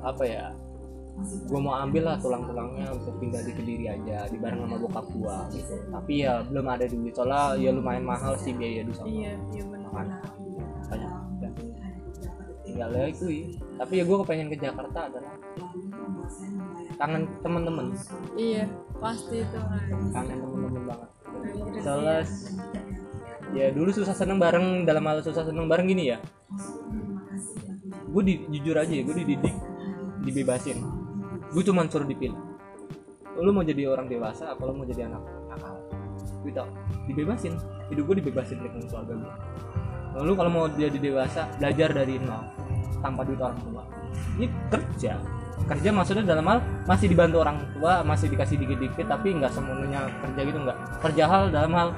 apa 0.00 0.24
ya 0.24 0.44
gue 1.20 1.60
mau 1.60 1.76
ambil 1.76 2.08
lah 2.08 2.16
tulang-tulangnya 2.16 2.96
untuk 2.96 3.12
pindah 3.20 3.44
di 3.44 3.52
kediri 3.52 3.92
aja 3.92 4.24
di 4.32 4.40
bareng 4.40 4.64
sama 4.64 4.76
bokap 4.80 5.06
gue 5.12 5.36
gitu. 5.60 5.74
Tapi 5.92 6.12
ya 6.24 6.40
belum 6.48 6.66
ada 6.66 6.84
duit. 6.88 7.12
Soalnya 7.12 7.60
ya 7.60 7.70
lumayan 7.76 8.04
mahal 8.08 8.34
sih 8.40 8.56
biaya 8.56 8.82
di 8.86 8.92
sana 8.96 9.08
iya 9.08 9.32
iya 9.52 9.64
benar. 9.68 10.06
ya. 10.90 11.10
tinggal 12.60 12.90
ya 12.94 13.04
itu 13.10 13.26
ya. 13.26 13.46
tapi 13.82 13.92
ya 13.98 14.04
gue 14.06 14.16
kepengen 14.22 14.48
ke 14.52 14.56
Jakarta 14.62 14.98
adalah 15.10 15.34
kangen 16.96 17.22
temen-temen. 17.44 17.86
Iya 18.36 18.64
pasti 19.00 19.44
itu. 19.44 19.58
Kangen 20.12 20.38
temen-temen 20.40 20.82
banget. 20.88 21.10
Anjir, 21.30 21.80
soalnya 21.82 22.20
ya 23.56 23.74
dulu 23.74 23.90
susah 23.90 24.14
seneng 24.14 24.38
bareng 24.38 24.86
dalam 24.86 25.02
hal 25.06 25.22
susah 25.22 25.46
seneng 25.46 25.66
bareng 25.66 25.86
gini 25.90 26.14
ya. 26.14 26.18
Gue 28.10 28.22
di, 28.26 28.34
jujur 28.50 28.74
aja 28.74 28.90
ya 28.90 29.02
gue 29.06 29.16
dididik 29.22 29.54
dibebasin. 30.26 30.78
Gue 31.50 31.62
cuma 31.66 31.86
suruh 31.86 32.06
dipilih. 32.06 32.38
Lu 33.40 33.50
mau 33.54 33.64
jadi 33.64 33.88
orang 33.88 34.10
dewasa 34.10 34.52
apa 34.52 34.62
lu 34.68 34.76
mau 34.76 34.86
jadi 34.86 35.06
anak 35.06 35.22
nakal? 35.50 35.76
Gitu 36.42 36.64
dibebasin. 37.10 37.54
Hidup 37.90 38.04
gue 38.10 38.16
dibebasin 38.22 38.58
dengan 38.62 38.86
keluarga 38.86 39.14
gue 39.18 39.34
lalu 40.14 40.32
kalau 40.34 40.50
mau 40.50 40.66
jadi 40.66 40.98
dewasa 40.98 41.46
belajar 41.58 41.94
dari 41.94 42.18
nol 42.18 42.42
tanpa 43.00 43.22
duit 43.22 43.38
orang 43.38 43.60
tua. 43.62 43.82
Ini 44.38 44.46
kerja. 44.68 45.12
Kerja 45.60 45.88
maksudnya 45.92 46.24
dalam 46.24 46.44
hal 46.50 46.58
masih 46.88 47.06
dibantu 47.12 47.44
orang 47.44 47.62
tua 47.76 48.02
masih 48.02 48.32
dikasih 48.32 48.58
dikit-dikit 48.58 49.06
tapi 49.06 49.36
nggak 49.38 49.52
semuanya 49.54 50.10
kerja 50.24 50.40
gitu 50.42 50.58
nggak. 50.66 50.78
Kerja 50.98 51.24
hal 51.30 51.42
dalam 51.54 51.72
hal 51.76 51.88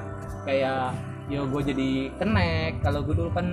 kayak 0.45 0.93
ya 1.31 1.39
gue 1.43 1.61
jadi 1.63 1.89
kenek. 2.19 2.83
Kalau 2.83 2.99
gue 3.05 3.15
dulu 3.15 3.29
kan 3.31 3.47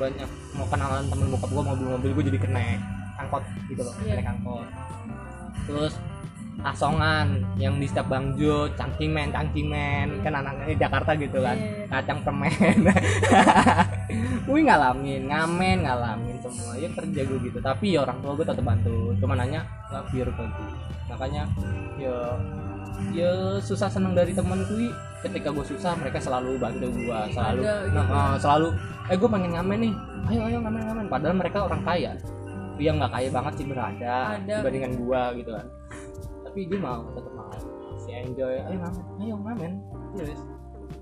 banyak 0.00 0.30
mau 0.56 0.66
kenalan 0.68 1.04
temen 1.08 1.26
bokap 1.32 1.50
gue 1.52 1.64
mobil-mobil 1.64 2.10
gue 2.16 2.24
jadi 2.32 2.40
kenek. 2.40 2.78
Angkot 3.20 3.42
gitu 3.68 3.82
loh 3.84 3.94
Iya. 4.00 4.16
kenek 4.16 4.28
angkot. 4.32 4.66
Terus 5.68 5.94
asongan 6.60 7.40
yang 7.56 7.80
di 7.80 7.88
setiap 7.88 8.12
bangjo 8.12 8.68
cangkimen 8.76 9.32
cangkimen. 9.32 10.20
Kan 10.24 10.32
anaknya 10.40 10.88
Jakarta 10.88 11.16
gitu 11.16 11.38
kan. 11.40 11.56
Iya. 11.56 11.86
kacang 11.90 12.20
permen 12.24 12.76
Wih 14.48 14.62
ngalamin 14.68 15.22
ngamen 15.28 15.78
ngalamin 15.84 16.36
semua. 16.40 16.76
Ya 16.80 16.88
kerja 16.92 17.20
gue 17.24 17.38
gitu. 17.44 17.58
Tapi 17.60 17.96
ya 17.96 18.04
orang 18.04 18.18
tua 18.24 18.32
gue 18.36 18.46
tetap 18.48 18.64
bantu. 18.64 19.12
Cuma 19.20 19.36
nanya 19.36 19.64
nggak 19.92 20.04
biar 20.14 20.28
bantu 20.32 20.64
makanya 21.10 21.42
ya 21.98 22.16
ya 23.10 23.32
susah 23.58 23.88
seneng 23.90 24.12
dari 24.14 24.30
temen 24.36 24.62
gue 24.68 24.88
ketika 25.26 25.48
gue 25.52 25.64
susah 25.66 25.92
mereka 25.98 26.20
selalu 26.22 26.56
bantu 26.56 26.88
gue 26.92 27.18
selalu 27.34 27.60
Ada 27.64 27.74
gitu. 27.88 27.94
nah, 27.96 28.06
eh, 28.08 28.34
selalu 28.40 28.68
eh 29.10 29.16
gue 29.18 29.28
pengen 29.28 29.50
ngamen 29.58 29.78
nih. 29.82 29.94
Ayo 30.30 30.40
ayo 30.46 30.58
ngamen 30.62 30.80
ngamen. 30.86 31.06
Padahal 31.10 31.34
mereka 31.34 31.58
orang 31.66 31.82
kaya. 31.82 32.12
Yang 32.80 32.94
nggak 33.02 33.12
kaya 33.12 33.28
banget 33.28 33.52
sih 33.58 33.66
berada 33.68 34.16
Ada. 34.38 34.54
dibandingkan 34.62 34.92
gue 34.96 35.22
gitu 35.42 35.50
kan. 35.52 35.66
Tapi 36.46 36.60
dia 36.66 36.78
mau 36.80 37.02
tetap 37.12 37.32
mau 37.34 37.50
si 38.00 38.10
enjoy 38.14 38.54
ayo 38.64 38.76
ngamen 38.78 39.04
ayo 39.20 39.34
ngamen. 39.42 39.72
Yes 40.16 40.40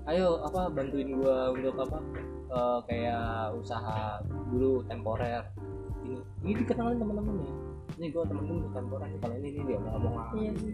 ayo 0.09 0.41
apa 0.41 0.73
bantuin 0.73 1.21
gua 1.21 1.53
untuk 1.53 1.77
apa 1.85 2.01
eh, 2.49 2.79
kayak 2.89 3.53
usaha 3.53 4.17
dulu 4.49 4.81
temporer. 4.89 5.45
Ini 6.01 6.17
ini 6.41 6.51
dikenalin 6.65 6.97
teman-temannya 6.97 7.53
ini 7.99 8.07
gua 8.15 8.23
temen-temen 8.25 8.71
temporer 8.71 9.09
kalau 9.19 9.35
ini 9.37 9.47
ini 9.53 9.61
dia 9.67 9.77
mau 9.77 9.99
ngomong 9.99 10.15
apa 10.17 10.33
Iya. 10.39 10.51
gitu 10.55 10.67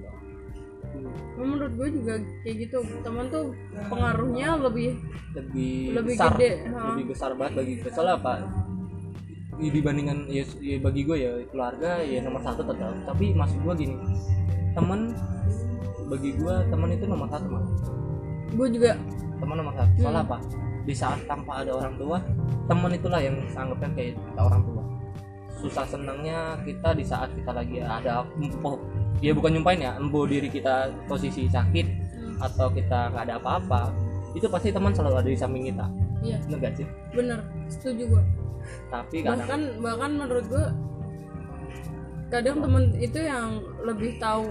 menurut 1.36 1.72
gue 1.74 1.88
juga 1.92 2.14
kayak 2.42 2.56
gitu. 2.64 2.78
Teman 3.02 3.26
tuh 3.28 3.52
pengaruhnya 3.88 4.56
lebih 4.58 4.98
lebih, 5.34 5.96
Lebih 5.96 6.16
besar. 6.16 6.32
gede, 6.34 6.52
lebih 6.66 7.06
besar 7.12 7.30
banget 7.36 7.54
bagi 7.60 7.74
gue 7.80 7.92
soalnya 7.92 8.16
apa? 8.18 8.34
Ya, 9.56 9.72
dibandingkan 9.72 10.18
ya, 10.28 10.44
ya 10.60 10.78
bagi 10.80 11.02
gue 11.04 11.16
ya 11.16 11.32
keluarga 11.48 12.00
ya 12.00 12.20
nomor 12.20 12.44
satu 12.44 12.62
tetap. 12.62 12.92
Tapi 13.06 13.26
maksud 13.32 13.60
gue 13.62 13.74
gini 13.78 13.96
teman 14.76 15.16
bagi 16.06 16.36
gue 16.36 16.56
teman 16.68 16.90
itu 16.92 17.06
nomor 17.08 17.28
satu 17.28 17.48
mah 17.48 17.64
gue 18.52 18.68
juga. 18.72 18.92
Teman 19.36 19.56
nomor 19.60 19.74
satu. 19.76 19.92
Soalnya 20.00 20.24
Hmm. 20.24 20.30
apa? 20.32 20.38
Di 20.86 20.94
saat 20.94 21.20
tanpa 21.26 21.66
ada 21.66 21.72
orang 21.74 21.96
tua 21.98 22.18
teman 22.66 22.92
itulah 22.92 23.18
yang 23.18 23.36
anggapnya 23.52 23.90
kayak 23.94 24.14
orang 24.38 24.62
tua 24.64 24.84
susah 25.66 25.86
senangnya 25.90 26.62
kita 26.62 26.94
di 26.94 27.02
saat 27.02 27.34
kita 27.34 27.52
lagi 27.52 27.82
ada 27.82 28.22
empuh 28.38 28.78
dia 29.18 29.34
bukan 29.34 29.58
nyumpain 29.58 29.82
ya 29.82 29.98
empuh 29.98 30.30
diri 30.30 30.48
kita 30.48 30.94
posisi 31.10 31.50
sakit 31.50 32.06
Hmm. 32.16 32.42
atau 32.42 32.68
kita 32.72 33.12
nggak 33.12 33.24
ada 33.32 33.36
apa-apa 33.40 33.92
itu 34.36 34.48
pasti 34.52 34.68
teman 34.72 34.92
selalu 34.92 35.16
ada 35.20 35.30
di 35.32 35.40
samping 35.40 35.72
kita. 35.72 35.88
Iya. 36.20 36.38
Bener 36.48 36.58
gak 36.60 36.74
sih? 36.76 36.88
Bener 37.16 37.40
setuju 37.72 38.04
gue 38.12 38.24
tapi 38.90 39.22
kadang 39.22 39.40
bahkan 39.40 39.62
bahkan 39.82 40.12
menurut 40.18 40.46
gue 40.50 40.66
kadang 42.34 42.58
temen 42.66 42.84
itu 42.98 43.20
yang 43.22 43.62
lebih 43.86 44.18
tahu 44.18 44.50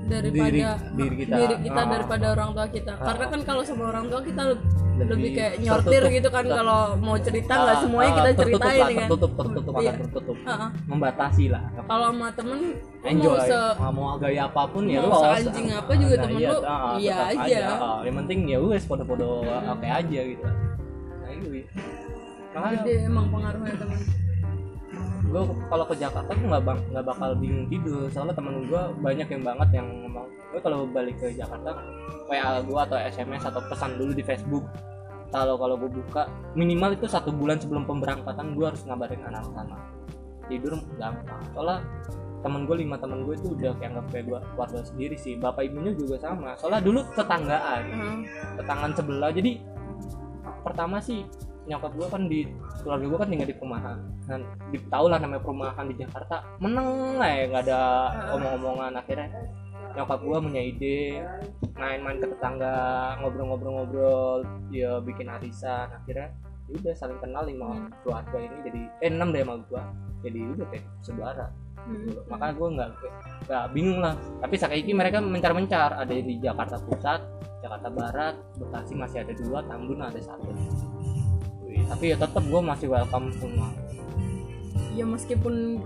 daripada 0.00 0.46
Diri- 0.94 1.26
diri 1.26 1.54
kita. 1.58 1.74
Ah. 1.74 1.86
daripada 1.86 2.26
orang 2.32 2.50
tua 2.52 2.66
kita 2.66 2.92
Ah. 2.92 3.04
karena 3.04 3.24
kan 3.26 3.40
kalau 3.42 3.62
sama 3.62 3.82
orang 3.88 4.06
tua 4.06 4.20
kita 4.22 4.42
lebih, 4.46 4.66
Lebih 4.98 5.30
kayak 5.32 5.54
nyortir 5.60 5.90
tertutup. 5.94 6.10
gitu 6.12 6.28
kan 6.28 6.42
Ter- 6.42 6.54
kalau 6.56 6.80
mau 6.96 7.16
cerita 7.16 7.52
nggak 7.54 7.70
Ah, 7.70 7.80
semuanya 7.80 8.08
ah, 8.08 8.16
kita 8.16 8.28
tertutup 8.28 8.42
ceritain 8.58 8.66
lah, 8.74 8.88
kan 8.88 8.98
tertutup 9.04 9.30
tertutup 9.36 9.74
Iya. 9.78 9.92
tertutup 9.94 10.36
Ah, 10.40 10.50
ah. 10.50 10.70
membatasi 10.84 11.44
lah 11.48 11.62
kalau 11.84 12.06
sama 12.08 12.26
temen 12.32 12.58
enjoy 13.00 13.30
mau 13.30 13.46
se 13.46 13.58
mau, 13.88 14.14
gaya 14.18 14.42
apa 14.44 14.62
pun 14.66 14.82
ya 14.84 14.98
mau 14.98 15.06
lu 15.06 15.18
seanjing 15.20 15.66
apa 15.72 15.92
juga 15.94 16.14
temen 16.18 16.38
iya, 16.38 16.48
lu, 16.48 16.58
ah, 16.60 16.92
iya 16.96 17.16
aja. 17.30 17.58
Ah, 17.76 17.98
yang 18.02 18.16
penting 18.18 18.38
ya 18.44 18.58
wes 18.60 18.82
podo-podo 18.82 19.28
oke 19.44 19.86
aja 19.86 20.20
gitu 20.24 20.46
nah 21.20 21.30
itu 21.30 21.48
makanya 22.50 22.82
emang 23.04 23.26
pengaruhnya 23.30 23.74
temen 23.76 23.98
gue 25.28 25.42
kalau 25.68 25.84
ke 25.84 25.94
Jakarta 26.00 26.30
tuh 26.32 26.46
nggak 26.48 26.64
bang 26.64 26.78
nggak 26.92 27.04
bakal 27.04 27.30
bingung 27.36 27.66
tidur. 27.68 28.08
Soalnya 28.08 28.34
temen 28.34 28.64
gue 28.64 28.82
banyak 29.04 29.28
yang 29.28 29.42
banget 29.44 29.68
yang 29.76 29.86
ngomong 29.86 30.26
gue 30.28 30.60
kalau 30.64 30.88
balik 30.88 31.16
ke 31.20 31.28
Jakarta 31.36 31.76
WA 32.28 32.64
gue 32.64 32.78
atau 32.80 32.96
SMS 32.96 33.42
atau 33.44 33.60
pesan 33.68 34.00
dulu 34.00 34.12
di 34.16 34.24
Facebook. 34.24 34.64
Kalau 35.28 35.60
kalau 35.60 35.76
gue 35.76 35.92
buka 35.92 36.24
minimal 36.56 36.96
itu 36.96 37.04
satu 37.04 37.28
bulan 37.28 37.60
sebelum 37.60 37.84
pemberangkatan 37.84 38.56
gue 38.56 38.64
harus 38.64 38.80
ngabarin 38.88 39.20
anak 39.28 39.44
sana 39.52 39.76
tidur 40.48 40.80
gampang. 40.96 41.44
Soalnya 41.52 41.84
temen 42.40 42.64
gue 42.64 42.76
lima 42.80 42.96
temen 42.96 43.26
gue 43.26 43.34
itu 43.36 43.52
udah 43.52 43.74
kayak 43.76 43.90
anggap 43.92 44.06
kayak 44.08 44.24
gue 44.24 44.38
keluarga 44.56 44.80
sendiri 44.80 45.16
sih. 45.20 45.36
Bapak 45.36 45.68
ibunya 45.68 45.92
juga 45.92 46.16
sama. 46.16 46.56
Soalnya 46.56 46.80
dulu 46.80 47.00
tetanggaan 47.12 47.82
Ah, 47.92 48.16
tetanggaan 48.56 48.92
sebelah. 48.96 49.30
Jadi 49.30 49.60
pertama 50.64 50.96
sih 50.98 51.28
nyokap 51.68 51.92
gue 51.94 52.08
kan 52.08 52.22
di 52.26 52.40
keluarga 52.80 53.04
gue 53.04 53.18
kan 53.20 53.28
tinggal 53.28 53.48
di 53.48 53.56
perumahan. 53.56 53.98
Dan 54.24 54.40
di 54.72 54.78
tau 54.88 55.06
lah 55.06 55.18
namanya 55.20 55.42
perumahan 55.44 55.84
di 55.86 55.94
Jakarta 56.00 56.36
meneng 56.58 57.20
lah 57.20 57.28
ya 57.28 57.44
nggak 57.52 57.64
ada 57.68 57.80
omong-omongan. 58.34 58.92
Akhirnya 58.96 59.28
nyokap 59.94 60.20
gue 60.24 60.38
punya 60.40 60.62
ide 60.64 60.98
main-main 61.76 62.18
ke 62.18 62.26
tetangga 62.26 62.74
ngobrol-ngobrol-ngobrol 63.20 64.48
ya 64.72 64.98
bikin 65.04 65.28
arisan. 65.28 65.92
Akhirnya 65.92 66.32
ya 66.68 66.74
udah 66.80 66.94
saling 66.96 67.20
kenal 67.20 67.44
lima 67.44 67.88
keluarga 68.04 68.36
ini 68.40 68.56
jadi 68.60 68.80
eh 69.04 69.08
enam 69.08 69.32
deh 69.32 69.40
sama 69.40 69.56
gue 69.64 69.82
jadi 70.24 70.40
udah 70.56 70.66
kayak 70.72 70.84
saudara. 71.04 71.48
Hmm. 71.78 72.10
makanya 72.28 72.52
gue 72.52 72.68
nggak 72.74 72.90
nggak 73.48 73.64
bingung 73.72 74.00
lah. 74.02 74.14
Tapi 74.44 74.54
saiki 74.60 74.92
mereka 74.92 75.24
mencar-mencar. 75.24 75.96
Ada 75.96 76.12
di 76.20 76.36
Jakarta 76.36 76.76
Pusat 76.76 77.38
Jakarta 77.62 77.88
Barat 77.90 78.34
Bekasi 78.58 78.92
masih 78.94 79.18
ada 79.26 79.32
dua 79.34 79.58
Tambun 79.66 79.98
ada 79.98 80.20
satu 80.22 80.50
Wih, 81.68 81.84
tapi 81.84 82.04
ya 82.10 82.16
tetap 82.16 82.40
gue 82.40 82.60
masih 82.64 82.88
welcome 82.88 83.28
semua. 83.36 83.68
Ya 84.96 85.04
meskipun 85.04 85.84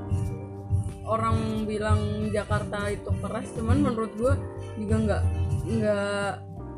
orang 1.03 1.67
bilang 1.67 2.31
Jakarta 2.31 2.87
itu 2.89 3.11
keras 3.19 3.51
cuman 3.59 3.83
menurut 3.83 4.13
gue 4.15 4.35
juga 4.79 4.97
nggak 5.03 5.23
nggak 5.67 6.33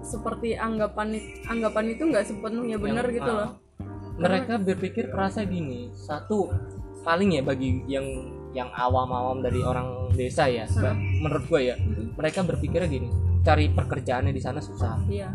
seperti 0.05 0.57
anggapan 0.57 1.21
anggapan 1.49 1.85
itu 1.93 2.03
nggak 2.09 2.25
sepenuhnya 2.25 2.77
benar 2.81 3.05
Yang, 3.09 3.17
gitu 3.21 3.31
ah, 3.31 3.37
loh. 3.37 3.51
Mereka 4.15 4.55
berpikir 4.65 5.05
kerasa 5.13 5.45
gini 5.45 5.93
satu 5.93 6.49
paling 7.05 7.37
ya 7.37 7.43
bagi 7.45 7.85
yang 7.85 8.07
yang 8.57 8.71
awam-awam 8.73 9.45
dari 9.45 9.61
orang 9.61 10.09
desa 10.17 10.49
ya 10.49 10.65
menurut 11.21 11.45
gue 11.45 11.61
ya 11.61 11.77
mereka 12.17 12.41
berpikirnya 12.47 12.89
gini 12.89 13.11
cari 13.45 13.69
pekerjaannya 13.71 14.33
di 14.33 14.43
sana 14.43 14.59
susah. 14.59 14.97
Iya. 15.07 15.31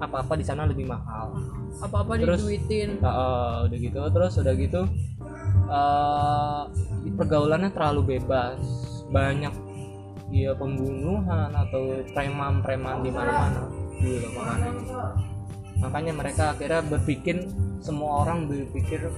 Apa-apa 0.00 0.38
di 0.38 0.46
sana 0.46 0.64
lebih 0.64 0.86
mahal. 0.86 1.34
Apa 1.82 2.06
apa 2.06 2.16
Terus- 2.16 2.46
diduitin 2.46 3.02
Nah, 3.02 3.66
udah 3.66 3.78
gitu 3.78 4.00
terus 4.14 4.32
udah 4.38 4.54
gitu 4.54 4.80
eh 5.70 6.62
pergaulannya 7.18 7.70
terlalu 7.74 8.16
bebas. 8.16 8.56
Banyak 9.10 9.52
ya 10.30 10.54
pembunuhan 10.54 11.50
atau 11.50 11.98
preman-preman 12.14 13.02
di 13.02 13.10
mana-mana. 13.10 13.66
Gitu 13.98 14.30
makanya. 14.30 14.70
Makanya 15.80 16.12
mereka 16.14 16.42
akhirnya 16.54 16.80
berpikir 16.86 17.50
semua 17.82 18.22
orang 18.24 18.46
berpikir 18.46 19.10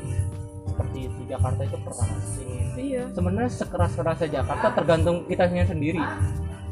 seperti 0.66 0.98
itu. 1.10 1.20
Jakarta 1.28 1.60
itu 1.68 1.78
keras 1.84 2.24
ini 2.40 2.56
iya. 2.96 3.04
Sebenarnya 3.12 3.50
sekeras 3.52 3.92
kerasnya 3.92 4.40
Jakarta 4.40 4.72
tergantung 4.72 5.28
kitanya 5.28 5.68
sendiri 5.68 6.00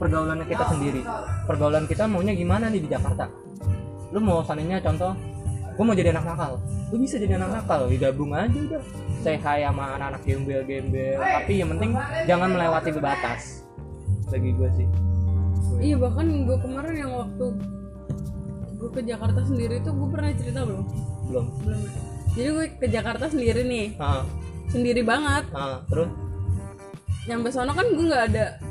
pergaulannya 0.00 0.48
kita 0.48 0.64
sendiri. 0.72 1.04
Pergaulan 1.44 1.84
kita 1.84 2.08
maunya 2.08 2.32
gimana 2.32 2.72
nih 2.72 2.80
di 2.80 2.88
Jakarta? 2.88 3.28
Lu 4.10 4.18
mau 4.24 4.40
sananya 4.40 4.80
contoh 4.80 5.12
gue 5.76 5.84
mau 5.84 5.96
jadi 5.96 6.16
anak 6.16 6.24
nakal. 6.24 6.52
Lu 6.88 6.96
bisa 6.96 7.20
jadi 7.20 7.36
anak 7.36 7.60
nakal 7.60 7.92
ya 7.92 8.08
gabung 8.08 8.32
aja 8.32 8.56
udah. 8.56 8.82
Say 9.20 9.36
hi 9.36 9.68
sama 9.68 10.00
anak-anak 10.00 10.24
gembel-gembel. 10.24 11.20
Tapi 11.20 11.52
yang 11.60 11.68
penting 11.76 11.92
jangan 12.24 12.48
melewati 12.48 12.88
batas. 12.96 13.68
Bagi 14.32 14.56
gue 14.56 14.68
sih. 14.80 14.88
Iya 15.80 15.96
bahkan 16.00 16.26
gue 16.48 16.56
kemarin 16.64 16.94
yang 16.96 17.12
waktu 17.12 17.46
gue 18.80 18.90
ke 18.96 19.00
Jakarta 19.04 19.44
sendiri 19.44 19.76
tuh 19.84 19.92
gue 19.92 20.08
pernah 20.08 20.32
cerita 20.32 20.64
belum 20.64 20.84
belum. 21.28 21.46
Belum. 21.68 21.80
Jadi 22.32 22.48
gue 22.48 22.66
ke 22.80 22.86
Jakarta 22.88 23.24
sendiri 23.28 23.60
nih. 23.68 23.86
Ah 24.00 24.24
sendiri 24.72 25.04
banget. 25.04 25.44
Ah 25.52 25.84
terus? 25.92 26.08
Nyampe 27.28 27.48
sono 27.52 27.72
kan 27.76 27.84
gue 27.84 28.04
nggak 28.08 28.24
ada 28.32 28.69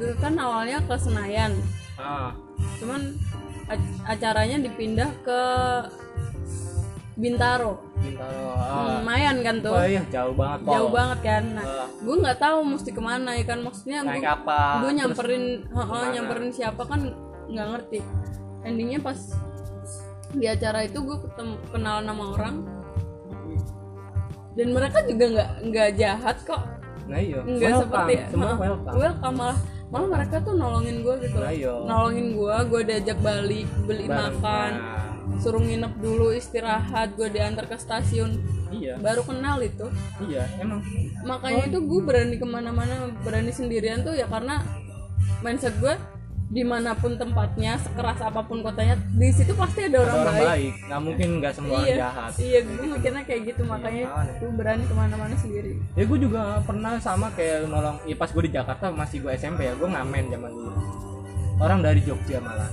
gue 0.00 0.16
kan 0.16 0.32
awalnya 0.34 0.80
ke 0.80 0.96
Senayan. 0.96 1.52
Ah. 2.00 2.32
Cuman 2.80 3.12
ac- 3.68 4.00
acaranya 4.08 4.56
dipindah 4.56 5.12
ke 5.20 5.40
Bintaro. 7.20 7.84
Bintaro 8.00 8.44
ah. 8.56 8.96
Lumayan 8.96 9.44
kan 9.44 9.60
tuh. 9.60 9.76
Oh 9.76 9.84
iya 9.84 10.00
jauh 10.08 10.32
banget 10.32 10.58
Pol. 10.64 10.72
jauh 10.72 10.90
banget 10.90 11.18
kan. 11.20 11.44
Nah 11.52 11.64
Ah, 11.64 11.88
gue 11.92 12.16
nggak 12.16 12.38
tahu 12.40 12.58
mesti 12.64 12.90
ke 12.90 13.02
mana 13.04 13.30
ya 13.36 13.44
kan. 13.44 13.60
Maksudnya 13.60 13.98
gue 14.02 14.24
gue 14.80 14.92
nyamperin 14.96 15.44
heeh, 15.68 16.04
nyamperin 16.16 16.48
siapa 16.48 16.82
kan 16.88 17.00
nggak 17.44 17.66
ngerti. 17.76 18.00
Endingnya 18.64 19.04
pas 19.04 19.20
di 20.32 20.46
acara 20.48 20.88
itu 20.88 20.96
gue 20.96 21.16
ketemu 21.20 21.54
kenal 21.68 22.00
nama 22.00 22.24
orang. 22.32 22.56
Dan 24.56 24.72
mereka 24.72 25.04
juga 25.04 25.24
nggak 25.28 25.50
nggak 25.68 25.88
jahat 26.00 26.36
kok. 26.42 26.62
Nah 27.04 27.20
iya. 27.20 27.44
Nggak 27.44 27.68
Welcome. 27.68 27.84
seperti 27.84 28.14
semua 28.32 28.48
heeh, 28.48 28.58
welcome. 28.64 28.94
welcome 28.96 29.36
malah 29.36 29.58
malah 29.90 30.08
mereka 30.08 30.38
tuh 30.38 30.54
nolongin 30.54 31.02
gue 31.02 31.14
gitu. 31.26 31.38
Iya. 31.42 31.74
nolongin 31.82 32.38
gue 32.38 32.56
gue 32.70 32.80
diajak 32.86 33.18
balik 33.18 33.66
beli 33.84 34.06
Bareng. 34.06 34.38
makan 34.38 34.72
Nah, 34.78 35.00
suruh 35.38 35.62
nginep 35.62 35.94
dulu 36.02 36.34
istirahat 36.34 37.14
gue 37.14 37.28
diantar 37.30 37.70
ke 37.70 37.78
stasiun. 37.78 38.38
Iya. 38.70 38.98
Baru 38.98 39.22
kenal 39.22 39.62
itu. 39.62 39.86
Iya 40.26 40.46
emang. 40.58 40.82
Makanya 41.22 41.70
itu 41.70 41.78
gue 41.82 42.00
berani 42.02 42.36
ke 42.38 42.46
mana-mana 42.46 43.10
berani 43.22 43.50
sendirian 43.54 44.02
tuh 44.02 44.14
ya 44.14 44.26
karena 44.26 44.62
mindset 45.42 45.74
gue 45.78 45.94
di 46.50 46.66
mana 46.66 46.90
pun 46.98 47.14
tempatnya 47.14 47.78
sekeras 47.78 48.18
apa 48.18 48.42
pun 48.42 48.58
kotanya 48.58 48.98
di 49.14 49.30
situ 49.30 49.54
pasti 49.54 49.86
ada 49.86 50.02
orang, 50.02 50.10
Ada 50.10 50.22
orang 50.26 50.34
baik. 50.34 50.48
baik. 50.50 50.72
Nggak 50.82 51.00
mungkin 51.06 51.28
nggak 51.38 51.52
semua 51.54 51.74
orang 51.78 51.86
iya 51.86 51.96
jahat. 52.02 52.32
iya 52.42 52.58
gue 52.66 52.86
mikirnya 52.90 53.22
kayak 53.22 53.40
gitu 53.46 53.62
makanya 53.62 54.04
makanya. 54.10 54.32
gue 54.34 54.50
berani 54.58 54.82
ke 54.82 54.94
mana-mana 54.98 55.34
sendiri. 55.38 55.72
Ya 55.94 56.04
gue 56.10 56.18
juga 56.18 56.42
pernah 56.66 56.92
sama 56.98 57.30
kayak 57.38 57.70
nolong 57.70 57.96
ya 58.02 58.16
pas 58.18 58.30
gue 58.34 58.42
di 58.42 58.52
Jakarta 58.52 58.84
masih 58.90 59.16
gue 59.22 59.30
SMP 59.38 59.60
ya 59.62 59.78
gue 59.78 59.88
ngamen 59.88 60.24
zaman 60.26 60.50
dulu. 60.50 60.70
Orang 61.62 61.78
dari 61.86 62.00
Jogja 62.02 62.42
malah. 62.42 62.70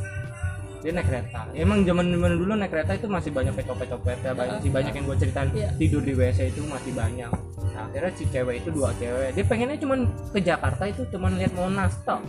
Dia 0.78 0.94
naik 0.94 1.10
kereta. 1.10 1.42
Ya, 1.54 1.62
emang 1.62 1.86
zaman 1.86 2.06
zaman 2.10 2.32
dulu 2.34 2.52
naik 2.58 2.72
kereta 2.74 2.92
itu 2.98 3.06
masih 3.06 3.30
banyak 3.30 3.54
copet-copet 3.62 4.18
ya 4.26 4.34
banyak 4.34 4.58
sih 4.66 4.72
banyak 4.74 4.94
yang 4.98 5.06
gue 5.06 5.18
ceritain. 5.22 5.50
Iya. 5.54 5.70
tidur 5.78 6.02
di 6.02 6.14
WC 6.18 6.50
itu 6.50 6.66
masih 6.66 6.98
banyak. 6.98 7.30
Nah, 7.78 7.86
akhirnya 7.94 8.10
si 8.18 8.26
cewek 8.34 8.66
itu 8.66 8.74
dua 8.74 8.90
cewek 8.98 9.38
dia 9.38 9.46
pengennya 9.46 9.78
cuman 9.78 10.10
ke 10.34 10.42
Jakarta 10.42 10.90
itu 10.90 11.06
cuman 11.14 11.38
lihat 11.38 11.54
Monas 11.54 11.94
tok 12.02 12.26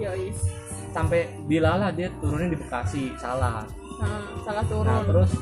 yoi 0.00 0.30
sampai 0.92 1.28
dilalah 1.44 1.92
dia 1.92 2.08
turunnya 2.20 2.52
di 2.52 2.58
Bekasi 2.58 3.12
salah 3.20 3.64
nah, 4.00 4.24
salah 4.44 4.64
turun 4.64 4.88
Nah 4.88 5.04
terus 5.04 5.32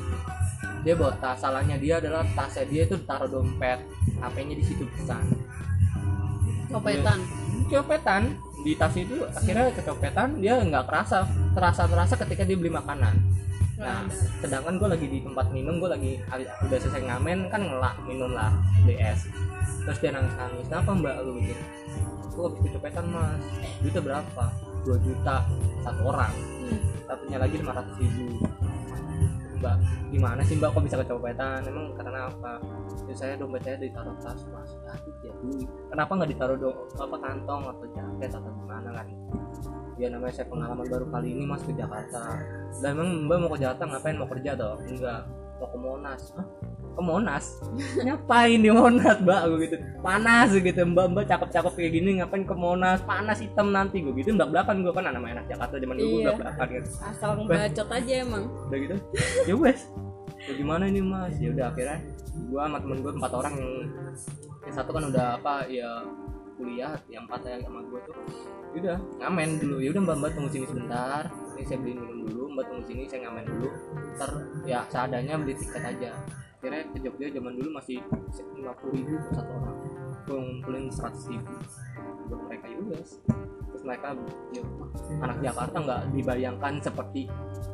dia 0.85 0.95
bawa 1.01 1.17
tas, 1.17 1.41
salahnya 1.41 1.81
dia 1.81 1.97
adalah 1.97 2.21
tasnya 2.37 2.69
dia 2.69 2.85
itu 2.85 3.01
taruh 3.09 3.25
dompet, 3.25 3.81
HP-nya 4.21 4.55
di 4.61 4.65
situ 4.69 4.85
pesan. 4.85 5.25
copetan 6.69 7.19
Copetan 7.73 8.23
di 8.61 8.77
tas 8.77 8.93
itu 8.93 9.25
akhirnya 9.25 9.73
kecopetan 9.73 10.45
dia 10.45 10.61
nggak 10.61 10.85
kerasa, 10.85 11.25
terasa 11.57 11.89
terasa 11.89 12.15
ketika 12.21 12.45
dia 12.45 12.61
beli 12.61 12.69
makanan. 12.69 13.17
Nah, 13.81 14.05
sedangkan 14.45 14.77
gue 14.77 14.89
lagi 14.93 15.07
di 15.09 15.19
tempat 15.25 15.51
minum, 15.51 15.81
gue 15.81 15.89
lagi 15.89 16.13
udah 16.37 16.79
selesai 16.79 17.01
ngamen 17.01 17.49
kan 17.49 17.65
ngelak 17.65 17.97
minum 18.05 18.31
lah 18.37 18.53
es. 18.85 19.25
Terus 19.89 19.99
dia 20.05 20.13
nangis 20.13 20.37
nangis, 20.37 20.69
kenapa 20.69 20.91
mbak 20.93 21.17
lu 21.25 21.41
gitu? 21.41 21.65
Gue 22.35 22.51
habis 22.51 22.61
kecopetan 22.67 23.07
mas, 23.15 23.43
duitnya 23.79 24.03
berapa? 24.03 24.45
2 24.85 25.07
juta 25.07 25.37
satu 25.81 26.01
orang. 26.11 26.35
Hmm. 26.65 26.81
satunya 27.05 27.39
lagi 27.39 27.57
500 27.61 28.01
ribu. 28.01 28.25
Mbak 29.61 29.77
gimana 30.13 30.41
sih 30.45 30.57
mbak 30.61 30.77
kok 30.77 30.83
bisa 30.85 30.97
kecopetan 31.01 31.63
emang 31.65 31.95
karena 31.97 32.29
apa? 32.29 32.61
Ya 33.07 33.15
saya 33.15 33.33
dompet 33.39 33.63
saya 33.65 33.77
ditaruh 33.81 34.17
tas 34.19 34.41
mas. 34.51 34.71
Ya 35.23 35.33
duit. 35.41 35.69
Kenapa 35.89 36.11
nggak 36.17 36.31
ditaruh 36.37 36.57
do 36.59 36.71
apa 37.01 37.17
kantong 37.17 37.63
atau 37.71 37.87
jaket 37.95 38.31
atau 38.35 38.51
gimana 38.51 38.89
kan? 38.93 39.07
Ya 39.95 40.11
namanya 40.11 40.35
saya 40.35 40.47
pengalaman 40.51 40.87
baru 40.91 41.07
kali 41.09 41.29
ini 41.33 41.45
mas 41.47 41.63
ke 41.63 41.73
Jakarta. 41.73 42.41
Dan 42.83 42.99
emang 42.99 43.09
mbak 43.31 43.37
mau 43.47 43.51
ke 43.55 43.59
Jakarta 43.63 43.83
ngapain? 43.89 44.17
Mau 44.19 44.29
kerja 44.29 44.51
toh 44.59 44.75
enggak? 44.85 45.23
Mau 45.63 45.69
ke 45.71 45.79
Monas? 45.79 46.23
Hah? 46.35 46.47
Ke 46.95 47.03
Monas. 47.03 47.45
Ngapain 47.99 48.59
di 48.59 48.71
Monas 48.71 49.19
mbak? 49.19 49.41
Gue 49.51 49.59
gitu. 49.67 49.77
Panas 50.01 50.49
gitu. 50.55 50.81
Mbak 50.81 51.07
mbak 51.11 51.25
cakep 51.27 51.49
cakep 51.51 51.73
kayak 51.75 51.93
gini 51.93 52.11
ngapain 52.23 52.47
ke 52.47 52.55
Monas? 52.55 53.03
Panas 53.03 53.39
hitam 53.43 53.75
nanti. 53.75 54.01
Gue 54.01 54.15
gitu 54.15 54.33
belak 54.33 54.51
belakan 54.55 54.87
gue 54.87 54.93
kan 54.95 55.05
anak 55.11 55.23
anak 55.23 55.45
Jakarta 55.47 55.75
zaman 55.77 55.95
dulu 55.99 56.09
gue 56.09 56.21
Iya. 56.23 56.27
belak 56.31 56.39
belakan 56.41 56.67
kan 56.71 56.85
asal 57.11 57.31
ngebacot 57.37 57.89
aja 57.91 58.13
emang. 58.23 58.45
Udah 58.71 58.79
gitu? 58.79 58.97
Ya 59.51 59.55
wes. 59.59 59.81
Ya 60.45 60.53
gimana 60.55 60.85
ini 60.87 61.01
mas? 61.01 61.35
Ya 61.37 61.51
udah 61.51 61.67
akhirnya 61.73 61.99
gua 62.51 62.67
sama 62.67 62.79
temen 62.83 62.99
gue 63.03 63.13
empat 63.15 63.33
orang 63.33 63.55
yang 63.59 63.73
yang 64.67 64.75
satu 64.75 64.91
kan 64.91 65.05
udah 65.07 65.27
apa 65.39 65.55
ya 65.71 65.91
kuliah 66.55 66.95
yang 67.11 67.27
empat 67.27 67.43
yang 67.47 67.63
sama 67.63 67.81
gue 67.83 68.01
tuh. 68.07 68.15
Ya 68.75 68.79
udah 68.83 68.97
ngamen 69.23 69.49
dulu. 69.59 69.77
Ya 69.83 69.89
udah 69.95 70.03
mbak 70.03 70.17
mbak 70.23 70.31
tunggu 70.35 70.51
sini 70.51 70.67
sebentar. 70.67 71.23
Ini 71.55 71.63
saya 71.65 71.79
beliin 71.79 71.99
minum 72.03 72.19
dulu. 72.27 72.43
Mbak 72.55 72.65
tunggu 72.67 72.83
sini 72.87 73.03
saya 73.07 73.21
ngamen 73.27 73.45
dulu. 73.47 73.69
Ntar 74.19 74.31
ya 74.67 74.81
seadanya 74.91 75.35
beli 75.39 75.55
tiket 75.55 75.83
aja 75.83 76.11
akhirnya 76.65 76.89
ke 76.97 76.99
Jogja 77.05 77.29
zaman 77.37 77.53
dulu 77.61 77.69
masih 77.77 78.01
lima 78.57 78.73
puluh 78.81 78.93
ribu 78.97 79.15
per 79.21 79.33
satu 79.37 79.53
orang. 79.53 79.77
Gue 80.25 80.39
ngumpulin 80.41 80.85
seratus 80.89 81.25
ribu 81.29 81.53
buat 82.25 82.41
mereka 82.49 82.67
udah 82.73 83.03
terus 83.69 83.83
mereka 83.85 84.07
ya, 84.57 84.63
anak 85.21 85.39
Jakarta 85.45 85.77
nggak 85.85 86.03
dibayangkan 86.17 86.75
seperti 86.81 87.23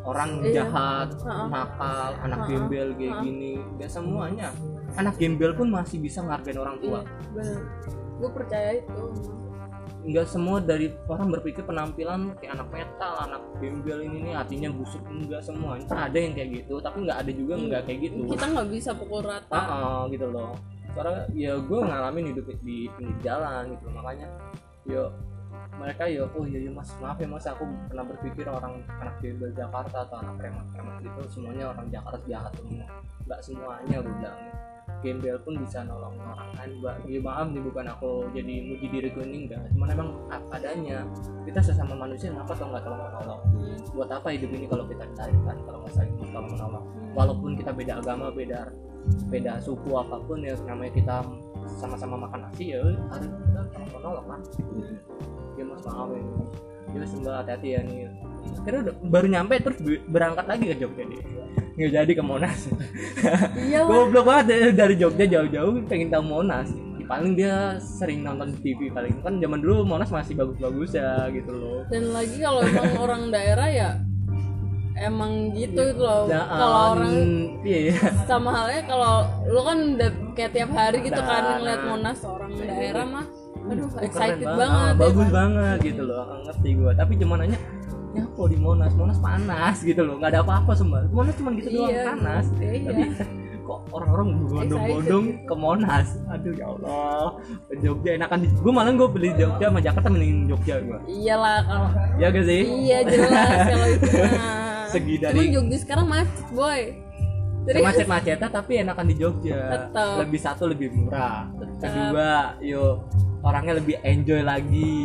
orang 0.02 0.30
Iya. 0.42 0.50
jahat 0.58 1.08
nakal 1.54 2.10
anak 2.26 2.40
gembel 2.50 2.88
kayak 2.98 3.14
gini. 3.22 3.62
Gak 3.78 3.90
semuanya. 3.94 4.50
Anak 4.98 5.14
gembel 5.22 5.54
pun 5.54 5.70
masih 5.70 6.02
bisa 6.02 6.18
ngargain 6.26 6.58
orang 6.58 6.82
tua. 6.82 7.06
Iya 7.38 7.62
gue 8.20 8.30
percaya 8.36 8.70
itu 8.76 9.02
nggak 10.00 10.26
semua 10.26 10.64
dari 10.64 10.88
orang 11.12 11.28
berpikir 11.28 11.60
penampilan 11.68 12.32
kayak 12.40 12.56
anak 12.56 12.68
metal 12.72 13.12
anak 13.20 13.42
gembel 13.60 13.98
ini 14.00 14.16
nih 14.30 14.34
hatinya 14.36 14.70
busuk 14.72 15.02
enggak 15.04 15.44
semua. 15.44 15.76
Ada 15.76 16.18
yang 16.18 16.32
kayak 16.32 16.48
gitu 16.64 16.74
tapi 16.80 17.04
nggak 17.04 17.18
ada 17.20 17.32
juga 17.32 17.54
nggak 17.60 17.82
kayak 17.84 17.98
gitu. 18.08 18.16
kita 18.32 18.46
nggak 18.48 18.68
bisa 18.72 18.90
pukul 18.96 19.20
rata. 19.20 19.52
Ah 19.52 19.68
ah, 19.68 20.00
gitu 20.08 20.26
loh. 20.32 20.56
Karena 20.90 21.22
ya 21.36 21.52
gue 21.60 21.78
ngalamin 21.78 22.24
hidup 22.34 22.46
di 22.64 22.88
pinggir 22.96 23.18
jalan 23.22 23.76
gitu 23.76 23.86
makanya 23.94 24.26
yo 24.88 25.12
mereka 25.76 26.04
ya 26.08 26.26
oh 26.26 26.44
iya 26.44 26.58
iya 26.66 26.70
mas 26.72 26.90
maaf 26.98 27.16
ya 27.20 27.28
mas 27.30 27.46
aku 27.46 27.62
pernah 27.88 28.04
berpikir 28.04 28.44
orang 28.48 28.82
anak 29.00 29.16
gembel 29.22 29.52
Jakarta 29.54 30.04
atau 30.08 30.16
anak 30.18 30.34
preman 30.40 30.66
preman 30.74 30.94
gitu 31.00 31.20
semuanya 31.30 31.72
orang 31.72 31.86
Jakarta 31.92 32.18
jahat 32.26 32.52
semua. 32.56 32.86
Nggak 33.28 33.40
semuanya 33.44 33.96
gue 34.00 34.14
bilang 34.18 34.38
gembel 35.00 35.36
pun 35.42 35.54
bisa 35.60 35.84
nolong 35.84 36.14
orang. 36.20 36.50
Lain 36.56 36.70
mbak 36.80 36.96
ya 37.08 37.20
maaf 37.20 37.46
nih 37.52 37.62
bukan 37.64 37.86
aku 37.88 38.10
jadi 38.36 38.54
muji 38.68 38.86
diriku 38.88 39.20
ini 39.24 39.48
enggak. 39.48 39.62
Cuman 39.74 39.88
emang 39.92 40.08
adanya. 40.52 41.04
Kita 41.44 41.60
sesama 41.60 41.96
manusia 41.96 42.30
kenapa 42.30 42.52
kalau 42.54 42.70
nggak 42.76 42.84
tolong 42.84 43.02
menolong? 43.02 43.40
Buat 43.96 44.10
apa 44.12 44.28
hidup 44.36 44.50
ini 44.52 44.66
kalau 44.68 44.84
kita 44.86 45.04
carikan 45.16 45.56
kalau 45.64 45.78
nggak 45.82 45.94
saling 45.96 46.14
tolong 46.30 46.52
menolong? 46.52 46.84
Walaupun 47.16 47.50
kita 47.58 47.70
beda 47.74 47.92
agama 47.98 48.30
beda 48.30 48.70
beda 49.32 49.56
suku 49.64 49.90
apa 49.96 50.20
pun 50.28 50.44
ya 50.44 50.52
namanya 50.68 50.92
kita 50.92 51.16
sama-sama 51.80 52.28
makan 52.28 52.46
nasi 52.46 52.76
ya 52.76 52.84
harus 52.84 53.26
kita 53.26 53.60
tolong 53.72 53.90
menolong 53.96 54.26
kan? 54.28 54.40
Ya 55.58 55.64
mas 55.66 55.82
maaf 55.84 56.08
ini 56.12 56.44
ya 56.90 57.06
sembah 57.06 57.34
hati-hati 57.42 57.68
ya 57.74 57.80
nih. 57.86 58.08
Akhirnya 58.60 58.80
udah 58.90 58.94
baru 59.08 59.26
nyampe 59.30 59.54
terus 59.62 59.78
be- 59.80 60.04
berangkat 60.10 60.44
lagi 60.44 60.64
ke 60.68 60.76
Jogja 60.80 61.04
dia 61.06 61.39
nggak 61.80 61.92
jadi 61.96 62.12
ke 62.12 62.22
Monas. 62.22 62.60
Iya 63.70 63.88
goblok 63.88 64.24
banget 64.28 64.44
ya, 64.52 64.68
dari 64.76 64.94
Jogja 65.00 65.24
jauh-jauh 65.24 65.80
pengen 65.88 66.12
tahu 66.12 66.22
Monas. 66.28 66.68
Ya, 67.00 67.06
paling 67.08 67.32
dia 67.32 67.80
sering 67.80 68.20
nonton 68.20 68.52
TV 68.60 68.92
paling. 68.92 69.16
Kan 69.24 69.40
zaman 69.40 69.64
dulu 69.64 69.88
Monas 69.88 70.12
masih 70.12 70.36
bagus-bagus 70.36 70.92
ya 70.92 71.26
gitu 71.32 71.50
loh. 71.50 71.80
Dan 71.88 72.12
lagi 72.12 72.36
kalau 72.36 72.60
emang 72.60 72.92
orang 73.08 73.22
daerah 73.32 73.68
ya 73.72 73.90
emang 75.00 75.56
gitu 75.56 75.80
itu 75.80 75.96
loh. 75.96 76.28
Ya, 76.28 76.44
kalau 76.44 76.78
orang 76.94 77.14
iya 77.64 77.78
iya. 77.88 77.96
sama 78.28 78.52
halnya 78.52 78.84
kalau 78.84 79.14
lu 79.48 79.60
kan 79.64 79.78
udah 79.96 80.10
kayak 80.36 80.52
tiap 80.52 80.70
hari 80.76 81.00
gitu 81.00 81.16
kan 81.16 81.40
Nah, 81.40 81.56
ngeliat 81.56 81.80
nah. 81.80 81.88
Monas 81.96 82.18
orang 82.22 82.52
daerah 82.60 83.06
mah 83.08 83.26
aduh 83.60 83.86
excited 84.00 84.40
keren 84.40 84.56
banget 84.56 84.72
Ah, 84.72 84.88
ya 84.88 84.98
bagus 84.98 85.26
kan? 85.28 85.32
banget 85.32 85.78
gitu 85.84 86.02
loh. 86.04 86.24
Ngerti 86.44 86.68
gua. 86.76 86.92
Tapi 86.96 87.12
cuman 87.16 87.36
nanya 87.44 87.58
nyapo 88.10 88.42
di 88.44 88.56
Monas 88.56 88.92
Monas 88.92 89.18
panas 89.18 89.76
gitu 89.80 90.00
loh. 90.00 90.16
Nggak 90.16 90.30
ada 90.32 90.40
apa-apa 90.42 90.72
semua 90.72 91.06
Monas 91.08 91.34
cuma 91.34 91.54
gitu 91.54 91.68
doang 91.70 91.90
Iya. 91.90 92.04
panas. 92.08 92.44
Iya. 92.56 92.80
tapi 92.84 93.02
kok 93.60 93.80
orang-orang 93.88 94.26
bodong-bodong 94.42 95.24
ke 95.46 95.54
Monas? 95.54 96.08
Aduh 96.28 96.52
ya 96.52 96.66
Allah. 96.68 97.38
Jogja 97.78 98.10
enakan 98.14 98.38
di 98.40 98.48
gua 98.56 98.72
malah 98.74 98.92
gua 98.92 99.08
beli 99.08 99.30
Jogja 99.32 99.66
sama 99.66 99.78
Jakarta 99.78 100.08
mending 100.08 100.46
Jogja 100.46 100.74
gua. 100.80 100.98
Iyalah 101.04 101.58
kalau 101.62 101.88
ya 102.16 102.26
gak 102.28 102.44
sih? 102.44 102.62
Iya 102.66 102.98
jelas 103.04 103.58
kalau 103.64 103.86
itu 103.88 104.10
Segi 104.90 105.14
Cuman 105.16 105.30
dari- 105.30 105.52
Jogja 105.54 105.76
sekarang 105.78 106.06
macet 106.06 106.46
boy. 106.50 106.82
Jadi 107.60 107.78
macet-macetan 107.78 108.50
tapi 108.50 108.72
enakan 108.80 109.06
di 109.06 109.14
Jogja. 109.14 109.58
Tetep. 109.70 110.14
lebih 110.18 110.40
satu 110.40 110.64
lebih 110.66 110.90
murah. 110.90 111.46
Kedua 111.78 112.56
yo 112.58 113.04
orangnya 113.40 113.78
lebih 113.78 114.02
enjoy 114.02 114.40
lagi 114.42 114.98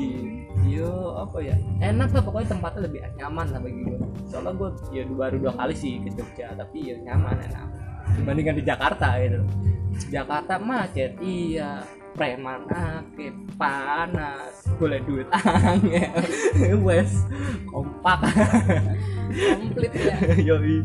yo 0.63 1.19
apa 1.19 1.37
ya? 1.43 1.55
Enak 1.83 2.09
lah 2.15 2.23
pokoknya 2.23 2.47
tempatnya 2.55 2.81
lebih 2.87 2.99
nyaman 3.19 3.47
lah 3.51 3.59
bagi 3.59 3.81
gue 3.83 3.99
soalnya 4.25 4.51
gue 4.57 4.69
ya 4.95 5.03
baru 5.05 5.35
dua 5.37 5.53
kali 5.53 5.75
sih 5.75 6.01
ke 6.01 6.09
Jogja 6.15 6.55
tapi 6.55 6.93
ya 6.93 6.95
nyaman 7.03 7.35
enak. 7.43 7.67
Dibandingkan 8.15 8.55
di 8.55 8.63
Jakarta 8.63 9.07
gitu. 9.19 9.39
Jakarta 10.11 10.59
macet 10.59 11.15
iya. 11.19 11.83
Preman 12.15 12.63
ake 12.71 13.35
panas. 13.59 14.63
Boleh 14.79 15.03
duit 15.03 15.27
angel. 15.35 16.79
Wes 16.87 17.11
kompak. 17.67 18.23
Komplit 19.35 19.91
ya? 19.91 20.15
Yoi. 20.47 20.79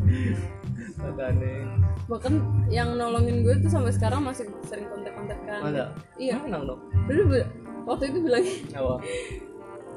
Makanya. 0.99 1.71
Bahkan 2.11 2.35
yang 2.67 2.99
nolongin 2.99 3.47
gue 3.47 3.55
tuh 3.63 3.71
sampai 3.71 3.95
sekarang 3.95 4.27
masih 4.27 4.51
sering 4.67 4.91
kontak-kontakan. 4.91 5.87
Iya. 6.19 6.43
Enak 6.51 6.67
dong. 6.67 6.83
be- 7.07 7.47
waktu 7.87 8.05
itu 8.11 8.19
bilang 8.27 8.45
Apa? 8.75 8.95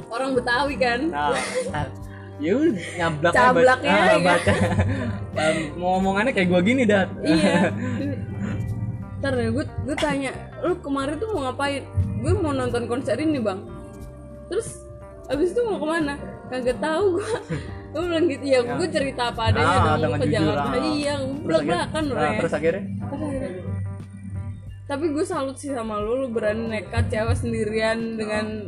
orang 0.10 0.32
Betawi 0.38 0.76
kan? 0.78 1.00
Nah, 1.10 1.34
ah, 1.74 1.88
ya 2.42 2.54
nyablak 2.98 3.32
Cablaknya 3.34 3.92
baca, 3.94 4.06
ah, 4.06 4.18
ya. 4.18 4.26
baca. 4.26 4.54
Um, 5.34 5.58
ngomongannya 5.82 6.32
kayak 6.34 6.50
gua 6.50 6.62
gini 6.62 6.84
dah. 6.86 7.06
iya. 7.26 7.70
Ntar 9.24 9.40
gue 9.40 9.64
gue 9.64 9.96
tanya 9.96 10.36
lu 10.60 10.76
kemarin 10.84 11.16
tuh 11.16 11.32
mau 11.32 11.48
ngapain? 11.48 11.88
Gue 12.20 12.34
mau 12.36 12.52
nonton 12.52 12.92
konser 12.92 13.16
ini 13.16 13.40
bang. 13.40 13.64
Terus 14.52 14.84
abis 15.32 15.56
itu 15.56 15.64
mau 15.64 15.80
ke 15.80 15.88
mana? 15.88 16.14
Kagak 16.52 16.78
tahu 16.84 17.18
gue 17.18 17.30
gue 17.94 18.02
bilang 18.04 18.26
gitu 18.28 18.44
ya 18.44 18.60
gue 18.66 18.88
cerita 18.92 19.30
apa 19.32 19.54
adanya 19.54 19.78
Ah, 19.80 19.96
dong 19.96 20.18
ke 20.20 20.28
Jakarta. 20.28 20.76
Ah. 20.76 20.84
iya 20.84 21.14
gue 21.24 21.40
belak 21.46 21.64
belakan 21.64 22.04
nah, 22.04 22.14
orangnya. 22.18 22.40
terus 22.42 22.54
akhirnya 22.54 22.84
Terus 22.84 23.22
akhirnya, 23.24 23.52
tapi 24.84 25.06
gue 25.16 25.26
salut 25.26 25.56
sih 25.56 25.72
sama 25.72 25.96
lu. 26.04 26.26
Lu 26.26 26.28
berani 26.28 26.68
nekat 26.68 27.08
cewek 27.08 27.38
sendirian 27.40 28.20
dengan 28.20 28.68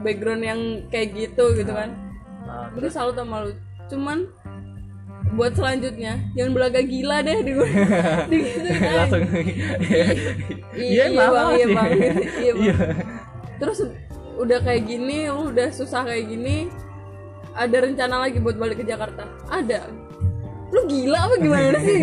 background 0.00 0.42
yang 0.44 0.60
kayak 0.88 1.14
gitu 1.14 1.54
gitu 1.56 1.72
kan. 1.72 1.94
Nah, 2.44 2.72
gue 2.72 2.90
salut 2.90 3.14
sama 3.14 3.46
lu. 3.46 3.52
Cuman 3.88 4.28
buat 5.36 5.54
selanjutnya 5.54 6.18
jangan 6.34 6.52
belaga 6.56 6.80
gila 6.82 7.22
deh 7.22 7.38
di 7.44 7.52
gue 7.54 7.68
di 8.32 8.36
gitu 8.40 8.68
langsung. 8.72 9.22
Iya, 10.74 11.04
iya, 11.06 11.26
bang, 11.30 11.48
iya 11.54 11.66
sih? 11.66 11.74
bang, 11.76 11.88
iya 11.94 12.52
bang. 12.56 12.58
Iya. 12.58 12.74
terus 13.60 13.78
udah 14.40 14.58
kayak 14.64 14.88
gini 14.88 15.28
lu 15.28 15.52
udah 15.52 15.68
susah 15.68 16.08
kayak 16.08 16.32
gini 16.32 16.72
ada 17.52 17.76
rencana 17.84 18.24
lagi 18.24 18.40
buat 18.40 18.56
balik 18.56 18.82
ke 18.82 18.84
Jakarta? 18.88 19.28
Ada 19.52 19.86
lu 20.70 20.80
gila 20.86 21.18
apa 21.20 21.34
gimana 21.36 21.78
sih 21.82 21.98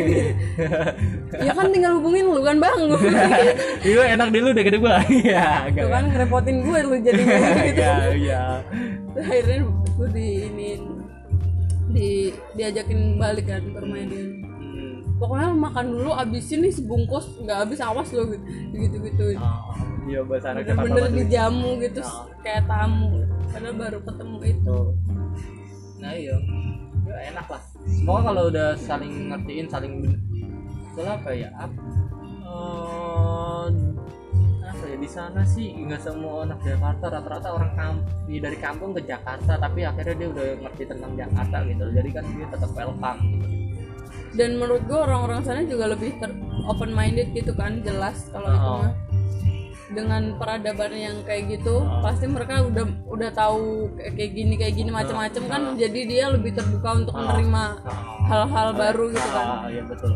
ya 1.37 1.51
kan 1.51 1.67
tinggal 1.69 1.97
hubungin 1.97 2.27
lu 2.27 2.41
kan 2.41 2.57
bang 2.57 2.79
Iya 3.87 4.03
enak 4.13 4.27
di 4.29 4.39
lu 4.39 4.51
deh 4.51 4.61
gede 4.61 4.77
gua. 4.77 4.99
Iya, 5.09 5.65
Tuh 5.65 5.71
enggak. 5.71 5.87
kan 5.89 6.03
ngerepotin 6.07 6.57
gue 6.61 6.79
lu 6.83 6.95
jadi 6.97 7.21
gitu 7.21 7.79
Iya, 7.79 7.95
iya. 8.13 8.41
Akhirnya 9.13 9.57
gue 9.69 10.07
di 10.09 10.27
ini 10.45 10.69
di 11.87 12.09
diajakin 12.53 12.99
balik 13.15 13.47
kan 13.47 13.63
ke 13.63 13.79
rumahnya 13.79 14.07
dia 14.09 14.25
Hmm. 14.57 15.01
pokoknya 15.17 15.49
makan 15.49 15.85
dulu 15.89 16.11
abisin 16.11 16.59
nih 16.59 16.69
sebungkus 16.69 17.25
nggak 17.39 17.57
habis 17.59 17.79
awas 17.79 18.11
lo 18.11 18.27
gitu 18.27 18.43
gitu 18.75 18.97
gitu 19.01 19.23
Oh, 19.33 19.73
iya 20.03 20.21
bahasa 20.21 20.51
anak 20.51 20.67
bener-bener 20.67 21.07
banget. 21.07 21.17
dijamu 21.23 21.69
gitu 21.79 21.99
Oh. 21.99 22.27
kayak 22.39 22.67
tamu 22.67 23.23
padahal 23.47 23.73
baru 23.73 23.99
ketemu 24.03 24.37
itu. 24.45 24.77
Nah 25.97 26.11
iya, 26.13 26.35
ya, 27.01 27.15
enak 27.31 27.47
lah. 27.47 27.63
Semoga 27.87 28.21
kalau 28.31 28.43
udah 28.51 28.69
saling 28.75 29.31
ngertiin, 29.31 29.67
saling 29.71 29.93
Soalnya 30.93 31.13
apa 31.19 31.29
ya? 31.31 31.49
Eh, 32.47 33.67
apa 34.67 34.83
ya 34.93 34.97
di 34.99 35.09
sana 35.09 35.41
sih 35.47 35.73
nggak 35.73 36.01
semua 36.03 36.43
anak 36.45 36.59
Jakarta 36.61 37.09
rata-rata 37.09 37.49
orang 37.55 37.71
kampung 37.73 38.37
dari 38.43 38.57
kampung 38.59 38.91
ke 38.93 39.01
Jakarta 39.07 39.57
tapi 39.57 39.81
akhirnya 39.87 40.15
dia 40.19 40.27
udah 40.29 40.45
ngerti 40.67 40.83
tentang 40.85 41.11
Jakarta 41.17 41.57
gitu 41.65 41.83
jadi 41.95 42.09
kan 42.13 42.23
dia 42.29 42.47
tetap 42.51 42.71
welcome 42.77 43.19
gitu. 43.25 43.47
dan 44.37 44.49
menurut 44.59 44.83
gue 44.85 44.99
orang-orang 44.99 45.41
sana 45.41 45.65
juga 45.65 45.85
lebih 45.95 46.11
ter 46.21 46.29
open 46.67 46.91
minded 46.93 47.31
gitu 47.33 47.55
kan 47.57 47.81
jelas 47.81 48.27
kalau 48.29 48.49
itu 48.53 48.69
Oh. 48.69 48.77
mah 48.85 48.93
dengan 49.87 50.35
peradaban 50.35 50.91
yang 50.91 51.23
kayak 51.23 51.47
gitu 51.49 51.79
Oh. 51.79 52.01
pasti 52.01 52.27
mereka 52.27 52.59
udah 52.61 52.83
udah 53.07 53.29
tahu 53.31 53.87
kayak 53.97 54.31
gini 54.31 54.53
kayak 54.53 54.75
gini 54.75 54.89
macam-macam 54.89 55.43
kan 55.47 55.61
jadi 55.75 55.99
dia 56.03 56.25
lebih 56.27 56.51
terbuka 56.51 56.89
untuk 56.97 57.13
Oh. 57.13 57.21
menerima 57.21 57.63
hal-hal 58.25 58.67
baru 58.73 59.05
gitu 59.09 59.29
kan 59.29 59.45
Ah, 59.57 59.67
iya 59.67 59.81
betul. 59.81 60.11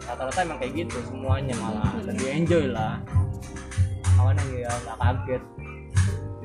Rata-rata 0.00 0.40
emang 0.40 0.58
kayak 0.58 0.72
gitu 0.78 0.96
semuanya 1.04 1.52
malah 1.54 1.92
lebih 2.02 2.28
enjoy 2.30 2.64
lah. 2.66 2.96
Awalnya 4.16 4.44
ya 4.50 4.70
nggak 4.70 4.96
kaget. 4.96 5.42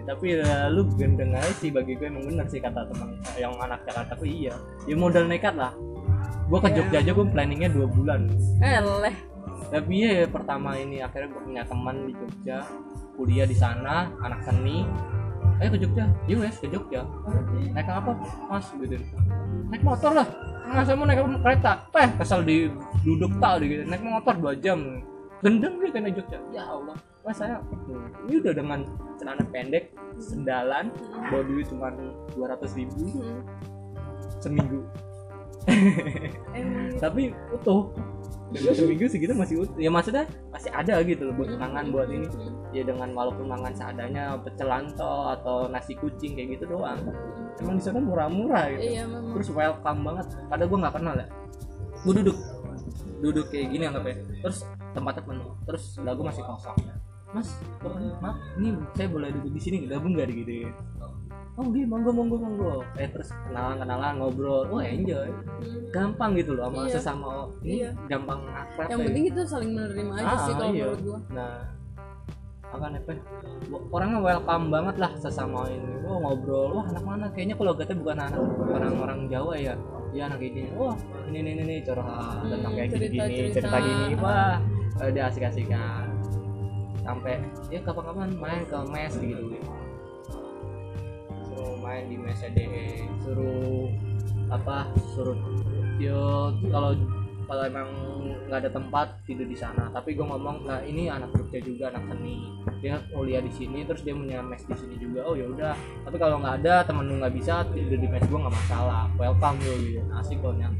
Tapi 0.06 0.38
ya, 0.38 0.70
lu 0.70 0.86
gendeng 0.94 1.34
aja 1.34 1.50
sih 1.56 1.74
bagi 1.74 1.98
gue 1.98 2.06
emang 2.06 2.30
bener 2.30 2.46
sih 2.46 2.62
kata 2.62 2.86
teman 2.86 3.10
yang 3.34 3.58
anak 3.58 3.82
Jakarta 3.90 4.14
tuh 4.14 4.30
iya. 4.30 4.54
Ya 4.86 4.94
modal 4.94 5.26
nekat 5.26 5.58
lah. 5.58 5.74
Gua 6.46 6.62
ke 6.62 6.70
Iya. 6.70 6.78
Jogja 6.78 6.98
aja 7.02 7.12
gue 7.12 7.26
planningnya 7.26 7.74
dua 7.74 7.90
bulan. 7.90 8.30
eh 8.62 8.78
leh 8.78 9.16
Tapi 9.76 10.08
ya 10.08 10.24
pertama 10.32 10.80
ini 10.80 11.04
akhirnya 11.04 11.36
gue 11.36 11.42
punya 11.52 11.64
teman 11.68 12.08
di 12.08 12.16
Jogja 12.16 12.64
kuliah 13.20 13.44
di 13.44 13.58
sana 13.60 14.08
anak 14.24 14.48
seni. 14.48 14.88
Ayo 15.60 15.76
ke 15.76 15.80
Jogja 15.84 16.08
iya 16.32 16.36
wes 16.48 16.56
ke 16.64 16.72
Jogja. 16.72 17.04
Naik 17.76 17.92
apa? 17.92 18.16
Mas 18.48 18.72
gitu. 18.72 18.96
Naik 19.68 19.84
motor 19.84 20.16
lah. 20.16 20.28
Nggak 20.72 20.84
saya 20.88 20.96
mau 20.96 21.04
naik 21.04 21.28
kereta? 21.44 21.92
Eh 21.92 22.08
kesal 22.16 22.48
di 22.48 22.72
duduk 23.04 23.36
tak 23.44 23.68
gitu 23.68 23.84
naik 23.84 24.00
motor 24.00 24.32
dua 24.40 24.56
jam. 24.56 24.80
Gendeng 25.44 25.76
dia 25.84 25.92
kena 25.92 26.08
Jogja. 26.08 26.40
Ya 26.56 26.64
Allah. 26.72 26.96
Mas 27.28 27.36
saya 27.36 27.60
hmm, 27.60 28.32
ini 28.32 28.36
udah 28.48 28.54
dengan 28.56 28.80
celana 29.20 29.44
pendek 29.52 29.92
sendalan 30.24 30.88
bawa 31.28 31.44
duit 31.52 31.68
cuma 31.68 31.92
dua 32.32 32.56
ratus 32.56 32.72
ribu. 32.80 33.12
Hmm. 33.12 33.44
seminggu. 34.40 34.88
Tapi 37.04 37.34
utuh 37.50 37.90
seminggu 38.56 39.06
segitu 39.10 39.34
masih 39.36 39.56
utuh 39.66 39.78
ya 39.78 39.90
maksudnya 39.92 40.24
masih 40.50 40.72
ada 40.72 41.02
gitu 41.04 41.28
loh 41.30 41.34
buat 41.36 41.50
kangen 41.56 41.86
buat 41.92 42.08
ini. 42.10 42.28
Ya 42.72 42.84
dengan 42.84 43.12
walaupun 43.16 43.48
mangan 43.48 43.74
seadanya 43.76 44.36
pecel 44.42 44.68
lanto 44.68 45.32
atau 45.36 45.68
nasi 45.72 45.96
kucing 45.96 46.36
kayak 46.36 46.60
gitu 46.60 46.76
doang. 46.76 47.00
Emang 47.64 47.80
di 47.80 47.84
sana 47.84 48.00
murah-murah 48.04 48.72
gitu. 48.76 48.82
Iya 48.96 49.04
memang. 49.08 49.34
Terus 49.40 49.50
welcome 49.56 50.02
banget. 50.04 50.28
Padahal 50.52 50.70
gue 50.70 50.80
nggak 50.84 50.96
kenal 50.96 51.16
ya 51.16 51.28
gue 52.06 52.14
duduk. 52.22 52.38
Duduk 53.24 53.46
kayak 53.50 53.68
gini 53.74 53.84
anggapnya 53.90 54.16
terus 54.44 54.58
tempatnya 54.94 55.24
penuh. 55.26 55.50
Terus 55.66 55.84
lagu 56.04 56.22
masih 56.22 56.44
kosong. 56.46 56.78
Mas 57.36 57.52
maaf 58.24 58.40
ini 58.56 58.72
saya 58.96 59.12
boleh 59.12 59.28
duduk 59.36 59.52
di 59.52 59.62
sini 59.62 59.78
gabung 59.92 60.16
nggak 60.16 60.32
gitu 60.32 60.72
oh 61.56 61.68
dia 61.72 61.86
monggo 61.88 62.12
monggo 62.12 62.36
monggo. 62.36 62.74
Eh 62.96 63.08
terus 63.08 63.32
kenalan 63.48 63.80
kenalan 63.80 64.14
ngobrol. 64.20 64.68
Wah 64.70 64.84
enjoy. 64.84 65.30
Gampang 65.90 66.36
gitu 66.36 66.52
loh 66.54 66.68
sama 66.68 66.80
Iya. 66.84 66.94
sesama 66.94 67.32
ini 67.64 67.74
Iya. 67.80 67.90
gampang 68.08 68.40
akrab 68.46 68.88
yang 68.90 69.00
ya. 69.00 69.06
penting 69.08 69.24
kita 69.32 69.42
saling 69.46 69.72
menerima 69.72 70.14
aja 70.20 70.28
Ah, 70.28 70.40
sih 70.44 70.54
kalau 70.54 70.70
iya. 70.70 70.84
menurut 70.84 71.02
gua. 71.02 71.20
Nah 71.32 71.56
akan 72.66 72.92
apa 72.92 73.14
orangnya 73.88 74.20
welcome 74.20 74.66
banget 74.68 74.96
lah 75.00 75.12
sesama 75.16 75.64
ini. 75.72 75.96
Oh 76.04 76.20
ngobrol. 76.20 76.76
Wah 76.76 76.86
anak 76.86 77.04
mana? 77.04 77.26
Kayaknya 77.32 77.56
kalau 77.56 77.74
kita 77.74 77.94
bukan 77.96 78.18
anak 78.20 78.42
orang-orang 78.68 79.20
Jawa 79.32 79.54
ya. 79.56 79.74
Ya 80.12 80.28
anak 80.28 80.44
ini. 80.44 80.68
Wah 80.76 80.96
ini 81.28 81.40
ini 81.40 81.52
ini, 81.56 81.76
curhat 81.84 82.44
Hmm, 82.44 82.52
tentang 82.52 82.72
kayak 82.76 82.88
gini 82.92 83.06
gini 83.08 83.20
cerita-cerita. 83.32 83.56
cerita 83.64 83.78
gini. 83.80 84.06
Wah 84.20 84.56
dia 85.08 85.24
asik-asikan. 85.28 86.04
Sampai 87.00 87.38
ya 87.70 87.80
kapan-kapan 87.80 88.30
main 88.36 88.62
ke 88.66 88.78
mes 88.92 89.14
gitu. 89.14 89.56
suruh 89.56 89.85
main 91.86 92.10
di 92.10 92.18
mes 92.18 92.42
DE 92.42 93.06
suruh 93.22 93.94
apa 94.50 94.90
suruh 95.14 95.38
yo 96.02 96.50
kalau 96.74 96.98
kalau 97.46 97.62
emang 97.70 97.90
nggak 98.50 98.58
ada 98.66 98.72
tempat 98.74 99.08
tidur 99.30 99.46
di 99.46 99.54
sana. 99.54 99.94
Tapi 99.94 100.18
gue 100.18 100.26
ngomong 100.26 100.66
nah 100.66 100.82
ini 100.82 101.14
anak 101.14 101.30
Jogja 101.38 101.62
juga 101.62 101.94
anak 101.94 102.10
seni. 102.10 102.42
Dia 102.82 102.98
kuliah 103.14 103.38
di 103.38 103.54
sini 103.54 103.86
terus 103.86 104.02
dia 104.02 104.18
punya 104.18 104.42
mes 104.42 104.66
di 104.66 104.74
sini 104.74 104.98
juga. 104.98 105.30
Oh 105.30 105.38
ya 105.38 105.46
udah. 105.46 105.78
Tapi 106.10 106.18
kalau 106.18 106.42
nggak 106.42 106.66
ada 106.66 106.82
temen 106.90 107.06
lu 107.06 107.22
nggak 107.22 107.38
bisa 107.38 107.62
tidur 107.70 108.02
di 108.02 108.10
mes 108.10 108.26
gue 108.26 108.40
nggak 108.42 108.56
masalah. 108.66 109.06
Welcome 109.22 109.62
lu 109.62 109.74
gitu. 109.78 110.02
Asik 110.18 110.42
kok 110.42 110.58
yang 110.58 110.74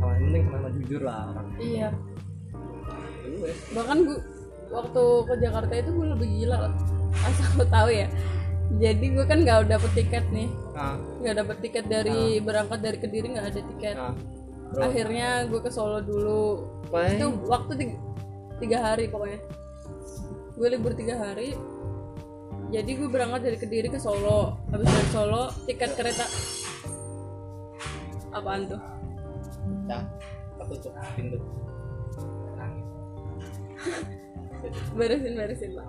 sama 0.00 0.16
yang 0.16 0.24
penting 0.32 0.42
sama 0.48 0.68
jujur 0.72 1.00
lah 1.04 1.20
orang. 1.36 1.46
Iya. 1.60 1.88
Gue 3.28 3.52
bahkan 3.76 3.98
gua 4.08 4.18
waktu 4.72 5.04
ke 5.04 5.34
Jakarta 5.36 5.72
itu 5.76 5.90
gue 5.92 6.06
lebih 6.16 6.28
gila. 6.40 6.56
Loh 6.64 6.74
asal 7.10 7.48
lo 7.58 7.64
tahu 7.66 7.88
ya 7.90 8.08
jadi 8.78 9.02
gue 9.02 9.24
kan 9.26 9.42
nggak 9.42 9.66
dapet 9.66 9.90
tiket 9.98 10.24
nih. 10.30 10.48
Nah, 10.76 10.94
nggak 11.18 11.34
dapet 11.42 11.56
tiket 11.58 11.84
dari 11.90 12.38
berangkat 12.38 12.78
dari 12.78 12.98
kediri 13.02 13.26
nggak 13.34 13.46
ada 13.50 13.62
tiket. 13.74 13.96
Nah 13.98 14.14
bro. 14.70 14.86
Akhirnya 14.86 15.28
gue 15.50 15.60
ke 15.60 15.70
Solo 15.70 15.98
dulu. 15.98 16.42
Paling- 16.90 17.18
itu 17.18 17.26
waktu 17.50 17.72
tiga, 17.74 17.96
tiga 18.62 18.78
hari 18.78 19.10
pokoknya. 19.10 19.40
Gue 20.54 20.68
libur 20.70 20.94
tiga 20.94 21.18
hari. 21.18 21.58
Jadi 22.70 22.90
gue 22.94 23.08
berangkat 23.10 23.40
dari 23.42 23.58
kediri 23.58 23.88
ke 23.90 23.98
Solo. 23.98 24.62
Habis 24.70 24.86
dari 24.86 25.08
Solo 25.10 25.50
tiket 25.66 25.90
kereta. 25.98 26.26
Apaan 28.30 28.70
tuh? 28.70 28.78
Aku 30.62 30.76
tutup 30.78 30.94
pintu 31.18 31.40
beresin 34.98 35.34
beresin 35.40 35.72
pak 35.72 35.88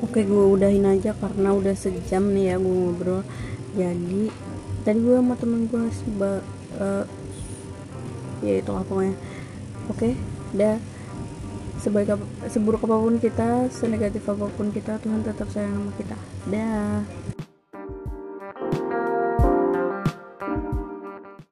Oke 0.00 0.24
gue 0.24 0.44
udahin 0.56 0.88
aja 0.88 1.12
karena 1.12 1.52
udah 1.52 1.76
sejam 1.76 2.32
nih 2.32 2.54
ya 2.54 2.56
gue 2.56 2.72
ngobrol. 2.72 3.20
Jadi 3.76 4.32
tadi 4.86 4.98
gue 4.98 5.16
sama 5.20 5.34
temen 5.36 5.68
gue 5.68 5.82
seba, 5.92 6.40
eh, 6.80 7.04
ya 8.40 8.54
itu 8.64 8.70
apa 8.72 8.88
pokoknya. 8.88 9.16
Oke 9.92 10.16
dah. 10.56 10.80
Sebaik 11.82 12.14
apa, 12.14 12.24
seburuk 12.46 12.86
apa 12.86 12.94
pun 12.94 13.18
kita 13.18 13.66
senegatif 13.74 14.22
apa 14.30 14.46
pun 14.54 14.70
kita 14.70 15.02
Tuhan 15.02 15.26
tetap 15.26 15.50
sayang 15.50 15.74
sama 15.74 15.92
kita. 15.98 16.16
Dah 16.46 17.02